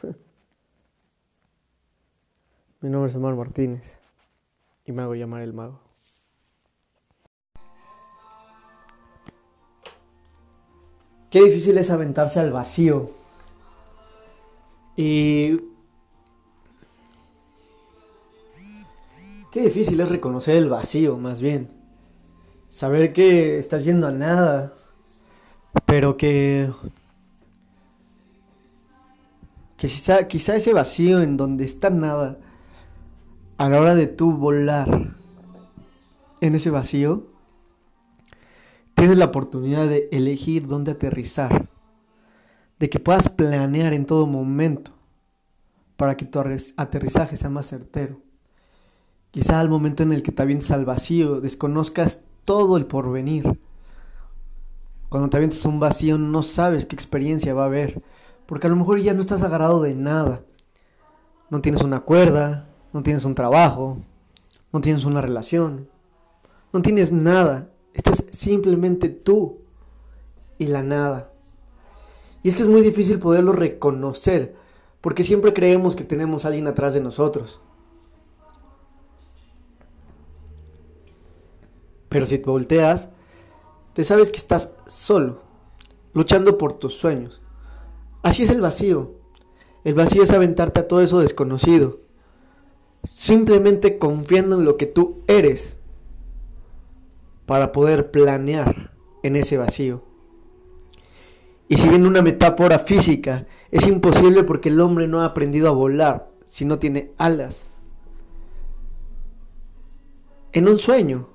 Mi 2.82 2.90
nombre 2.90 3.10
es 3.10 3.16
Omar 3.16 3.36
Martínez 3.36 3.98
y 4.86 4.92
me 4.92 5.02
hago 5.02 5.16
llamar 5.16 5.42
el 5.42 5.54
mago. 5.54 5.80
Qué 11.30 11.44
difícil 11.44 11.78
es 11.78 11.92
aventarse 11.92 12.40
al 12.40 12.52
vacío. 12.52 13.19
Y... 15.02 15.62
Qué 19.50 19.62
difícil 19.62 20.02
es 20.02 20.10
reconocer 20.10 20.58
el 20.58 20.68
vacío, 20.68 21.16
más 21.16 21.42
bien. 21.42 21.70
Saber 22.68 23.14
que 23.14 23.60
estás 23.60 23.86
yendo 23.86 24.08
a 24.08 24.12
nada, 24.12 24.74
pero 25.86 26.18
que 26.18 26.70
que 29.78 29.88
quizá, 29.88 30.28
quizá 30.28 30.58
ese 30.58 30.74
vacío 30.74 31.22
en 31.22 31.38
donde 31.38 31.64
está 31.64 31.90
nada, 31.90 32.38
a 33.58 33.70
la 33.70 33.80
hora 33.80 33.96
de 33.96 34.08
tú 34.08 34.34
volar 34.34 35.16
en 36.42 36.56
ese 36.56 36.72
vacío, 36.72 37.28
tienes 38.96 39.18
la 39.18 39.26
oportunidad 39.26 39.88
de 39.88 40.10
elegir 40.12 40.68
dónde 40.68 40.92
aterrizar, 40.92 41.69
de 42.80 42.90
que 42.90 43.00
puedas 43.00 43.30
planear 43.30 43.94
en 43.94 44.06
todo 44.06 44.26
momento 44.26 44.92
para 45.98 46.16
que 46.16 46.26
tu 46.26 46.40
aterrizaje 46.78 47.38
sea 47.38 47.50
más 47.50 47.68
certero. 47.68 48.20
Quizá 49.32 49.60
al 49.60 49.70
momento 49.70 50.04
en 50.04 50.14
el 50.14 50.24
que 50.24 50.32
te 50.32 50.42
avientes 50.42 50.72
al 50.72 50.86
vacío, 50.86 51.42
desconozcas 51.42 52.24
todo 52.46 52.78
el 52.78 52.86
porvenir. 52.86 53.60
Cuando 55.10 55.30
te 55.30 55.38
avientes 55.38 55.66
a 55.66 55.70
un 55.70 55.80
vacío 55.80 56.18
no 56.18 56.42
sabes 56.42 56.86
qué 56.86 56.96
experiencia 56.96 57.54
va 57.54 57.64
a 57.64 57.68
haber 57.68 58.02
porque 58.50 58.66
a 58.66 58.70
lo 58.72 58.76
mejor 58.76 59.00
ya 59.00 59.14
no 59.14 59.20
estás 59.22 59.44
agarrado 59.44 59.84
de 59.84 59.94
nada. 59.94 60.42
No 61.52 61.62
tienes 61.62 61.84
una 61.84 62.00
cuerda, 62.00 62.68
no 62.94 63.04
tienes 63.04 63.24
un 63.24 63.36
trabajo, 63.36 64.00
no 64.74 64.82
tienes 64.82 65.06
una 65.06 65.22
relación, 65.22 65.88
no 66.74 66.82
tienes 66.82 67.12
nada. 67.12 67.70
Estás 67.94 68.26
simplemente 68.32 69.10
tú 69.10 69.60
y 70.58 70.66
la 70.66 70.82
nada. 70.82 71.32
Y 72.44 72.50
es 72.50 72.56
que 72.56 72.62
es 72.62 72.68
muy 72.68 72.82
difícil 72.82 73.20
poderlo 73.20 73.52
reconocer, 73.52 74.56
porque 75.02 75.24
siempre 75.24 75.54
creemos 75.54 75.96
que 75.96 76.04
tenemos 76.04 76.46
a 76.46 76.50
alguien 76.50 76.68
atrás 76.68 76.94
de 76.94 77.02
nosotros. 77.02 77.60
Pero 82.10 82.26
si 82.26 82.40
te 82.40 82.50
volteas, 82.50 83.10
te 83.94 84.04
sabes 84.04 84.32
que 84.32 84.38
estás 84.38 84.76
solo, 84.88 85.42
luchando 86.14 86.58
por 86.58 86.74
tus 86.74 86.96
sueños. 86.96 87.42
Así 88.24 88.44
es 88.44 88.50
el 88.50 88.62
vacío. 88.62 89.12
El 89.84 89.94
vacío 89.94 90.24
es 90.24 90.32
aventarte 90.32 90.82
a 90.82 90.88
todo 90.88 91.02
eso 91.02 91.20
desconocido. 91.20 91.98
Simplemente 93.08 93.98
confiando 93.98 94.58
en 94.58 94.66
lo 94.66 94.76
que 94.76 94.88
tú 94.88 95.24
eres 95.28 95.78
para 97.46 97.72
poder 97.72 98.12
planear 98.12 98.92
en 99.24 99.36
ese 99.36 99.58
vacío. 99.58 100.09
Y 101.70 101.78
si 101.78 101.88
bien 101.88 102.08
una 102.08 102.24
metáfora 102.24 102.80
física, 102.80 103.46
es 103.70 103.86
imposible 103.86 104.44
porque 104.44 104.70
el 104.70 104.82
hombre 104.82 105.08
no 105.08 105.22
ha 105.22 105.26
aprendido 105.26 105.70
a 105.70 105.72
volar 105.72 106.28
si 106.48 106.66
no 106.66 106.80
tiene 106.80 107.12
alas. 107.20 107.68
En 110.52 110.68
un 110.68 110.80
sueño, 110.80 111.30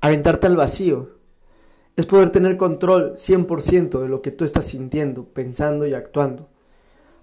aventarte 0.00 0.46
al 0.46 0.56
vacío 0.56 1.16
es 1.96 2.06
poder 2.06 2.30
tener 2.30 2.56
control 2.56 3.14
100% 3.14 4.00
de 4.00 4.08
lo 4.08 4.22
que 4.22 4.30
tú 4.30 4.44
estás 4.44 4.66
sintiendo, 4.66 5.24
pensando 5.24 5.84
y 5.84 5.94
actuando. 5.94 6.48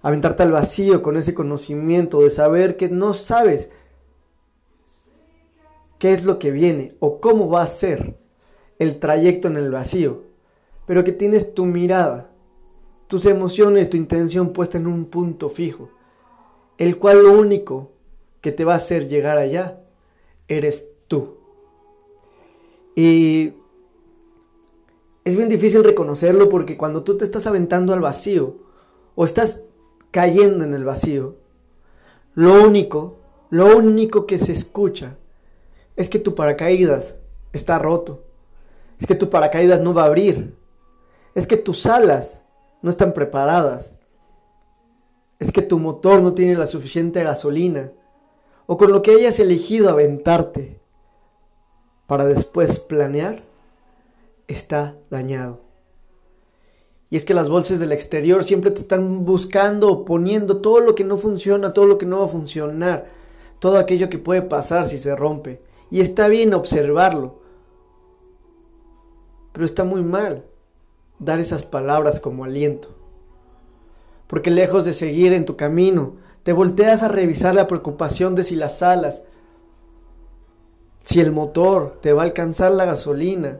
Aventarte 0.02 0.42
al 0.42 0.52
vacío 0.52 1.00
con 1.00 1.16
ese 1.16 1.32
conocimiento 1.32 2.20
de 2.20 2.28
saber 2.28 2.76
que 2.76 2.90
no 2.90 3.14
sabes 3.14 3.70
qué 5.98 6.12
es 6.12 6.26
lo 6.26 6.38
que 6.38 6.50
viene 6.50 6.94
o 6.98 7.22
cómo 7.22 7.48
va 7.48 7.62
a 7.62 7.66
ser 7.66 8.18
el 8.78 8.98
trayecto 8.98 9.48
en 9.48 9.56
el 9.56 9.70
vacío, 9.70 10.23
pero 10.86 11.04
que 11.04 11.12
tienes 11.12 11.54
tu 11.54 11.64
mirada, 11.64 12.30
tus 13.08 13.26
emociones, 13.26 13.90
tu 13.90 13.96
intención 13.96 14.52
puesta 14.52 14.78
en 14.78 14.86
un 14.86 15.06
punto 15.06 15.48
fijo, 15.48 15.90
el 16.78 16.98
cual 16.98 17.22
lo 17.22 17.32
único 17.32 17.92
que 18.40 18.52
te 18.52 18.64
va 18.64 18.74
a 18.74 18.76
hacer 18.76 19.08
llegar 19.08 19.38
allá 19.38 19.80
eres 20.48 20.90
tú. 21.08 21.36
Y 22.94 23.54
es 25.24 25.36
bien 25.36 25.48
difícil 25.48 25.82
reconocerlo 25.82 26.48
porque 26.48 26.76
cuando 26.76 27.02
tú 27.02 27.16
te 27.16 27.24
estás 27.24 27.46
aventando 27.46 27.94
al 27.94 28.00
vacío 28.00 28.56
o 29.14 29.24
estás 29.24 29.64
cayendo 30.10 30.64
en 30.64 30.74
el 30.74 30.84
vacío, 30.84 31.36
lo 32.34 32.64
único, 32.64 33.16
lo 33.50 33.76
único 33.76 34.26
que 34.26 34.38
se 34.38 34.52
escucha 34.52 35.16
es 35.96 36.08
que 36.08 36.18
tu 36.18 36.34
paracaídas 36.34 37.16
está 37.52 37.78
roto, 37.78 38.24
es 38.98 39.06
que 39.06 39.14
tu 39.14 39.30
paracaídas 39.30 39.80
no 39.80 39.94
va 39.94 40.02
a 40.02 40.06
abrir, 40.06 40.54
es 41.34 41.46
que 41.46 41.56
tus 41.56 41.86
alas 41.86 42.42
no 42.82 42.90
están 42.90 43.12
preparadas, 43.12 43.94
es 45.38 45.50
que 45.52 45.62
tu 45.62 45.78
motor 45.78 46.22
no 46.22 46.32
tiene 46.32 46.54
la 46.56 46.66
suficiente 46.66 47.22
gasolina, 47.22 47.90
o 48.66 48.76
con 48.76 48.92
lo 48.92 49.02
que 49.02 49.12
hayas 49.12 49.38
elegido 49.40 49.90
aventarte. 49.90 50.80
para 52.06 52.26
después 52.26 52.80
planear 52.80 53.42
está 54.46 54.94
dañado. 55.08 55.60
Y 57.08 57.16
es 57.16 57.24
que 57.24 57.32
las 57.32 57.48
bolsas 57.48 57.78
del 57.78 57.92
exterior 57.92 58.44
siempre 58.44 58.70
te 58.70 58.80
están 58.80 59.24
buscando, 59.24 60.04
poniendo 60.04 60.58
todo 60.58 60.80
lo 60.80 60.94
que 60.94 61.04
no 61.04 61.16
funciona, 61.16 61.72
todo 61.72 61.86
lo 61.86 61.96
que 61.96 62.04
no 62.04 62.18
va 62.18 62.24
a 62.26 62.28
funcionar, 62.28 63.06
todo 63.58 63.78
aquello 63.78 64.10
que 64.10 64.18
puede 64.18 64.42
pasar 64.42 64.86
si 64.86 64.98
se 64.98 65.16
rompe. 65.16 65.62
Y 65.90 66.02
está 66.02 66.28
bien 66.28 66.52
observarlo. 66.52 67.40
Pero 69.52 69.64
está 69.64 69.84
muy 69.84 70.02
mal 70.02 70.44
dar 71.18 71.40
esas 71.40 71.64
palabras 71.64 72.20
como 72.20 72.44
aliento. 72.44 72.88
Porque 74.26 74.50
lejos 74.50 74.84
de 74.84 74.92
seguir 74.92 75.32
en 75.32 75.44
tu 75.44 75.56
camino, 75.56 76.14
te 76.42 76.52
volteas 76.52 77.02
a 77.02 77.08
revisar 77.08 77.54
la 77.54 77.66
preocupación 77.66 78.34
de 78.34 78.44
si 78.44 78.56
las 78.56 78.82
alas, 78.82 79.22
si 81.04 81.20
el 81.20 81.32
motor 81.32 81.98
te 82.00 82.12
va 82.12 82.22
a 82.22 82.24
alcanzar 82.26 82.72
la 82.72 82.84
gasolina, 82.84 83.58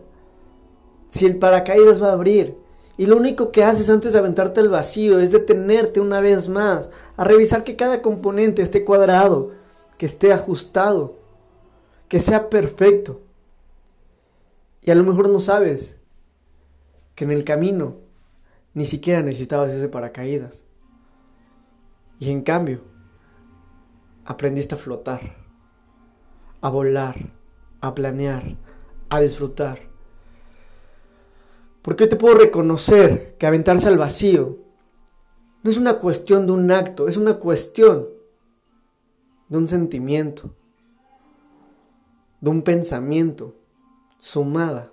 si 1.10 1.26
el 1.26 1.38
paracaídas 1.38 2.02
va 2.02 2.08
a 2.08 2.12
abrir. 2.12 2.56
Y 2.96 3.06
lo 3.06 3.16
único 3.16 3.50
que 3.50 3.64
haces 3.64 3.90
antes 3.90 4.12
de 4.12 4.18
aventarte 4.18 4.60
al 4.60 4.68
vacío 4.68 5.18
es 5.18 5.32
detenerte 5.32 6.00
una 6.00 6.20
vez 6.20 6.48
más, 6.48 6.90
a 7.16 7.24
revisar 7.24 7.64
que 7.64 7.76
cada 7.76 8.02
componente 8.02 8.62
esté 8.62 8.84
cuadrado, 8.84 9.50
que 9.98 10.06
esté 10.06 10.32
ajustado, 10.32 11.14
que 12.08 12.20
sea 12.20 12.48
perfecto. 12.50 13.20
Y 14.82 14.90
a 14.90 14.94
lo 14.94 15.02
mejor 15.02 15.28
no 15.28 15.40
sabes 15.40 15.96
que 17.14 17.24
en 17.24 17.30
el 17.30 17.44
camino 17.44 17.96
ni 18.74 18.86
siquiera 18.86 19.22
necesitabas 19.22 19.72
ese 19.72 19.88
paracaídas. 19.88 20.64
Y 22.18 22.30
en 22.30 22.42
cambio, 22.42 22.82
aprendiste 24.24 24.74
a 24.74 24.78
flotar, 24.78 25.20
a 26.60 26.68
volar, 26.68 27.16
a 27.80 27.94
planear, 27.94 28.56
a 29.10 29.20
disfrutar. 29.20 29.80
Porque 31.82 32.06
te 32.06 32.16
puedo 32.16 32.34
reconocer 32.34 33.36
que 33.38 33.46
aventarse 33.46 33.88
al 33.88 33.98
vacío 33.98 34.58
no 35.62 35.70
es 35.70 35.76
una 35.78 35.94
cuestión 35.94 36.46
de 36.46 36.52
un 36.52 36.70
acto, 36.70 37.08
es 37.08 37.16
una 37.16 37.34
cuestión 37.34 38.08
de 39.48 39.58
un 39.58 39.68
sentimiento, 39.68 40.54
de 42.40 42.50
un 42.50 42.62
pensamiento, 42.62 43.54
sumada 44.18 44.92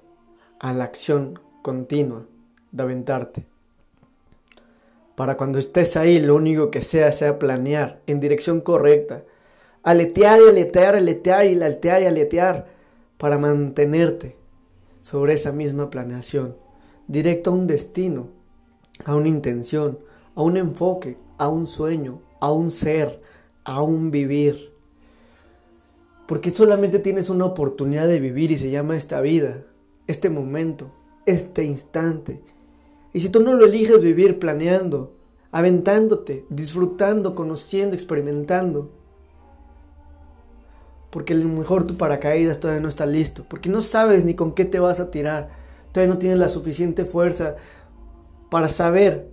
a 0.60 0.74
la 0.74 0.84
acción 0.84 1.40
continua 1.62 2.26
de 2.72 2.84
aventarte. 2.84 3.46
Para 5.16 5.38
cuando 5.38 5.60
estés 5.60 5.98
ahí, 5.98 6.20
lo 6.20 6.36
único 6.36 6.72
que 6.72 6.82
sea 6.82 7.12
sea 7.12 7.38
planear 7.38 8.02
en 8.08 8.20
dirección 8.20 8.62
correcta. 8.62 9.24
Aletear 9.84 10.40
y 10.40 10.50
aletear, 10.50 10.96
aletear 10.96 11.46
y 11.46 11.54
aletear 11.54 12.02
y 12.02 12.06
aletear 12.06 12.68
para 13.18 13.38
mantenerte 13.38 14.36
sobre 15.02 15.34
esa 15.34 15.52
misma 15.52 15.90
planeación, 15.90 16.56
directo 17.08 17.52
a 17.52 17.54
un 17.54 17.68
destino, 17.68 18.30
a 19.06 19.16
una 19.16 19.28
intención, 19.28 20.00
a 20.36 20.42
un 20.42 20.58
enfoque, 20.58 21.18
a 21.38 21.48
un 21.50 21.68
sueño, 21.68 22.22
a 22.40 22.52
un 22.52 22.72
ser, 22.72 23.22
a 23.64 23.82
un 23.82 24.12
vivir. 24.12 24.72
Porque 26.28 26.52
solamente 26.52 27.00
tienes 27.00 27.30
una 27.30 27.46
oportunidad 27.46 28.08
de 28.08 28.20
vivir 28.20 28.52
y 28.52 28.58
se 28.58 28.72
llama 28.72 28.96
esta 28.96 29.20
vida, 29.22 29.64
este 30.08 30.30
momento, 30.30 30.90
este 31.26 31.64
instante. 31.64 32.42
Y 33.14 33.20
si 33.20 33.30
tú 33.30 33.42
no 33.42 33.54
lo 33.54 33.66
eliges 33.66 34.02
vivir 34.02 34.40
planeando, 34.40 35.14
aventándote, 35.52 36.46
disfrutando, 36.50 37.36
conociendo, 37.36 37.96
experimentando, 37.96 38.92
porque 41.10 41.34
a 41.34 41.38
lo 41.38 41.50
mejor 41.50 41.86
tu 41.86 41.98
paracaídas 41.98 42.60
todavía 42.60 42.82
no 42.82 42.88
está 42.88 43.06
listo, 43.06 43.46
porque 43.48 43.70
no 43.70 43.82
sabes 43.82 44.24
ni 44.24 44.34
con 44.34 44.54
qué 44.54 44.64
te 44.64 44.80
vas 44.80 45.00
a 45.00 45.12
tirar, 45.12 45.50
todavía 45.92 46.14
no 46.14 46.20
tienes 46.20 46.40
la 46.40 46.50
suficiente 46.50 47.04
fuerza 47.04 47.58
para 48.50 48.70
saber 48.70 49.30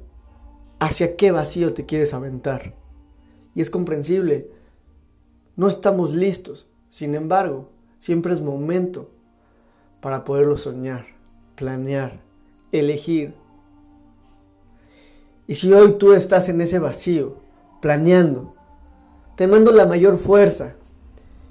hacia 0.81 1.17
qué 1.17 1.31
vacío 1.31 1.73
te 1.73 1.87
quieres 1.87 2.15
aventar. 2.15 2.75
Y 3.55 3.61
es 3.61 3.71
comprensible, 3.71 4.51
no 5.57 5.69
estamos 5.69 6.15
listos, 6.15 6.69
sin 6.91 7.15
embargo, 7.15 7.71
siempre 7.99 8.33
es 8.33 8.41
momento 8.41 9.11
para 10.01 10.25
poderlo 10.25 10.57
soñar, 10.57 11.07
planear, 11.59 12.21
elegir. 12.71 13.35
Y 15.49 15.55
si 15.55 15.73
hoy 15.73 15.99
tú 15.99 16.13
estás 16.13 16.49
en 16.49 16.61
ese 16.61 16.79
vacío, 16.79 17.37
planeando, 17.81 18.55
te 19.35 19.47
mando 19.47 19.73
la 19.73 19.87
mayor 19.87 20.17
fuerza, 20.17 20.75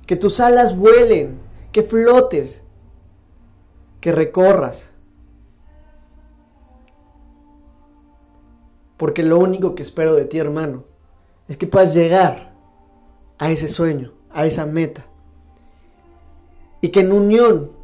que 0.06 0.16
tus 0.16 0.40
alas 0.40 0.78
vuelen, 0.78 1.40
que 1.74 1.84
flotes, 1.84 2.62
que 4.00 4.12
recorras. 4.12 4.90
Porque 8.96 9.24
lo 9.24 9.38
único 9.38 9.76
que 9.76 9.84
espero 9.84 10.16
de 10.16 10.26
ti, 10.26 10.38
hermano, 10.40 10.86
es 11.48 11.58
que 11.58 11.68
puedas 11.68 11.94
llegar 11.94 12.54
a 13.38 13.52
ese 13.52 13.68
sueño, 13.68 14.14
a 14.32 14.46
esa 14.46 14.66
meta. 14.66 15.06
Y 16.82 16.90
que 16.90 17.02
en 17.02 17.12
unión 17.12 17.77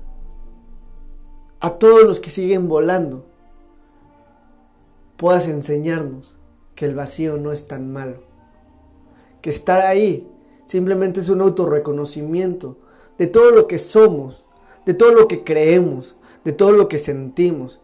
a 1.63 1.79
todos 1.79 2.03
los 2.03 2.19
que 2.19 2.29
siguen 2.29 2.67
volando, 2.67 3.25
puedas 5.17 5.47
enseñarnos 5.47 6.37
que 6.75 6.85
el 6.85 6.93
vacío 6.93 7.37
no 7.37 7.51
es 7.51 7.65
tan 7.65 7.91
malo. 7.91 8.21
Que 9.41 9.49
estar 9.49 9.81
ahí 9.81 10.29
Simplemente 10.65 11.19
es 11.19 11.29
un 11.29 11.41
autorreconocimiento 11.41 12.77
de 13.17 13.27
todo 13.27 13.51
lo 13.51 13.67
que 13.67 13.77
somos, 13.77 14.43
de 14.85 14.93
todo 14.93 15.11
lo 15.11 15.27
que 15.27 15.43
creemos, 15.43 16.15
de 16.43 16.51
todo 16.51 16.71
lo 16.71 16.87
que 16.87 16.99
sentimos. 16.99 17.79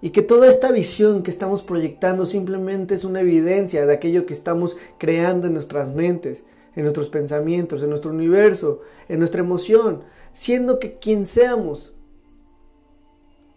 Y 0.00 0.10
que 0.10 0.22
toda 0.22 0.48
esta 0.48 0.72
visión 0.72 1.22
que 1.22 1.30
estamos 1.30 1.62
proyectando 1.62 2.24
simplemente 2.24 2.94
es 2.94 3.04
una 3.04 3.20
evidencia 3.20 3.84
de 3.84 3.92
aquello 3.92 4.24
que 4.24 4.32
estamos 4.32 4.78
creando 4.96 5.46
en 5.46 5.52
nuestras 5.52 5.94
mentes, 5.94 6.42
en 6.74 6.84
nuestros 6.84 7.10
pensamientos, 7.10 7.82
en 7.82 7.90
nuestro 7.90 8.12
universo, 8.12 8.80
en 9.10 9.18
nuestra 9.18 9.42
emoción, 9.42 10.02
siendo 10.32 10.78
que 10.78 10.94
quien 10.94 11.26
seamos 11.26 11.92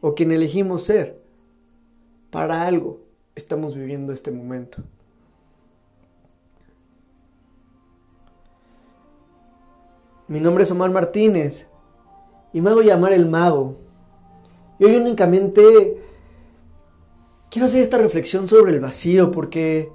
o 0.06 0.16
quien 0.16 0.34
elegimos 0.34 0.84
ser, 0.84 1.18
para 2.30 2.68
algo 2.68 3.00
estamos 3.36 3.74
viviendo 3.74 4.12
este 4.12 4.32
momento. 4.32 4.84
Mi 10.28 10.42
nombre 10.42 10.66
es 10.66 10.72
Omar 10.72 10.92
Martínez 10.92 11.68
y 12.52 12.60
me 12.60 12.70
hago 12.70 12.82
llamar 12.82 13.14
el 13.14 13.30
mago. 13.30 13.76
Y 14.78 14.84
hoy 14.84 14.98
únicamente 14.98 16.04
quiero 17.50 17.68
hacer 17.68 17.82
esta 17.82 17.98
reflexión 17.98 18.50
sobre 18.50 18.74
el 18.74 18.82
vacío 18.82 19.32
porque 19.32 19.90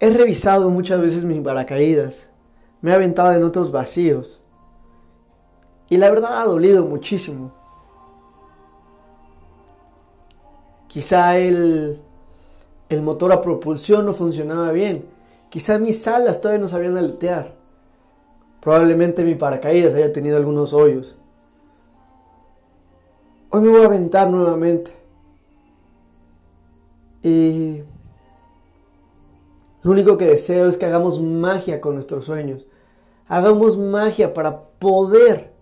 he 0.00 0.10
revisado 0.10 0.68
muchas 0.68 1.00
veces 1.00 1.24
mis 1.24 1.40
paracaídas, 1.40 2.28
me 2.82 2.90
he 2.90 2.94
aventado 2.94 3.32
en 3.32 3.42
otros 3.42 3.72
vacíos 3.72 4.42
y 5.88 5.96
la 5.96 6.10
verdad 6.10 6.40
ha 6.40 6.44
dolido 6.44 6.84
muchísimo. 6.84 7.52
Quizá 10.88 11.38
el, 11.38 12.00
el 12.88 13.02
motor 13.02 13.32
a 13.32 13.40
propulsión 13.40 14.06
no 14.06 14.14
funcionaba 14.14 14.72
bien 14.72 15.16
Quizá 15.56 15.78
mis 15.78 16.06
alas 16.06 16.40
todavía 16.40 16.60
no 16.60 16.68
sabían 16.68 16.96
aletear. 16.96 17.54
Probablemente 18.60 19.24
mi 19.24 19.36
paracaídas 19.36 19.94
haya 19.94 20.12
tenido 20.12 20.36
algunos 20.36 20.72
hoyos. 20.72 21.16
Hoy 23.50 23.62
me 23.62 23.70
voy 23.70 23.82
a 23.82 23.86
aventar 23.86 24.28
nuevamente. 24.28 24.90
Y 27.22 27.82
lo 29.82 29.90
único 29.90 30.18
que 30.18 30.26
deseo 30.26 30.68
es 30.68 30.76
que 30.76 30.86
hagamos 30.86 31.22
magia 31.22 31.80
con 31.80 31.94
nuestros 31.94 32.24
sueños. 32.24 32.66
Hagamos 33.28 33.78
magia 33.78 34.34
para 34.34 34.60
poder 34.60 35.54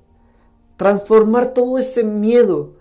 transformar 0.76 1.54
todo 1.54 1.78
ese 1.78 2.04
miedo, 2.04 2.72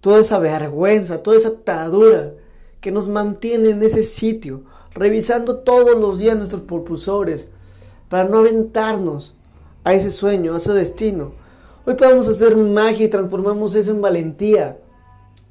toda 0.00 0.20
esa 0.20 0.38
vergüenza, 0.38 1.22
toda 1.22 1.36
esa 1.36 1.48
atadura 1.48 2.32
que 2.80 2.90
nos 2.90 3.08
mantiene 3.08 3.70
en 3.70 3.82
ese 3.82 4.02
sitio 4.02 4.64
revisando 4.94 5.60
todos 5.60 5.98
los 5.98 6.18
días 6.18 6.36
nuestros 6.36 6.62
propulsores 6.62 7.48
para 8.08 8.28
no 8.28 8.38
aventarnos 8.38 9.34
a 9.84 9.94
ese 9.94 10.10
sueño, 10.10 10.54
a 10.54 10.58
ese 10.58 10.72
destino. 10.72 11.32
Hoy 11.86 11.94
podemos 11.94 12.28
hacer 12.28 12.56
magia 12.56 13.06
y 13.06 13.10
transformamos 13.10 13.74
eso 13.74 13.90
en 13.90 14.02
valentía, 14.02 14.78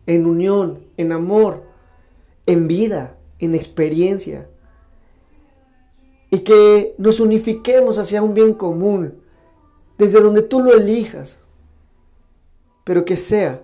en 0.06 0.26
unión, 0.26 0.80
en 0.98 1.12
amor, 1.12 1.64
en 2.46 2.68
vida, 2.68 3.18
en 3.40 3.56
experiencia. 3.56 4.48
Y 6.30 6.40
que 6.40 6.96
nos 6.98 7.20
unifiquemos 7.20 7.98
hacia 7.98 8.22
un 8.22 8.34
bien 8.34 8.54
común, 8.54 9.16
desde 9.98 10.22
donde 10.22 10.42
tú 10.42 10.62
lo 10.62 10.74
elijas, 10.74 11.40
pero 12.84 13.06
que 13.06 13.18
sea 13.18 13.62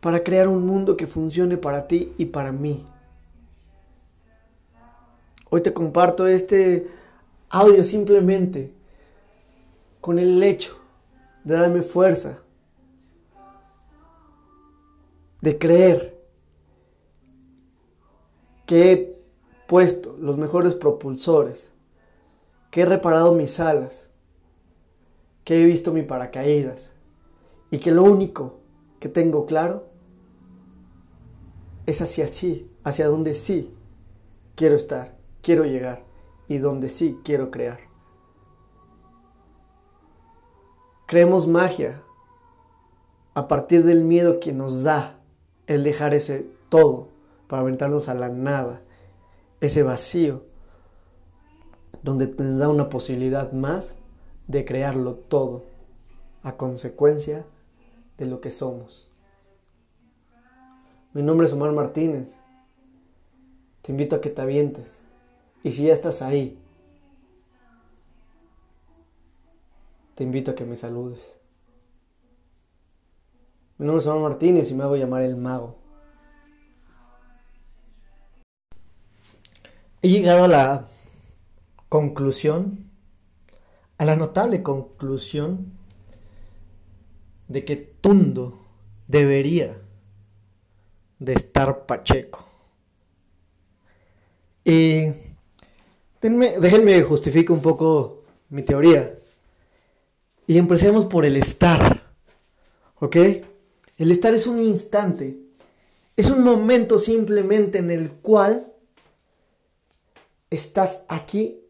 para 0.00 0.22
crear 0.22 0.48
un 0.48 0.66
mundo 0.66 0.96
que 0.96 1.06
funcione 1.06 1.56
para 1.56 1.86
ti 1.86 2.12
y 2.18 2.26
para 2.26 2.52
mí. 2.52 2.84
Hoy 5.48 5.62
te 5.62 5.72
comparto 5.72 6.26
este 6.26 6.90
audio 7.48 7.84
simplemente 7.84 8.72
con 10.00 10.18
el 10.18 10.42
hecho 10.42 10.76
de 11.44 11.54
darme 11.54 11.82
fuerza, 11.82 12.38
de 15.40 15.58
creer 15.58 16.20
que 18.66 18.92
he 18.92 19.16
puesto 19.66 20.16
los 20.18 20.36
mejores 20.36 20.74
propulsores, 20.74 21.70
que 22.70 22.82
he 22.82 22.86
reparado 22.86 23.32
mis 23.34 23.60
alas, 23.60 24.10
que 25.44 25.62
he 25.62 25.64
visto 25.64 25.92
mi 25.92 26.02
paracaídas 26.02 26.93
y 27.74 27.78
que 27.80 27.90
lo 27.90 28.04
único 28.04 28.60
que 29.00 29.08
tengo 29.08 29.46
claro 29.46 29.88
es 31.86 32.00
hacia 32.00 32.28
sí, 32.28 32.70
hacia 32.84 33.08
donde 33.08 33.34
sí 33.34 33.74
quiero 34.54 34.76
estar, 34.76 35.16
quiero 35.42 35.64
llegar 35.64 36.04
y 36.46 36.58
donde 36.58 36.88
sí 36.88 37.18
quiero 37.24 37.50
crear. 37.50 37.80
Creemos 41.06 41.48
magia 41.48 42.00
a 43.34 43.48
partir 43.48 43.82
del 43.82 44.04
miedo 44.04 44.38
que 44.38 44.52
nos 44.52 44.84
da 44.84 45.18
el 45.66 45.82
dejar 45.82 46.14
ese 46.14 46.46
todo 46.68 47.08
para 47.48 47.62
aventarnos 47.62 48.08
a 48.08 48.14
la 48.14 48.28
nada, 48.28 48.82
ese 49.60 49.82
vacío, 49.82 50.44
donde 52.04 52.28
nos 52.38 52.58
da 52.58 52.68
una 52.68 52.88
posibilidad 52.88 53.50
más 53.50 53.96
de 54.46 54.64
crearlo 54.64 55.16
todo 55.16 55.64
a 56.44 56.56
consecuencia 56.56 57.44
de 58.18 58.26
lo 58.26 58.40
que 58.40 58.50
somos. 58.50 59.08
Mi 61.12 61.22
nombre 61.22 61.46
es 61.46 61.52
Omar 61.52 61.72
Martínez. 61.72 62.36
Te 63.82 63.92
invito 63.92 64.16
a 64.16 64.20
que 64.20 64.30
te 64.30 64.42
avientes. 64.42 65.00
Y 65.62 65.72
si 65.72 65.84
ya 65.84 65.92
estás 65.92 66.22
ahí, 66.22 66.58
te 70.14 70.24
invito 70.24 70.50
a 70.50 70.54
que 70.54 70.64
me 70.64 70.76
saludes. 70.76 71.38
Mi 73.78 73.86
nombre 73.86 74.00
es 74.00 74.06
Juan 74.06 74.22
Martínez 74.22 74.70
y 74.70 74.74
me 74.74 74.84
hago 74.84 74.96
llamar 74.96 75.22
el 75.22 75.36
mago. 75.36 75.76
He 80.02 80.08
llegado 80.08 80.44
a 80.44 80.48
la 80.48 80.88
conclusión, 81.88 82.90
a 83.98 84.04
la 84.04 84.16
notable 84.16 84.62
conclusión 84.62 85.72
de 87.48 87.64
que 87.64 87.93
Debería 89.08 89.80
de 91.18 91.32
estar 91.32 91.86
Pacheco. 91.86 92.44
Y 94.62 95.06
déjenme 96.20 97.02
justificar 97.02 97.56
un 97.56 97.62
poco 97.62 98.24
mi 98.50 98.62
teoría. 98.62 99.18
Y 100.46 100.58
empecemos 100.58 101.06
por 101.06 101.24
el 101.24 101.38
estar. 101.38 102.02
¿Ok? 103.00 103.16
El 103.96 104.12
estar 104.12 104.34
es 104.34 104.46
un 104.46 104.58
instante. 104.58 105.38
Es 106.14 106.30
un 106.30 106.44
momento 106.44 106.98
simplemente 106.98 107.78
en 107.78 107.90
el 107.90 108.10
cual 108.10 108.70
estás 110.50 111.06
aquí 111.08 111.60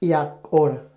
y 0.00 0.12
ahora. 0.12 0.90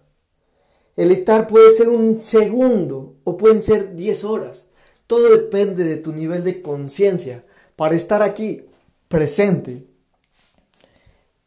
El 0.95 1.11
estar 1.11 1.47
puede 1.47 1.71
ser 1.71 1.89
un 1.89 2.21
segundo 2.21 3.17
o 3.25 3.35
pueden 3.35 3.61
ser 3.61 3.95
10 3.95 4.23
horas. 4.23 4.69
Todo 5.07 5.29
depende 5.29 5.83
de 5.83 5.97
tu 5.97 6.11
nivel 6.11 6.43
de 6.43 6.61
conciencia. 6.61 7.41
Para 7.75 7.95
estar 7.95 8.23
aquí 8.23 8.65
presente, 9.07 9.85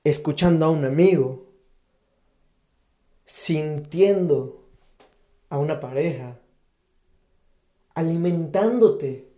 escuchando 0.04 0.66
a 0.66 0.70
un 0.70 0.84
amigo, 0.84 1.46
sintiendo 3.24 4.64
a 5.48 5.58
una 5.58 5.80
pareja, 5.80 6.38
alimentándote 7.94 9.28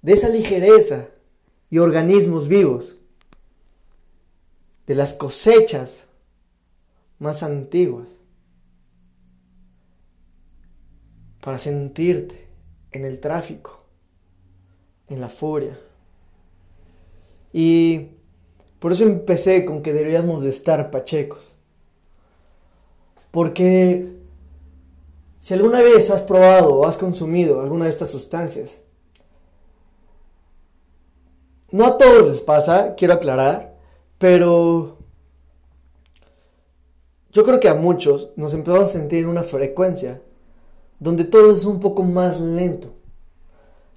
de 0.00 0.12
esa 0.12 0.28
ligereza 0.28 1.08
y 1.70 1.78
organismos 1.78 2.48
vivos, 2.48 2.96
de 4.86 4.94
las 4.94 5.12
cosechas 5.12 6.06
más 7.18 7.42
antiguas, 7.42 8.08
para 11.40 11.58
sentirte 11.58 12.51
en 12.92 13.04
el 13.04 13.20
tráfico, 13.20 13.78
en 15.08 15.20
la 15.20 15.28
furia. 15.28 15.78
Y 17.52 18.10
por 18.78 18.92
eso 18.92 19.04
empecé 19.04 19.64
con 19.64 19.82
que 19.82 19.92
deberíamos 19.92 20.42
de 20.42 20.50
estar 20.50 20.90
pachecos. 20.90 21.56
Porque 23.30 24.16
si 25.40 25.54
alguna 25.54 25.80
vez 25.80 26.10
has 26.10 26.22
probado 26.22 26.74
o 26.74 26.86
has 26.86 26.96
consumido 26.96 27.60
alguna 27.60 27.84
de 27.84 27.90
estas 27.90 28.10
sustancias, 28.10 28.82
no 31.70 31.86
a 31.86 31.96
todos 31.96 32.28
les 32.28 32.42
pasa, 32.42 32.94
quiero 32.96 33.14
aclarar, 33.14 33.74
pero 34.18 34.98
yo 37.32 37.44
creo 37.44 37.60
que 37.60 37.68
a 37.68 37.74
muchos 37.74 38.32
nos 38.36 38.52
empezamos 38.52 38.90
a 38.90 38.92
sentir 38.92 39.20
en 39.20 39.30
una 39.30 39.42
frecuencia 39.42 40.20
donde 41.02 41.24
todo 41.24 41.52
es 41.52 41.64
un 41.64 41.80
poco 41.80 42.02
más 42.02 42.40
lento. 42.40 42.94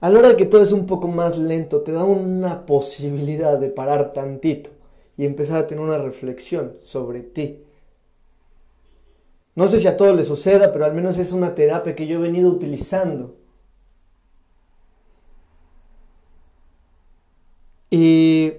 A 0.02 0.10
la 0.10 0.20
hora 0.20 0.30
de 0.30 0.38
que 0.38 0.46
todo 0.46 0.62
es 0.62 0.72
un 0.72 0.86
poco 0.86 1.08
más 1.08 1.38
lento, 1.38 1.82
te 1.82 1.92
da 1.92 2.04
una 2.04 2.66
posibilidad 2.66 3.58
de 3.58 3.70
parar 3.70 4.14
tantito 4.14 4.72
y 5.18 5.26
empezar 5.26 5.58
a 5.58 5.68
tener 5.68 5.84
una 5.84 5.98
reflexión 5.98 6.78
sobre 6.82 7.22
ti 7.22 7.66
no 9.56 9.68
sé 9.70 9.80
si 9.80 9.88
a 9.88 9.98
todos 9.98 10.16
les 10.16 10.28
suceda, 10.28 10.72
pero 10.72 10.86
al 10.86 10.94
menos 10.94 11.18
es 11.18 11.32
una 11.32 11.56
terapia 11.56 11.96
que 11.96 12.08
yo 12.08 12.18
he 12.18 12.22
venido 12.22 12.50
utilizando. 12.50 13.36
Y 17.90 18.54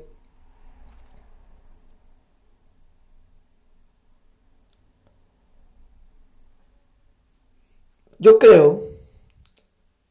yo 8.19 8.39
creo 8.39 8.83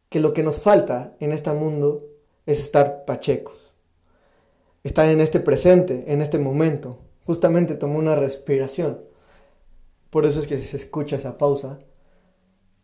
que 0.09 0.19
lo 0.19 0.33
que 0.33 0.43
nos 0.43 0.59
falta 0.59 1.15
en 1.19 1.31
este 1.31 1.51
mundo 1.51 1.99
es 2.45 2.59
estar 2.59 3.05
pachecos, 3.05 3.73
estar 4.83 5.09
en 5.09 5.21
este 5.21 5.39
presente, 5.39 6.05
en 6.07 6.21
este 6.21 6.37
momento. 6.37 6.99
Justamente 7.25 7.73
tomar 7.73 7.97
una 7.97 8.15
respiración. 8.15 9.01
Por 10.11 10.25
eso 10.25 10.39
es 10.39 10.47
que 10.47 10.59
se 10.59 10.77
escucha 10.77 11.15
esa 11.15 11.37
pausa. 11.37 11.79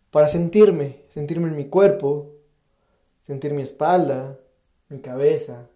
Para 0.09 0.27
sentirme, 0.27 1.03
sentirme 1.09 1.49
en 1.49 1.55
mi 1.55 1.65
cuerpo, 1.65 2.31
sentir 3.21 3.53
mi 3.53 3.61
espalda, 3.61 4.39
mi 4.89 4.99
cabeza, 4.99 5.69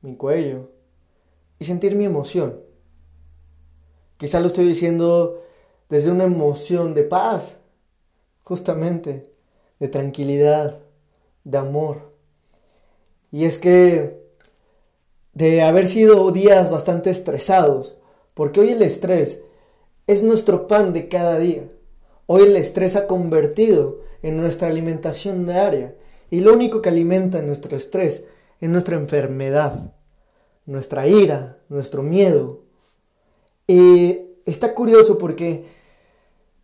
mi 0.00 0.16
cuello 0.16 0.70
y 1.58 1.64
sentir 1.64 1.96
mi 1.96 2.04
emoción. 2.04 2.60
Quizá 4.16 4.40
lo 4.40 4.46
estoy 4.46 4.66
diciendo 4.66 5.42
desde 5.88 6.10
una 6.10 6.24
emoción 6.24 6.94
de 6.94 7.02
paz, 7.02 7.61
justamente, 8.42 9.30
de 9.80 9.88
tranquilidad, 9.88 10.80
de 11.44 11.58
amor. 11.58 12.12
Y 13.30 13.44
es 13.44 13.58
que 13.58 14.22
de 15.34 15.62
haber 15.62 15.86
sido 15.86 16.30
días 16.30 16.70
bastante 16.70 17.10
estresados, 17.10 17.96
porque 18.34 18.60
hoy 18.60 18.70
el 18.70 18.82
estrés 18.82 19.42
es 20.06 20.22
nuestro 20.22 20.66
pan 20.66 20.92
de 20.92 21.08
cada 21.08 21.38
día. 21.38 21.68
Hoy 22.26 22.42
el 22.42 22.56
estrés 22.56 22.96
ha 22.96 23.06
convertido 23.06 24.00
en 24.22 24.36
nuestra 24.36 24.68
alimentación 24.68 25.46
diaria 25.46 25.94
y 26.30 26.40
lo 26.40 26.52
único 26.52 26.80
que 26.80 26.88
alimenta 26.88 27.42
nuestro 27.42 27.76
estrés 27.76 28.24
es 28.60 28.68
nuestra 28.68 28.96
enfermedad, 28.96 29.94
nuestra 30.66 31.06
ira, 31.06 31.58
nuestro 31.68 32.02
miedo. 32.02 32.60
Y 33.66 34.20
está 34.46 34.74
curioso 34.74 35.18
porque 35.18 35.64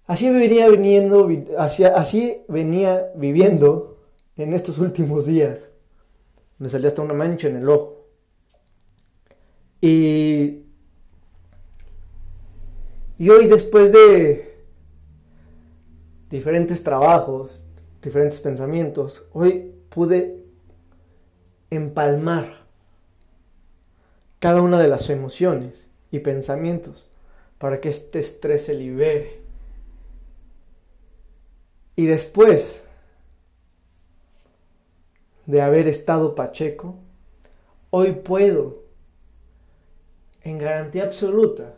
así 0.09 0.28
venía 0.28 0.68
viniendo, 0.68 1.28
así 1.56 2.43
venía 2.48 3.12
viviendo 3.14 4.01
en 4.36 4.52
estos 4.55 4.78
últimos 4.78 5.26
días. 5.26 5.70
Me 6.59 6.68
salió 6.68 6.89
hasta 6.89 7.02
una 7.02 7.14
mancha 7.14 7.47
en 7.47 7.56
el 7.59 7.68
ojo. 7.68 8.06
Y 9.80 10.64
y 13.18 13.30
hoy 13.30 13.48
después 13.48 13.93
de 13.93 14.55
diferentes 16.30 16.85
trabajos, 16.85 17.62
diferentes 18.01 18.40
pensamientos, 18.40 19.26
hoy 19.32 19.74
pude 19.89 20.44
empalmar 21.68 22.64
cada 24.39 24.62
una 24.62 24.80
de 24.80 24.86
las 24.86 25.10
emociones 25.10 25.89
y 26.12 26.20
pensamientos 26.20 27.09
para 27.59 27.80
que 27.80 27.89
este 27.89 28.20
estrés 28.20 28.66
se 28.66 28.74
libere. 28.74 29.38
Y 31.99 32.07
después 32.07 32.85
de 35.47 35.61
haber 35.61 35.89
estado 35.89 36.37
pacheco, 36.37 36.95
hoy 37.91 38.12
puedo, 38.12 38.85
en 40.43 40.59
garantía 40.59 41.03
absoluta, 41.03 41.75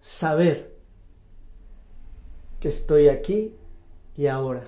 saber 0.00 0.78
que 2.60 2.68
estoy 2.68 3.08
aquí 3.08 3.56
y 4.16 4.28
ahora. 4.28 4.62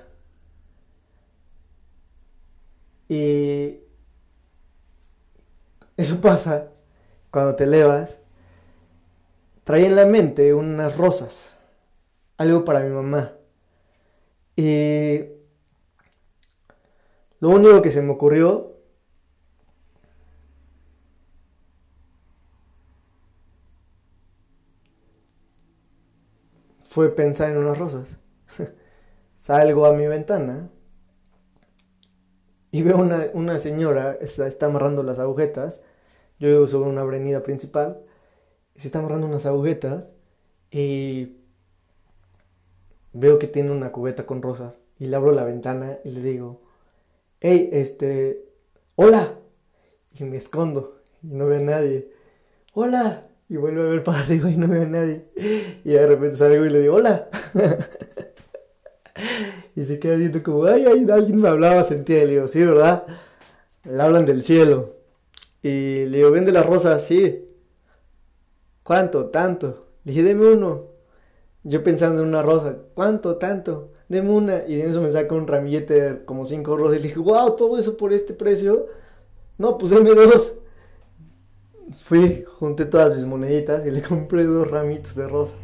Y 3.08 3.78
eso 5.96 6.20
pasa 6.20 6.66
cuando 7.30 7.54
te 7.54 7.62
elevas. 7.62 8.18
Trae 9.62 9.86
en 9.86 9.94
la 9.94 10.04
mente 10.04 10.52
unas 10.52 10.96
rosas, 10.96 11.56
algo 12.38 12.64
para 12.64 12.80
mi 12.80 12.90
mamá. 12.90 13.36
Y 14.60 15.24
lo 17.38 17.48
único 17.48 17.80
que 17.80 17.90
se 17.90 18.02
me 18.02 18.12
ocurrió 18.12 18.76
fue 26.82 27.14
pensar 27.14 27.50
en 27.50 27.56
unas 27.56 27.78
rosas. 27.78 28.18
Salgo 29.38 29.86
a 29.86 29.94
mi 29.94 30.06
ventana 30.06 30.68
y 32.70 32.82
veo 32.82 32.98
una, 32.98 33.30
una 33.32 33.58
señora, 33.58 34.18
está, 34.20 34.66
amarrando 34.66 35.02
las 35.02 35.18
agujetas. 35.18 35.82
Yo 36.38 36.48
vivo 36.48 36.66
sobre 36.66 36.90
una 36.90 37.00
avenida 37.00 37.42
principal. 37.42 38.04
Se 38.76 38.88
está 38.88 38.98
amarrando 38.98 39.26
unas 39.26 39.46
agujetas 39.46 40.14
y 40.70 41.39
veo 43.12 43.38
que 43.38 43.46
tiene 43.46 43.70
una 43.70 43.92
cubeta 43.92 44.26
con 44.26 44.42
rosas. 44.42 44.74
Y 44.98 45.06
le 45.06 45.16
abro 45.16 45.32
la 45.32 45.44
ventana 45.44 45.98
y 46.04 46.10
le 46.10 46.20
digo, 46.20 46.60
hey, 47.40 47.70
este, 47.72 48.44
hola. 48.96 49.34
Y 50.18 50.24
me 50.24 50.36
escondo 50.36 51.00
y 51.22 51.28
no 51.28 51.46
veo 51.46 51.58
a 51.58 51.62
nadie. 51.62 52.10
Hola. 52.74 53.26
Y 53.48 53.56
vuelvo 53.56 53.82
a 53.82 53.86
ver 53.86 54.04
para 54.04 54.20
arriba 54.20 54.50
y 54.50 54.56
no 54.56 54.68
veo 54.68 54.82
a 54.82 54.86
nadie. 54.86 55.24
Y 55.84 55.90
de 55.90 56.06
repente 56.06 56.36
salgo 56.36 56.64
y 56.64 56.70
le 56.70 56.80
digo, 56.80 56.96
hola. 56.96 57.28
y 59.74 59.84
se 59.84 59.98
queda 59.98 60.16
viendo 60.16 60.42
como, 60.42 60.64
ay, 60.64 60.84
ay, 60.86 61.06
alguien 61.10 61.40
me 61.40 61.48
hablaba, 61.48 61.84
sentía. 61.84 62.22
Y 62.22 62.26
le 62.26 62.32
digo, 62.34 62.46
sí, 62.46 62.64
¿verdad? 62.64 63.06
Le 63.84 64.02
hablan 64.02 64.26
del 64.26 64.42
cielo. 64.42 64.96
Y 65.62 66.06
le 66.06 66.18
digo, 66.18 66.30
vende 66.30 66.52
las 66.52 66.66
rosas, 66.66 67.04
sí. 67.04 67.46
¿Cuánto? 68.82 69.26
Tanto. 69.26 69.86
Le 70.04 70.12
dije, 70.12 70.22
deme 70.22 70.52
uno. 70.52 70.89
Yo 71.62 71.82
pensando 71.82 72.22
en 72.22 72.28
una 72.28 72.42
rosa, 72.42 72.76
¿cuánto? 72.94 73.36
Tanto. 73.36 73.92
Deme 74.08 74.30
una. 74.30 74.64
Y 74.66 74.76
de 74.76 74.88
eso 74.88 75.00
me 75.02 75.12
saca 75.12 75.34
un 75.34 75.46
ramillete 75.46 76.00
de 76.00 76.24
como 76.24 76.44
cinco 76.44 76.76
rosas. 76.76 76.98
Y 76.98 77.02
le 77.02 77.08
dije, 77.08 77.20
wow, 77.20 77.56
todo 77.56 77.78
eso 77.78 77.96
por 77.96 78.12
este 78.12 78.34
precio. 78.34 78.86
No, 79.58 79.76
pues 79.78 79.92
deme 79.92 80.10
dos 80.10 80.60
fui, 82.04 82.44
junté 82.44 82.86
todas 82.86 83.16
mis 83.16 83.26
moneditas 83.26 83.84
y 83.86 83.90
le 83.90 84.02
compré 84.02 84.44
dos 84.44 84.70
ramitos 84.70 85.14
de 85.14 85.26
rosa. 85.26 85.56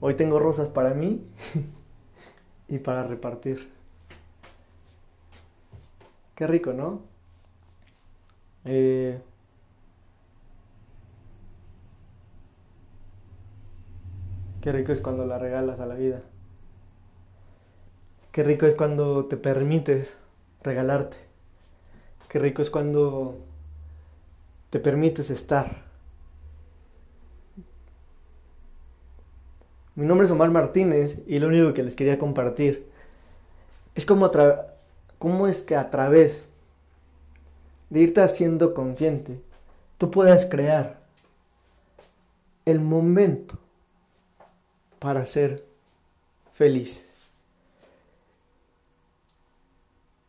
Hoy 0.00 0.14
tengo 0.14 0.38
rosas 0.38 0.68
para 0.68 0.94
mí 0.94 1.24
y 2.68 2.78
para 2.78 3.04
repartir. 3.04 3.70
Qué 6.34 6.46
rico, 6.46 6.72
¿no? 6.72 7.02
Eh, 8.64 9.20
qué 14.64 14.72
rico 14.72 14.92
es 14.92 15.02
cuando 15.02 15.26
la 15.26 15.36
regalas 15.36 15.78
a 15.78 15.84
la 15.84 15.94
vida. 15.94 16.22
Qué 18.32 18.42
rico 18.42 18.64
es 18.64 18.74
cuando 18.74 19.26
te 19.26 19.36
permites 19.36 20.16
regalarte. 20.62 21.18
Qué 22.30 22.38
rico 22.38 22.62
es 22.62 22.70
cuando 22.70 23.36
te 24.70 24.80
permites 24.80 25.28
estar. 25.28 25.84
Mi 29.96 30.06
nombre 30.06 30.24
es 30.24 30.30
Omar 30.32 30.50
Martínez 30.50 31.20
y 31.26 31.40
lo 31.40 31.48
único 31.48 31.74
que 31.74 31.82
les 31.82 31.94
quería 31.94 32.18
compartir 32.18 32.88
es 33.94 34.06
como 34.06 34.30
cómo 35.18 35.46
es 35.46 35.60
que 35.60 35.76
a 35.76 35.90
través 35.90 36.46
de 37.90 38.00
irte 38.00 38.22
haciendo 38.22 38.72
consciente, 38.72 39.42
tú 39.98 40.10
puedas 40.10 40.46
crear 40.46 41.00
el 42.64 42.80
momento 42.80 43.58
para 45.04 45.26
ser 45.26 45.62
feliz. 46.54 47.10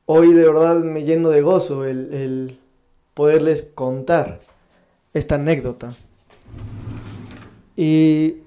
Hoy 0.05 0.33
de 0.33 0.43
verdad 0.43 0.75
me 0.83 1.03
lleno 1.03 1.29
de 1.29 1.41
gozo 1.41 1.85
el, 1.85 2.13
el 2.13 2.59
poderles 3.13 3.61
contar 3.73 4.41
esta 5.13 5.35
anécdota. 5.35 5.93
Y 7.77 8.39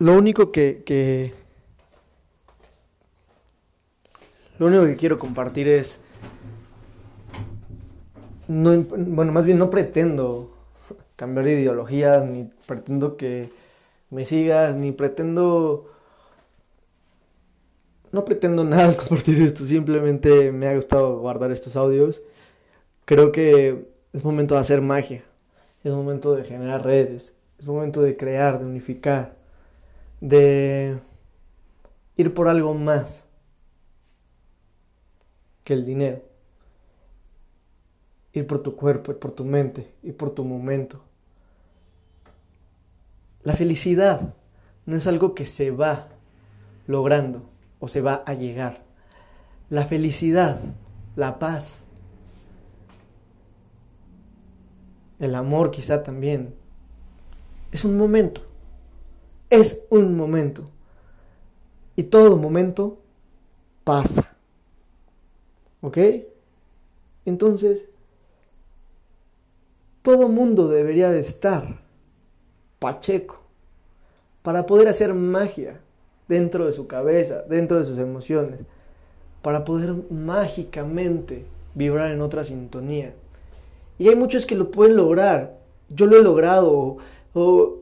lo 0.00 0.14
único 0.14 0.50
que, 0.50 1.32
lo 4.58 4.66
único 4.66 4.86
que 4.86 4.96
quiero 4.96 5.20
compartir 5.20 5.68
es 5.68 6.00
no, 8.48 8.76
bueno, 8.82 9.30
más 9.30 9.46
bien 9.46 9.58
no 9.58 9.70
pretendo 9.70 10.50
cambiar 11.16 11.46
de 11.46 11.60
ideología, 11.60 12.20
ni 12.20 12.50
pretendo 12.66 13.16
que 13.16 13.50
me 14.10 14.24
sigas, 14.24 14.74
ni 14.74 14.92
pretendo 14.92 15.90
no 18.14 18.24
pretendo 18.24 18.62
nada 18.64 18.96
compartir 18.96 19.42
esto, 19.42 19.64
simplemente 19.66 20.52
me 20.52 20.68
ha 20.68 20.74
gustado 20.76 21.18
guardar 21.18 21.50
estos 21.50 21.76
audios. 21.76 22.22
Creo 23.04 23.32
que 23.32 23.88
es 24.12 24.24
momento 24.24 24.54
de 24.54 24.60
hacer 24.60 24.80
magia, 24.80 25.24
es 25.82 25.92
momento 25.92 26.34
de 26.34 26.44
generar 26.44 26.84
redes, 26.84 27.34
es 27.58 27.66
momento 27.66 28.02
de 28.02 28.16
crear, 28.16 28.60
de 28.60 28.66
unificar, 28.66 29.36
de 30.20 30.96
ir 32.16 32.32
por 32.32 32.48
algo 32.48 32.72
más 32.74 33.26
que 35.64 35.74
el 35.74 35.84
dinero. 35.84 36.22
Ir 38.34 38.46
por 38.46 38.58
tu 38.58 38.76
cuerpo, 38.76 39.14
por 39.14 39.32
tu 39.32 39.44
mente, 39.44 39.94
ir 40.02 40.16
por 40.16 40.32
tu 40.32 40.44
momento. 40.44 41.02
La 43.42 43.54
felicidad 43.54 44.34
no 44.86 44.96
es 44.96 45.06
algo 45.06 45.34
que 45.34 45.46
se 45.46 45.70
va 45.70 46.08
logrando 46.86 47.42
o 47.80 47.88
se 47.88 48.00
va 48.00 48.22
a 48.26 48.34
llegar. 48.34 48.82
La 49.70 49.84
felicidad, 49.84 50.58
la 51.16 51.38
paz, 51.38 51.84
el 55.18 55.34
amor 55.34 55.70
quizá 55.70 56.02
también. 56.02 56.54
Es 57.72 57.84
un 57.84 57.96
momento. 57.96 58.42
Es 59.50 59.82
un 59.90 60.16
momento. 60.16 60.70
Y 61.96 62.04
todo 62.04 62.36
momento 62.36 62.98
pasa. 63.84 64.36
¿Ok? 65.80 65.98
Entonces, 67.24 67.88
todo 70.04 70.28
mundo 70.28 70.68
debería 70.68 71.10
de 71.10 71.18
estar 71.18 71.80
pacheco 72.78 73.40
para 74.42 74.66
poder 74.66 74.86
hacer 74.88 75.14
magia 75.14 75.80
dentro 76.28 76.66
de 76.66 76.74
su 76.74 76.86
cabeza, 76.86 77.42
dentro 77.48 77.78
de 77.78 77.86
sus 77.86 77.96
emociones, 77.96 78.60
para 79.40 79.64
poder 79.64 79.94
mágicamente 80.10 81.46
vibrar 81.74 82.10
en 82.10 82.20
otra 82.20 82.44
sintonía. 82.44 83.14
Y 83.98 84.08
hay 84.08 84.14
muchos 84.14 84.44
que 84.44 84.56
lo 84.56 84.70
pueden 84.70 84.94
lograr. 84.94 85.56
Yo 85.88 86.04
lo 86.04 86.18
he 86.18 86.22
logrado. 86.22 86.98
O 87.32 87.78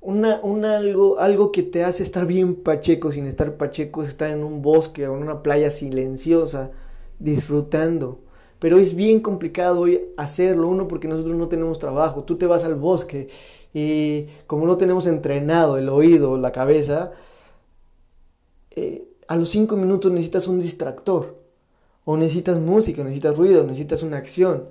una, 0.00 0.40
algo, 0.76 1.20
algo 1.20 1.52
que 1.52 1.62
te 1.62 1.84
hace 1.84 2.02
estar 2.02 2.24
bien 2.24 2.54
pacheco 2.54 3.12
sin 3.12 3.26
estar 3.26 3.58
pacheco, 3.58 4.02
estar 4.02 4.30
en 4.30 4.44
un 4.44 4.62
bosque 4.62 5.06
o 5.06 5.14
en 5.14 5.22
una 5.24 5.42
playa 5.42 5.70
silenciosa, 5.70 6.70
disfrutando. 7.18 8.20
Pero 8.60 8.78
es 8.78 8.94
bien 8.94 9.20
complicado 9.20 9.80
hoy 9.80 10.02
hacerlo, 10.16 10.68
uno 10.68 10.86
porque 10.86 11.08
nosotros 11.08 11.34
no 11.34 11.48
tenemos 11.48 11.78
trabajo. 11.78 12.24
Tú 12.24 12.36
te 12.36 12.46
vas 12.46 12.62
al 12.62 12.76
bosque 12.76 13.28
y 13.74 14.26
como 14.46 14.66
no 14.66 14.76
tenemos 14.76 15.06
entrenado 15.06 15.78
el 15.78 15.88
oído, 15.88 16.36
la 16.36 16.52
cabeza, 16.52 17.12
eh, 18.70 19.04
a 19.26 19.36
los 19.36 19.48
cinco 19.48 19.76
minutos 19.76 20.12
necesitas 20.12 20.46
un 20.46 20.60
distractor, 20.60 21.38
o 22.04 22.16
necesitas 22.16 22.58
música, 22.58 23.02
necesitas 23.04 23.36
ruido, 23.36 23.62
necesitas 23.64 24.02
una 24.02 24.16
acción. 24.16 24.68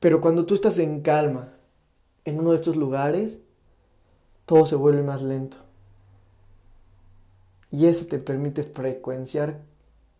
Pero 0.00 0.20
cuando 0.20 0.44
tú 0.44 0.54
estás 0.54 0.78
en 0.78 1.00
calma, 1.00 1.52
en 2.24 2.38
uno 2.38 2.50
de 2.50 2.56
estos 2.56 2.76
lugares, 2.76 3.38
todo 4.46 4.66
se 4.66 4.76
vuelve 4.76 5.02
más 5.02 5.22
lento. 5.22 5.58
Y 7.70 7.86
eso 7.86 8.06
te 8.06 8.18
permite 8.18 8.62
frecuenciar 8.62 9.60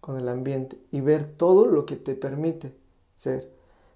con 0.05 0.19
el 0.21 0.29
ambiente 0.29 0.77
y 0.93 1.01
ver 1.01 1.25
todo 1.25 1.65
lo 1.65 1.87
que 1.87 1.97
te 1.97 2.15
permite 2.15 2.75
ser. 3.17 3.51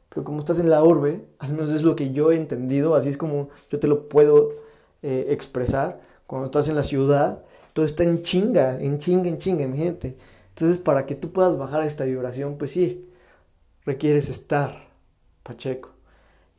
Pero 0.09 0.25
como 0.25 0.39
estás 0.39 0.59
en 0.59 0.71
la 0.71 0.83
urbe, 0.83 1.27
al 1.39 1.53
menos 1.53 1.71
es 1.71 1.83
lo 1.83 1.97
que 1.97 2.13
yo 2.13 2.33
he 2.33 2.37
entendido, 2.37 2.95
así 2.95 3.11
es 3.11 3.19
como 3.19 3.51
yo 3.71 3.79
te 3.79 3.89
lo 3.89 4.09
puedo 4.09 4.55
eh, 5.03 5.27
expresar. 5.29 6.01
Cuando 6.27 6.47
estás 6.47 6.67
en 6.71 6.77
la 6.77 6.83
ciudad, 6.83 7.45
todo 7.75 7.85
está 7.85 8.05
en 8.05 8.23
chinga, 8.23 8.81
en 8.81 8.99
chinga, 8.99 9.29
en 9.29 9.37
chinga, 9.37 9.67
mi 9.67 9.77
gente. 9.77 10.17
Entonces, 10.49 10.79
para 10.79 11.05
que 11.05 11.15
tú 11.15 11.31
puedas 11.31 11.59
bajar 11.59 11.83
esta 11.83 12.05
vibración, 12.07 12.57
pues 12.57 12.71
sí, 12.71 13.07
requieres 13.85 14.31
estar 14.31 14.89
pacheco. 15.43 15.91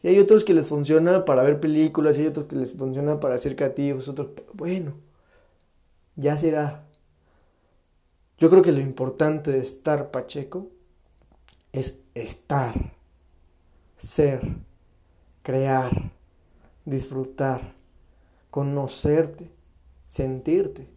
Y 0.04 0.10
hay 0.10 0.20
otros 0.20 0.44
que 0.44 0.54
les 0.54 0.68
funciona 0.68 1.26
para 1.26 1.42
ver 1.42 1.60
películas, 1.60 2.20
hay 2.20 2.28
otros 2.28 2.46
que 2.46 2.56
les 2.56 2.74
funciona 2.74 3.20
para 3.20 3.40
ser 3.40 3.56
creativos, 3.56 4.08
otros, 4.10 4.28
bueno, 4.54 4.94
ya 6.16 6.38
será. 6.38 6.89
Yo 8.40 8.50
creo 8.50 8.62
que 8.62 8.72
lo 8.72 8.80
importante 8.80 9.52
de 9.52 9.60
estar 9.60 10.12
Pacheco 10.12 10.70
es 11.74 12.00
estar, 12.14 12.94
ser, 13.98 14.56
crear, 15.44 16.14
disfrutar, 16.86 17.74
conocerte, 18.50 19.52
sentirte, 20.08 20.88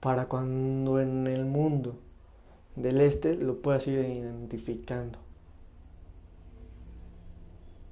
para 0.00 0.28
cuando 0.28 0.98
en 0.98 1.26
el 1.26 1.44
mundo 1.44 1.98
del 2.74 3.00
este 3.02 3.34
lo 3.34 3.60
puedas 3.60 3.86
ir 3.88 3.98
identificando. 3.98 5.18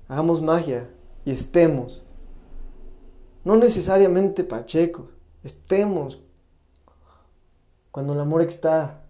Hagamos 0.09 0.41
magia 0.41 0.89
y 1.27 1.33
estemos. 1.33 2.03
No 3.45 3.57
necesariamente 3.57 4.43
Pacheco, 4.43 5.09
estemos 5.43 6.24
cuando 7.95 8.15
el 8.15 8.19
amor 8.19 8.43
está, 8.43 9.05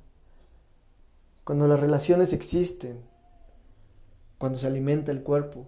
cuando 1.44 1.66
las 1.66 1.80
relaciones 1.80 2.34
existen, 2.34 3.00
cuando 4.36 4.58
se 4.58 4.66
alimenta 4.66 5.10
el 5.10 5.22
cuerpo, 5.22 5.64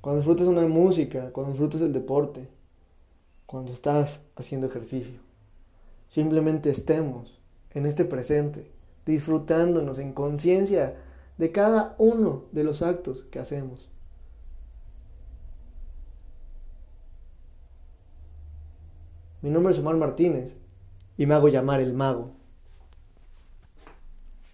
cuando 0.00 0.20
disfrutas 0.20 0.46
una 0.46 0.62
música, 0.62 1.32
cuando 1.32 1.52
disfrutas 1.52 1.82
el 1.82 1.92
deporte, 1.92 2.48
cuando 3.44 3.74
estás 3.74 4.22
haciendo 4.36 4.68
ejercicio. 4.68 5.18
Simplemente 6.08 6.70
estemos 6.70 7.38
en 7.74 7.84
este 7.84 8.06
presente, 8.06 8.70
disfrutándonos 9.04 9.98
en 9.98 10.14
conciencia 10.14 10.96
de 11.36 11.52
cada 11.52 11.94
uno 11.98 12.44
de 12.52 12.64
los 12.64 12.80
actos 12.80 13.24
que 13.30 13.38
hacemos. 13.38 13.90
Mi 19.42 19.50
nombre 19.50 19.74
es 19.74 19.78
Omar 19.78 19.96
Martínez 19.96 20.63
y 21.16 21.26
me 21.26 21.34
hago 21.34 21.48
llamar 21.48 21.80
el 21.80 21.92
mago. 21.92 22.36